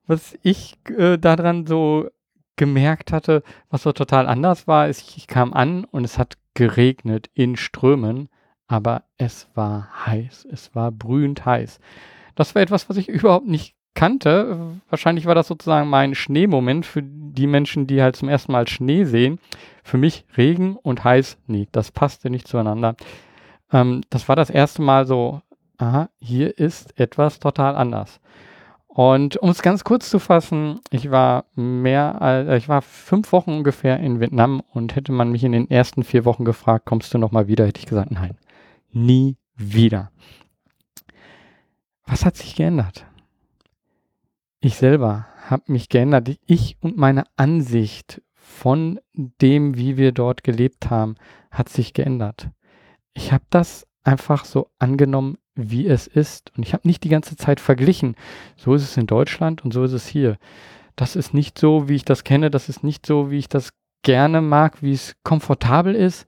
was 0.08 0.38
ich 0.42 0.78
äh, 0.98 1.18
daran 1.18 1.68
so 1.68 2.10
gemerkt 2.62 3.12
hatte, 3.12 3.42
was 3.72 3.82
so 3.82 3.92
total 3.92 4.28
anders 4.28 4.68
war, 4.68 4.88
ist, 4.88 5.02
ich, 5.02 5.18
ich 5.18 5.26
kam 5.26 5.52
an 5.52 5.84
und 5.84 6.04
es 6.04 6.20
hat 6.20 6.38
geregnet 6.54 7.28
in 7.34 7.56
Strömen, 7.56 8.30
aber 8.68 9.02
es 9.18 9.50
war 9.56 9.90
heiß, 10.06 10.48
es 10.52 10.76
war 10.76 10.92
brühend 10.92 11.44
heiß. 11.44 11.80
Das 12.36 12.54
war 12.54 12.62
etwas, 12.62 12.88
was 12.88 12.98
ich 12.98 13.10
überhaupt 13.10 13.48
nicht 13.48 13.74
kannte. 13.96 14.80
Wahrscheinlich 14.92 15.26
war 15.26 15.34
das 15.34 15.48
sozusagen 15.48 15.90
mein 15.90 16.14
Schneemoment 16.14 16.86
für 16.86 17.02
die 17.02 17.48
Menschen, 17.48 17.88
die 17.88 18.00
halt 18.00 18.16
zum 18.16 18.30
ersten 18.30 18.52
Mal 18.52 18.68
Schnee 18.68 19.06
sehen. 19.06 19.40
Für 19.84 19.98
mich 19.98 20.24
Regen 20.38 20.76
und 20.76 21.04
heiß, 21.04 21.40
nee, 21.48 21.68
das 21.72 21.92
passte 21.92 22.30
nicht 22.30 22.48
zueinander. 22.48 22.96
Ähm, 23.74 24.02
das 24.12 24.30
war 24.30 24.36
das 24.36 24.52
erste 24.52 24.84
Mal 24.84 25.08
so, 25.08 25.42
aha, 25.80 26.10
hier 26.20 26.60
ist 26.60 27.00
etwas 27.00 27.40
total 27.40 27.76
anders. 27.76 28.22
Und 28.94 29.38
um 29.38 29.50
es 29.50 29.62
ganz 29.62 29.86
kurz 29.86 30.10
zu 30.10 30.20
fassen, 30.20 30.82
ich 30.90 31.12
war 31.12 31.46
mehr, 31.56 32.18
äh, 32.22 32.58
ich 32.58 32.68
war 32.68 32.82
fünf 32.82 33.32
Wochen 33.32 33.52
ungefähr 33.52 33.98
in 34.02 34.20
Vietnam 34.20 34.62
und 34.74 34.98
hätte 34.98 35.14
man 35.14 35.32
mich 35.32 35.46
in 35.46 35.54
den 35.54 35.72
ersten 35.72 36.04
vier 36.04 36.26
Wochen 36.26 36.44
gefragt, 36.44 36.86
kommst 36.88 37.14
du 37.14 37.18
noch 37.18 37.32
mal 37.32 37.48
wieder, 37.48 37.66
hätte 37.66 37.80
ich 37.80 37.86
gesagt, 37.86 38.12
nein, 38.12 38.38
nie 38.92 39.38
wieder. 39.56 40.12
Was 42.06 42.26
hat 42.26 42.36
sich 42.36 42.54
geändert? 42.54 43.06
Ich 44.60 44.76
selber 44.76 45.26
habe 45.50 45.72
mich 45.72 45.88
geändert. 45.88 46.30
Ich 46.46 46.76
und 46.82 46.98
meine 46.98 47.24
Ansicht 47.38 48.22
von 48.34 49.00
dem, 49.14 49.78
wie 49.78 49.96
wir 49.96 50.12
dort 50.12 50.44
gelebt 50.44 50.90
haben, 50.90 51.16
hat 51.50 51.70
sich 51.70 51.94
geändert. 51.94 52.50
Ich 53.14 53.32
habe 53.32 53.46
das 53.50 53.88
einfach 54.04 54.44
so 54.44 54.70
angenommen, 54.80 55.38
wie 55.56 55.88
es 55.88 56.08
ist. 56.08 56.52
Und 56.56 56.66
ich 56.66 56.74
habe 56.74 56.88
nicht 56.88 57.04
die 57.04 57.10
ganze 57.10 57.36
Zeit 57.36 57.60
verglichen. 57.60 58.16
So 58.56 58.74
ist 58.74 58.84
es 58.84 58.98
in 58.98 59.08
Deutschland 59.08 59.64
und 59.64 59.74
so 59.74 59.84
ist 59.84 59.94
es 59.94 60.08
hier. 60.08 60.38
Das 60.96 61.16
ist 61.16 61.34
nicht 61.34 61.58
so, 61.58 61.90
wie 61.90 61.96
ich 61.96 62.06
das 62.06 62.24
kenne. 62.24 62.52
Das 62.52 62.70
ist 62.70 62.84
nicht 62.84 63.06
so, 63.06 63.32
wie 63.32 63.38
ich 63.38 63.50
das 63.50 63.72
gerne 64.04 64.42
mag, 64.42 64.82
wie 64.82 64.94
es 64.94 65.16
komfortabel 65.24 65.96
ist, 65.96 66.28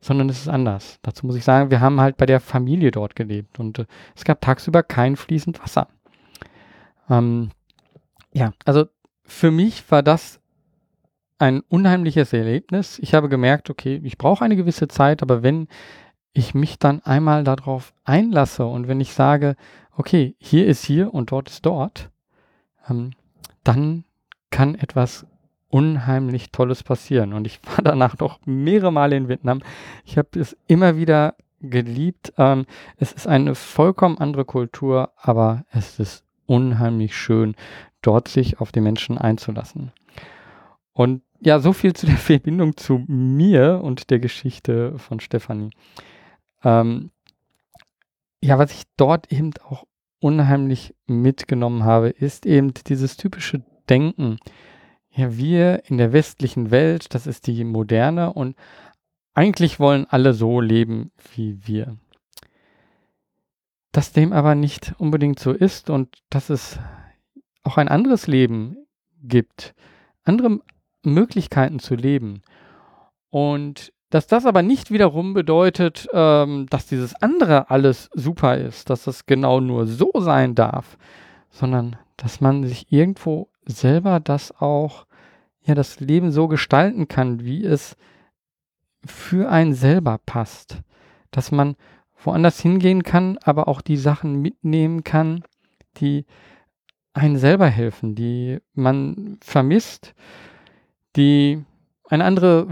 sondern 0.00 0.28
es 0.28 0.40
ist 0.40 0.48
anders. 0.48 0.98
Dazu 1.02 1.26
muss 1.26 1.36
ich 1.36 1.44
sagen, 1.44 1.70
wir 1.70 1.80
haben 1.80 2.00
halt 2.00 2.16
bei 2.16 2.26
der 2.26 2.40
Familie 2.40 2.90
dort 2.90 3.14
gelebt 3.14 3.60
und 3.60 3.78
äh, 3.78 3.86
es 4.16 4.24
gab 4.24 4.40
tagsüber 4.40 4.82
kein 4.82 5.16
fließend 5.16 5.62
Wasser. 5.62 5.88
Ähm, 7.08 7.50
ja, 8.32 8.52
also 8.64 8.86
für 9.24 9.50
mich 9.50 9.88
war 9.90 10.02
das 10.02 10.40
ein 11.38 11.60
unheimliches 11.68 12.32
Erlebnis. 12.32 12.98
Ich 13.00 13.14
habe 13.14 13.28
gemerkt, 13.28 13.70
okay, 13.70 14.00
ich 14.04 14.18
brauche 14.18 14.44
eine 14.44 14.56
gewisse 14.56 14.88
Zeit, 14.88 15.22
aber 15.22 15.42
wenn 15.42 15.68
ich 16.32 16.54
mich 16.54 16.78
dann 16.78 17.02
einmal 17.04 17.44
darauf 17.44 17.92
einlasse 18.04 18.66
und 18.66 18.88
wenn 18.88 19.00
ich 19.00 19.12
sage, 19.12 19.56
okay, 19.96 20.34
hier 20.38 20.66
ist 20.66 20.84
hier 20.84 21.12
und 21.12 21.30
dort 21.30 21.50
ist 21.50 21.66
dort, 21.66 22.10
ähm, 22.88 23.10
dann 23.64 24.04
kann 24.50 24.74
etwas 24.74 25.26
unheimlich 25.68 26.50
Tolles 26.50 26.82
passieren. 26.82 27.32
Und 27.32 27.46
ich 27.46 27.60
war 27.66 27.82
danach 27.82 28.18
noch 28.18 28.40
mehrere 28.44 28.92
Male 28.92 29.16
in 29.16 29.28
Vietnam. 29.28 29.60
Ich 30.04 30.18
habe 30.18 30.38
es 30.38 30.56
immer 30.66 30.96
wieder 30.96 31.34
geliebt. 31.60 32.32
Ähm, 32.38 32.66
es 32.96 33.12
ist 33.12 33.26
eine 33.26 33.54
vollkommen 33.54 34.18
andere 34.18 34.44
Kultur, 34.44 35.12
aber 35.16 35.64
es 35.70 35.98
ist 35.98 36.24
unheimlich 36.46 37.16
schön, 37.16 37.54
dort 38.02 38.28
sich 38.28 38.60
auf 38.60 38.72
die 38.72 38.80
Menschen 38.80 39.16
einzulassen. 39.16 39.92
Und 40.92 41.22
ja, 41.40 41.58
so 41.58 41.72
viel 41.72 41.94
zu 41.94 42.06
der 42.06 42.16
Verbindung 42.18 42.76
zu 42.76 43.04
mir 43.06 43.80
und 43.82 44.10
der 44.10 44.18
Geschichte 44.18 44.98
von 44.98 45.20
Stefanie. 45.20 45.70
Ähm, 46.64 47.10
ja, 48.40 48.58
was 48.58 48.72
ich 48.72 48.82
dort 48.96 49.32
eben 49.32 49.52
auch 49.68 49.84
unheimlich 50.20 50.94
mitgenommen 51.06 51.84
habe, 51.84 52.08
ist 52.08 52.46
eben 52.46 52.72
dieses 52.74 53.16
typische 53.16 53.62
Denken. 53.88 54.38
Ja, 55.10 55.36
wir 55.36 55.82
in 55.86 55.98
der 55.98 56.12
westlichen 56.12 56.70
Welt, 56.70 57.14
das 57.14 57.26
ist 57.26 57.46
die 57.46 57.64
moderne 57.64 58.32
und 58.32 58.56
eigentlich 59.34 59.80
wollen 59.80 60.06
alle 60.06 60.34
so 60.34 60.60
leben 60.60 61.10
wie 61.34 61.66
wir. 61.66 61.96
Dass 63.90 64.12
dem 64.12 64.32
aber 64.32 64.54
nicht 64.54 64.94
unbedingt 64.98 65.38
so 65.38 65.52
ist 65.52 65.90
und 65.90 66.22
dass 66.30 66.50
es 66.50 66.78
auch 67.62 67.76
ein 67.76 67.88
anderes 67.88 68.26
Leben 68.26 68.76
gibt, 69.22 69.74
andere 70.24 70.60
Möglichkeiten 71.02 71.78
zu 71.78 71.94
leben. 71.94 72.42
Und 73.30 73.92
dass 74.12 74.26
das 74.26 74.44
aber 74.44 74.60
nicht 74.60 74.90
wiederum 74.90 75.32
bedeutet, 75.32 76.06
ähm, 76.12 76.66
dass 76.68 76.84
dieses 76.84 77.14
andere 77.22 77.70
alles 77.70 78.10
super 78.12 78.58
ist, 78.58 78.90
dass 78.90 79.04
das 79.04 79.24
genau 79.24 79.58
nur 79.58 79.86
so 79.86 80.12
sein 80.18 80.54
darf, 80.54 80.98
sondern 81.48 81.96
dass 82.18 82.42
man 82.42 82.62
sich 82.62 82.92
irgendwo 82.92 83.48
selber 83.64 84.20
das 84.20 84.52
auch, 84.60 85.06
ja, 85.62 85.74
das 85.74 85.98
Leben 86.00 86.30
so 86.30 86.46
gestalten 86.46 87.08
kann, 87.08 87.42
wie 87.42 87.64
es 87.64 87.96
für 89.02 89.50
einen 89.50 89.72
selber 89.72 90.20
passt. 90.26 90.82
Dass 91.30 91.50
man 91.50 91.74
woanders 92.22 92.60
hingehen 92.60 93.04
kann, 93.04 93.38
aber 93.42 93.66
auch 93.66 93.80
die 93.80 93.96
Sachen 93.96 94.42
mitnehmen 94.42 95.04
kann, 95.04 95.42
die 95.96 96.26
einen 97.14 97.38
selber 97.38 97.66
helfen, 97.66 98.14
die 98.14 98.58
man 98.74 99.38
vermisst, 99.40 100.12
die 101.16 101.64
eine 102.12 102.24
andere 102.24 102.66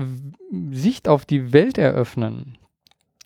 Sicht 0.70 1.08
auf 1.08 1.24
die 1.24 1.52
Welt 1.52 1.78
eröffnen. 1.78 2.58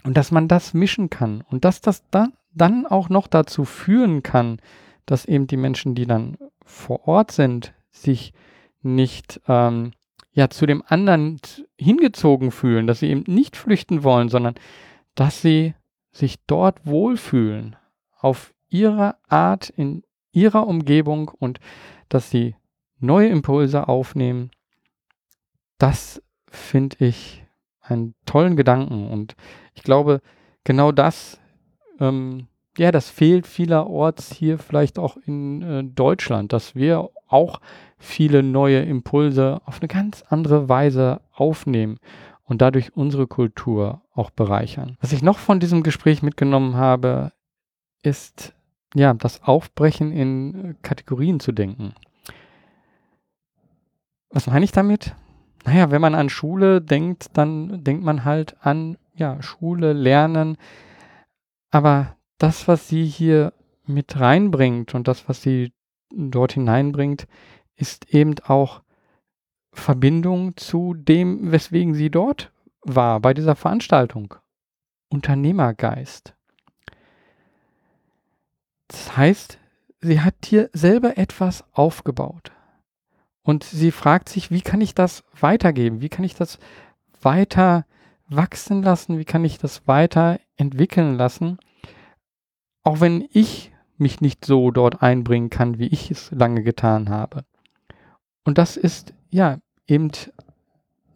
Und 0.04 0.16
dass 0.16 0.30
man 0.30 0.48
das 0.48 0.74
mischen 0.74 1.10
kann 1.10 1.42
und 1.50 1.64
dass 1.64 1.80
das 1.80 2.04
dann, 2.10 2.34
dann 2.52 2.86
auch 2.86 3.08
noch 3.08 3.26
dazu 3.26 3.64
führen 3.64 4.22
kann, 4.22 4.58
dass 5.06 5.24
eben 5.24 5.46
die 5.46 5.56
Menschen, 5.56 5.94
die 5.94 6.06
dann 6.06 6.36
vor 6.64 7.08
Ort 7.08 7.32
sind, 7.32 7.74
sich 7.90 8.32
nicht 8.82 9.40
ähm, 9.48 9.92
ja 10.32 10.50
zu 10.50 10.66
dem 10.66 10.82
anderen 10.86 11.40
hingezogen 11.78 12.50
fühlen, 12.50 12.86
dass 12.86 13.00
sie 13.00 13.08
eben 13.08 13.24
nicht 13.26 13.56
flüchten 13.56 14.04
wollen, 14.04 14.28
sondern 14.28 14.54
dass 15.14 15.42
sie 15.42 15.74
sich 16.12 16.36
dort 16.46 16.86
wohlfühlen, 16.86 17.76
auf 18.20 18.54
ihre 18.68 19.16
Art, 19.28 19.68
in 19.70 20.04
ihrer 20.32 20.66
Umgebung 20.66 21.28
und 21.28 21.60
dass 22.08 22.30
sie 22.30 22.54
neue 23.00 23.28
Impulse 23.28 23.88
aufnehmen. 23.88 24.50
Das 25.84 26.22
finde 26.48 26.96
ich 27.04 27.44
einen 27.82 28.14
tollen 28.24 28.56
Gedanken 28.56 29.10
und 29.10 29.36
ich 29.74 29.82
glaube, 29.82 30.22
genau 30.64 30.92
das, 30.92 31.38
ähm, 32.00 32.46
ja, 32.78 32.90
das 32.90 33.10
fehlt 33.10 33.46
vielerorts 33.46 34.32
hier 34.32 34.58
vielleicht 34.58 34.98
auch 34.98 35.18
in 35.26 35.60
äh, 35.60 35.84
Deutschland, 35.84 36.54
dass 36.54 36.74
wir 36.74 37.10
auch 37.28 37.60
viele 37.98 38.42
neue 38.42 38.80
Impulse 38.80 39.60
auf 39.66 39.82
eine 39.82 39.88
ganz 39.88 40.24
andere 40.26 40.70
Weise 40.70 41.20
aufnehmen 41.34 41.98
und 42.44 42.62
dadurch 42.62 42.96
unsere 42.96 43.26
Kultur 43.26 44.00
auch 44.14 44.30
bereichern. 44.30 44.96
Was 45.02 45.12
ich 45.12 45.20
noch 45.20 45.36
von 45.36 45.60
diesem 45.60 45.82
Gespräch 45.82 46.22
mitgenommen 46.22 46.76
habe, 46.76 47.32
ist 48.02 48.54
ja 48.94 49.12
das 49.12 49.42
Aufbrechen 49.42 50.12
in 50.12 50.54
äh, 50.54 50.74
Kategorien 50.80 51.40
zu 51.40 51.52
denken. 51.52 51.92
Was 54.30 54.46
meine 54.46 54.64
ich 54.64 54.72
damit? 54.72 55.14
Naja, 55.64 55.90
wenn 55.90 56.00
man 56.00 56.14
an 56.14 56.28
Schule 56.28 56.80
denkt, 56.80 57.36
dann 57.36 57.82
denkt 57.82 58.04
man 58.04 58.24
halt 58.24 58.56
an 58.60 58.98
ja, 59.14 59.40
Schule, 59.42 59.92
Lernen. 59.92 60.58
Aber 61.70 62.16
das, 62.38 62.68
was 62.68 62.88
sie 62.88 63.04
hier 63.04 63.52
mit 63.86 64.18
reinbringt 64.18 64.94
und 64.94 65.08
das, 65.08 65.28
was 65.28 65.42
sie 65.42 65.72
dort 66.10 66.52
hineinbringt, 66.52 67.26
ist 67.76 68.12
eben 68.14 68.34
auch 68.44 68.82
Verbindung 69.72 70.56
zu 70.56 70.94
dem, 70.94 71.50
weswegen 71.50 71.94
sie 71.94 72.10
dort 72.10 72.52
war, 72.82 73.20
bei 73.20 73.34
dieser 73.34 73.56
Veranstaltung. 73.56 74.34
Unternehmergeist. 75.08 76.34
Das 78.88 79.16
heißt, 79.16 79.58
sie 80.00 80.20
hat 80.20 80.34
hier 80.44 80.70
selber 80.72 81.16
etwas 81.18 81.64
aufgebaut. 81.72 82.53
Und 83.44 83.62
sie 83.62 83.90
fragt 83.90 84.30
sich, 84.30 84.50
wie 84.50 84.62
kann 84.62 84.80
ich 84.80 84.94
das 84.94 85.22
weitergeben? 85.38 86.00
Wie 86.00 86.08
kann 86.08 86.24
ich 86.24 86.34
das 86.34 86.58
weiter 87.20 87.84
wachsen 88.28 88.82
lassen? 88.82 89.18
Wie 89.18 89.26
kann 89.26 89.44
ich 89.44 89.58
das 89.58 89.86
weiter 89.86 90.40
entwickeln 90.56 91.16
lassen? 91.16 91.58
Auch 92.82 93.00
wenn 93.00 93.28
ich 93.30 93.70
mich 93.98 94.22
nicht 94.22 94.46
so 94.46 94.70
dort 94.70 95.02
einbringen 95.02 95.50
kann, 95.50 95.78
wie 95.78 95.88
ich 95.88 96.10
es 96.10 96.30
lange 96.30 96.62
getan 96.62 97.10
habe. 97.10 97.44
Und 98.44 98.56
das 98.56 98.78
ist, 98.78 99.12
ja, 99.30 99.58
eben, 99.86 100.10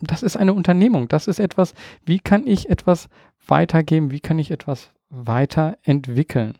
das 0.00 0.22
ist 0.22 0.36
eine 0.36 0.52
Unternehmung. 0.52 1.08
Das 1.08 1.28
ist 1.28 1.40
etwas, 1.40 1.72
wie 2.04 2.18
kann 2.18 2.46
ich 2.46 2.68
etwas 2.68 3.08
weitergeben? 3.46 4.10
Wie 4.10 4.20
kann 4.20 4.38
ich 4.38 4.50
etwas 4.50 4.90
weiterentwickeln? 5.08 6.58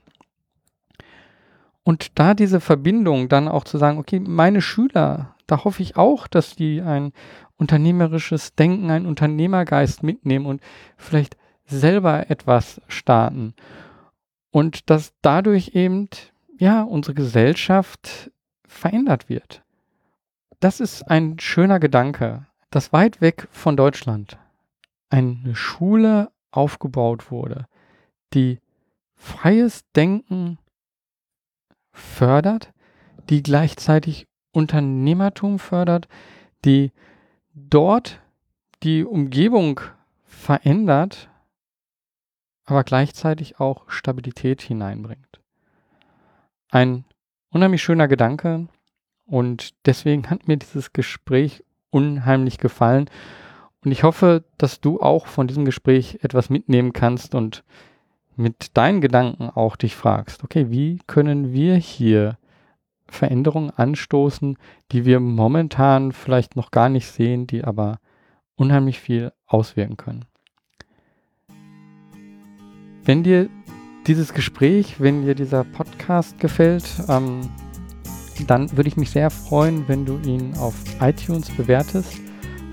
Und 1.88 2.18
da 2.18 2.34
diese 2.34 2.60
Verbindung 2.60 3.30
dann 3.30 3.48
auch 3.48 3.64
zu 3.64 3.78
sagen, 3.78 3.96
okay, 3.96 4.20
meine 4.20 4.60
Schüler, 4.60 5.34
da 5.46 5.64
hoffe 5.64 5.82
ich 5.82 5.96
auch, 5.96 6.26
dass 6.26 6.54
die 6.54 6.82
ein 6.82 7.14
unternehmerisches 7.56 8.54
Denken, 8.54 8.90
einen 8.90 9.06
Unternehmergeist 9.06 10.02
mitnehmen 10.02 10.44
und 10.44 10.60
vielleicht 10.98 11.38
selber 11.64 12.28
etwas 12.28 12.82
starten. 12.88 13.54
Und 14.50 14.90
dass 14.90 15.14
dadurch 15.22 15.68
eben, 15.68 16.10
ja, 16.58 16.82
unsere 16.82 17.14
Gesellschaft 17.14 18.30
verändert 18.66 19.30
wird. 19.30 19.62
Das 20.60 20.80
ist 20.80 21.04
ein 21.04 21.38
schöner 21.38 21.80
Gedanke, 21.80 22.44
dass 22.68 22.92
weit 22.92 23.22
weg 23.22 23.48
von 23.50 23.78
Deutschland 23.78 24.36
eine 25.08 25.54
Schule 25.54 26.30
aufgebaut 26.50 27.30
wurde, 27.30 27.64
die 28.34 28.58
freies 29.16 29.90
Denken 29.96 30.58
fördert, 31.98 32.72
die 33.28 33.42
gleichzeitig 33.42 34.26
Unternehmertum 34.52 35.58
fördert, 35.58 36.08
die 36.64 36.92
dort 37.54 38.20
die 38.82 39.04
Umgebung 39.04 39.80
verändert, 40.24 41.28
aber 42.64 42.84
gleichzeitig 42.84 43.60
auch 43.60 43.90
Stabilität 43.90 44.62
hineinbringt. 44.62 45.40
Ein 46.70 47.04
unheimlich 47.50 47.82
schöner 47.82 48.08
Gedanke, 48.08 48.68
und 49.28 49.74
deswegen 49.86 50.30
hat 50.30 50.48
mir 50.48 50.56
dieses 50.56 50.94
Gespräch 50.94 51.62
unheimlich 51.90 52.58
gefallen. 52.58 53.10
Und 53.84 53.92
ich 53.92 54.02
hoffe, 54.02 54.44
dass 54.56 54.80
du 54.80 55.00
auch 55.00 55.26
von 55.26 55.46
diesem 55.46 55.66
Gespräch 55.66 56.18
etwas 56.22 56.48
mitnehmen 56.48 56.94
kannst 56.94 57.34
und 57.34 57.62
mit 58.38 58.76
deinen 58.76 59.00
Gedanken 59.00 59.50
auch 59.50 59.76
dich 59.76 59.96
fragst, 59.96 60.44
okay, 60.44 60.70
wie 60.70 61.00
können 61.06 61.52
wir 61.52 61.74
hier 61.74 62.38
Veränderungen 63.08 63.70
anstoßen, 63.70 64.56
die 64.92 65.04
wir 65.04 65.18
momentan 65.18 66.12
vielleicht 66.12 66.54
noch 66.54 66.70
gar 66.70 66.88
nicht 66.88 67.06
sehen, 67.06 67.46
die 67.46 67.64
aber 67.64 67.98
unheimlich 68.54 69.00
viel 69.00 69.32
auswirken 69.46 69.96
können. 69.96 70.24
Wenn 73.04 73.22
dir 73.22 73.48
dieses 74.06 74.34
Gespräch, 74.34 75.00
wenn 75.00 75.22
dir 75.22 75.34
dieser 75.34 75.64
Podcast 75.64 76.38
gefällt, 76.38 76.84
ähm, 77.08 77.40
dann 78.46 78.70
würde 78.76 78.88
ich 78.88 78.96
mich 78.96 79.10
sehr 79.10 79.30
freuen, 79.30 79.88
wenn 79.88 80.06
du 80.06 80.18
ihn 80.20 80.54
auf 80.58 80.74
iTunes 81.00 81.50
bewertest 81.50 82.20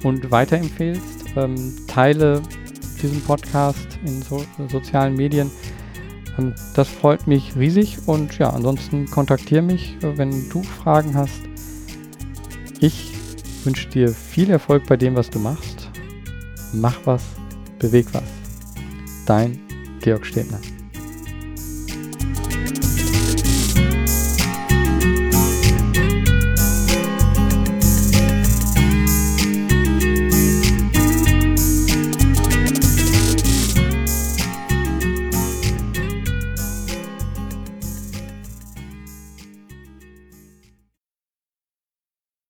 und 0.04 0.30
weiterempfehlst. 0.30 1.26
Ähm, 1.36 1.74
teile 1.88 2.42
diesen 3.06 3.22
Podcast 3.22 4.00
in 4.06 4.22
so, 4.22 4.44
sozialen 4.70 5.16
Medien. 5.16 5.52
Das 6.76 6.90
freut 6.90 7.28
mich 7.28 7.56
riesig 7.56 7.98
und 8.08 8.38
ja, 8.38 8.50
ansonsten 8.50 9.06
kontaktiere 9.06 9.62
mich, 9.62 9.96
wenn 10.02 10.50
du 10.50 10.64
Fragen 10.64 11.16
hast. 11.16 11.42
Ich 12.82 13.14
wünsche 13.64 13.88
dir 13.88 14.10
viel 14.10 14.50
Erfolg 14.50 14.86
bei 14.88 14.98
dem, 14.98 15.16
was 15.16 15.30
du 15.30 15.40
machst. 15.40 15.90
Mach 16.74 16.98
was, 17.06 17.24
beweg 17.80 18.08
was. 18.12 18.24
Dein 19.26 19.60
Georg 20.02 20.26
Stebner. 20.26 20.60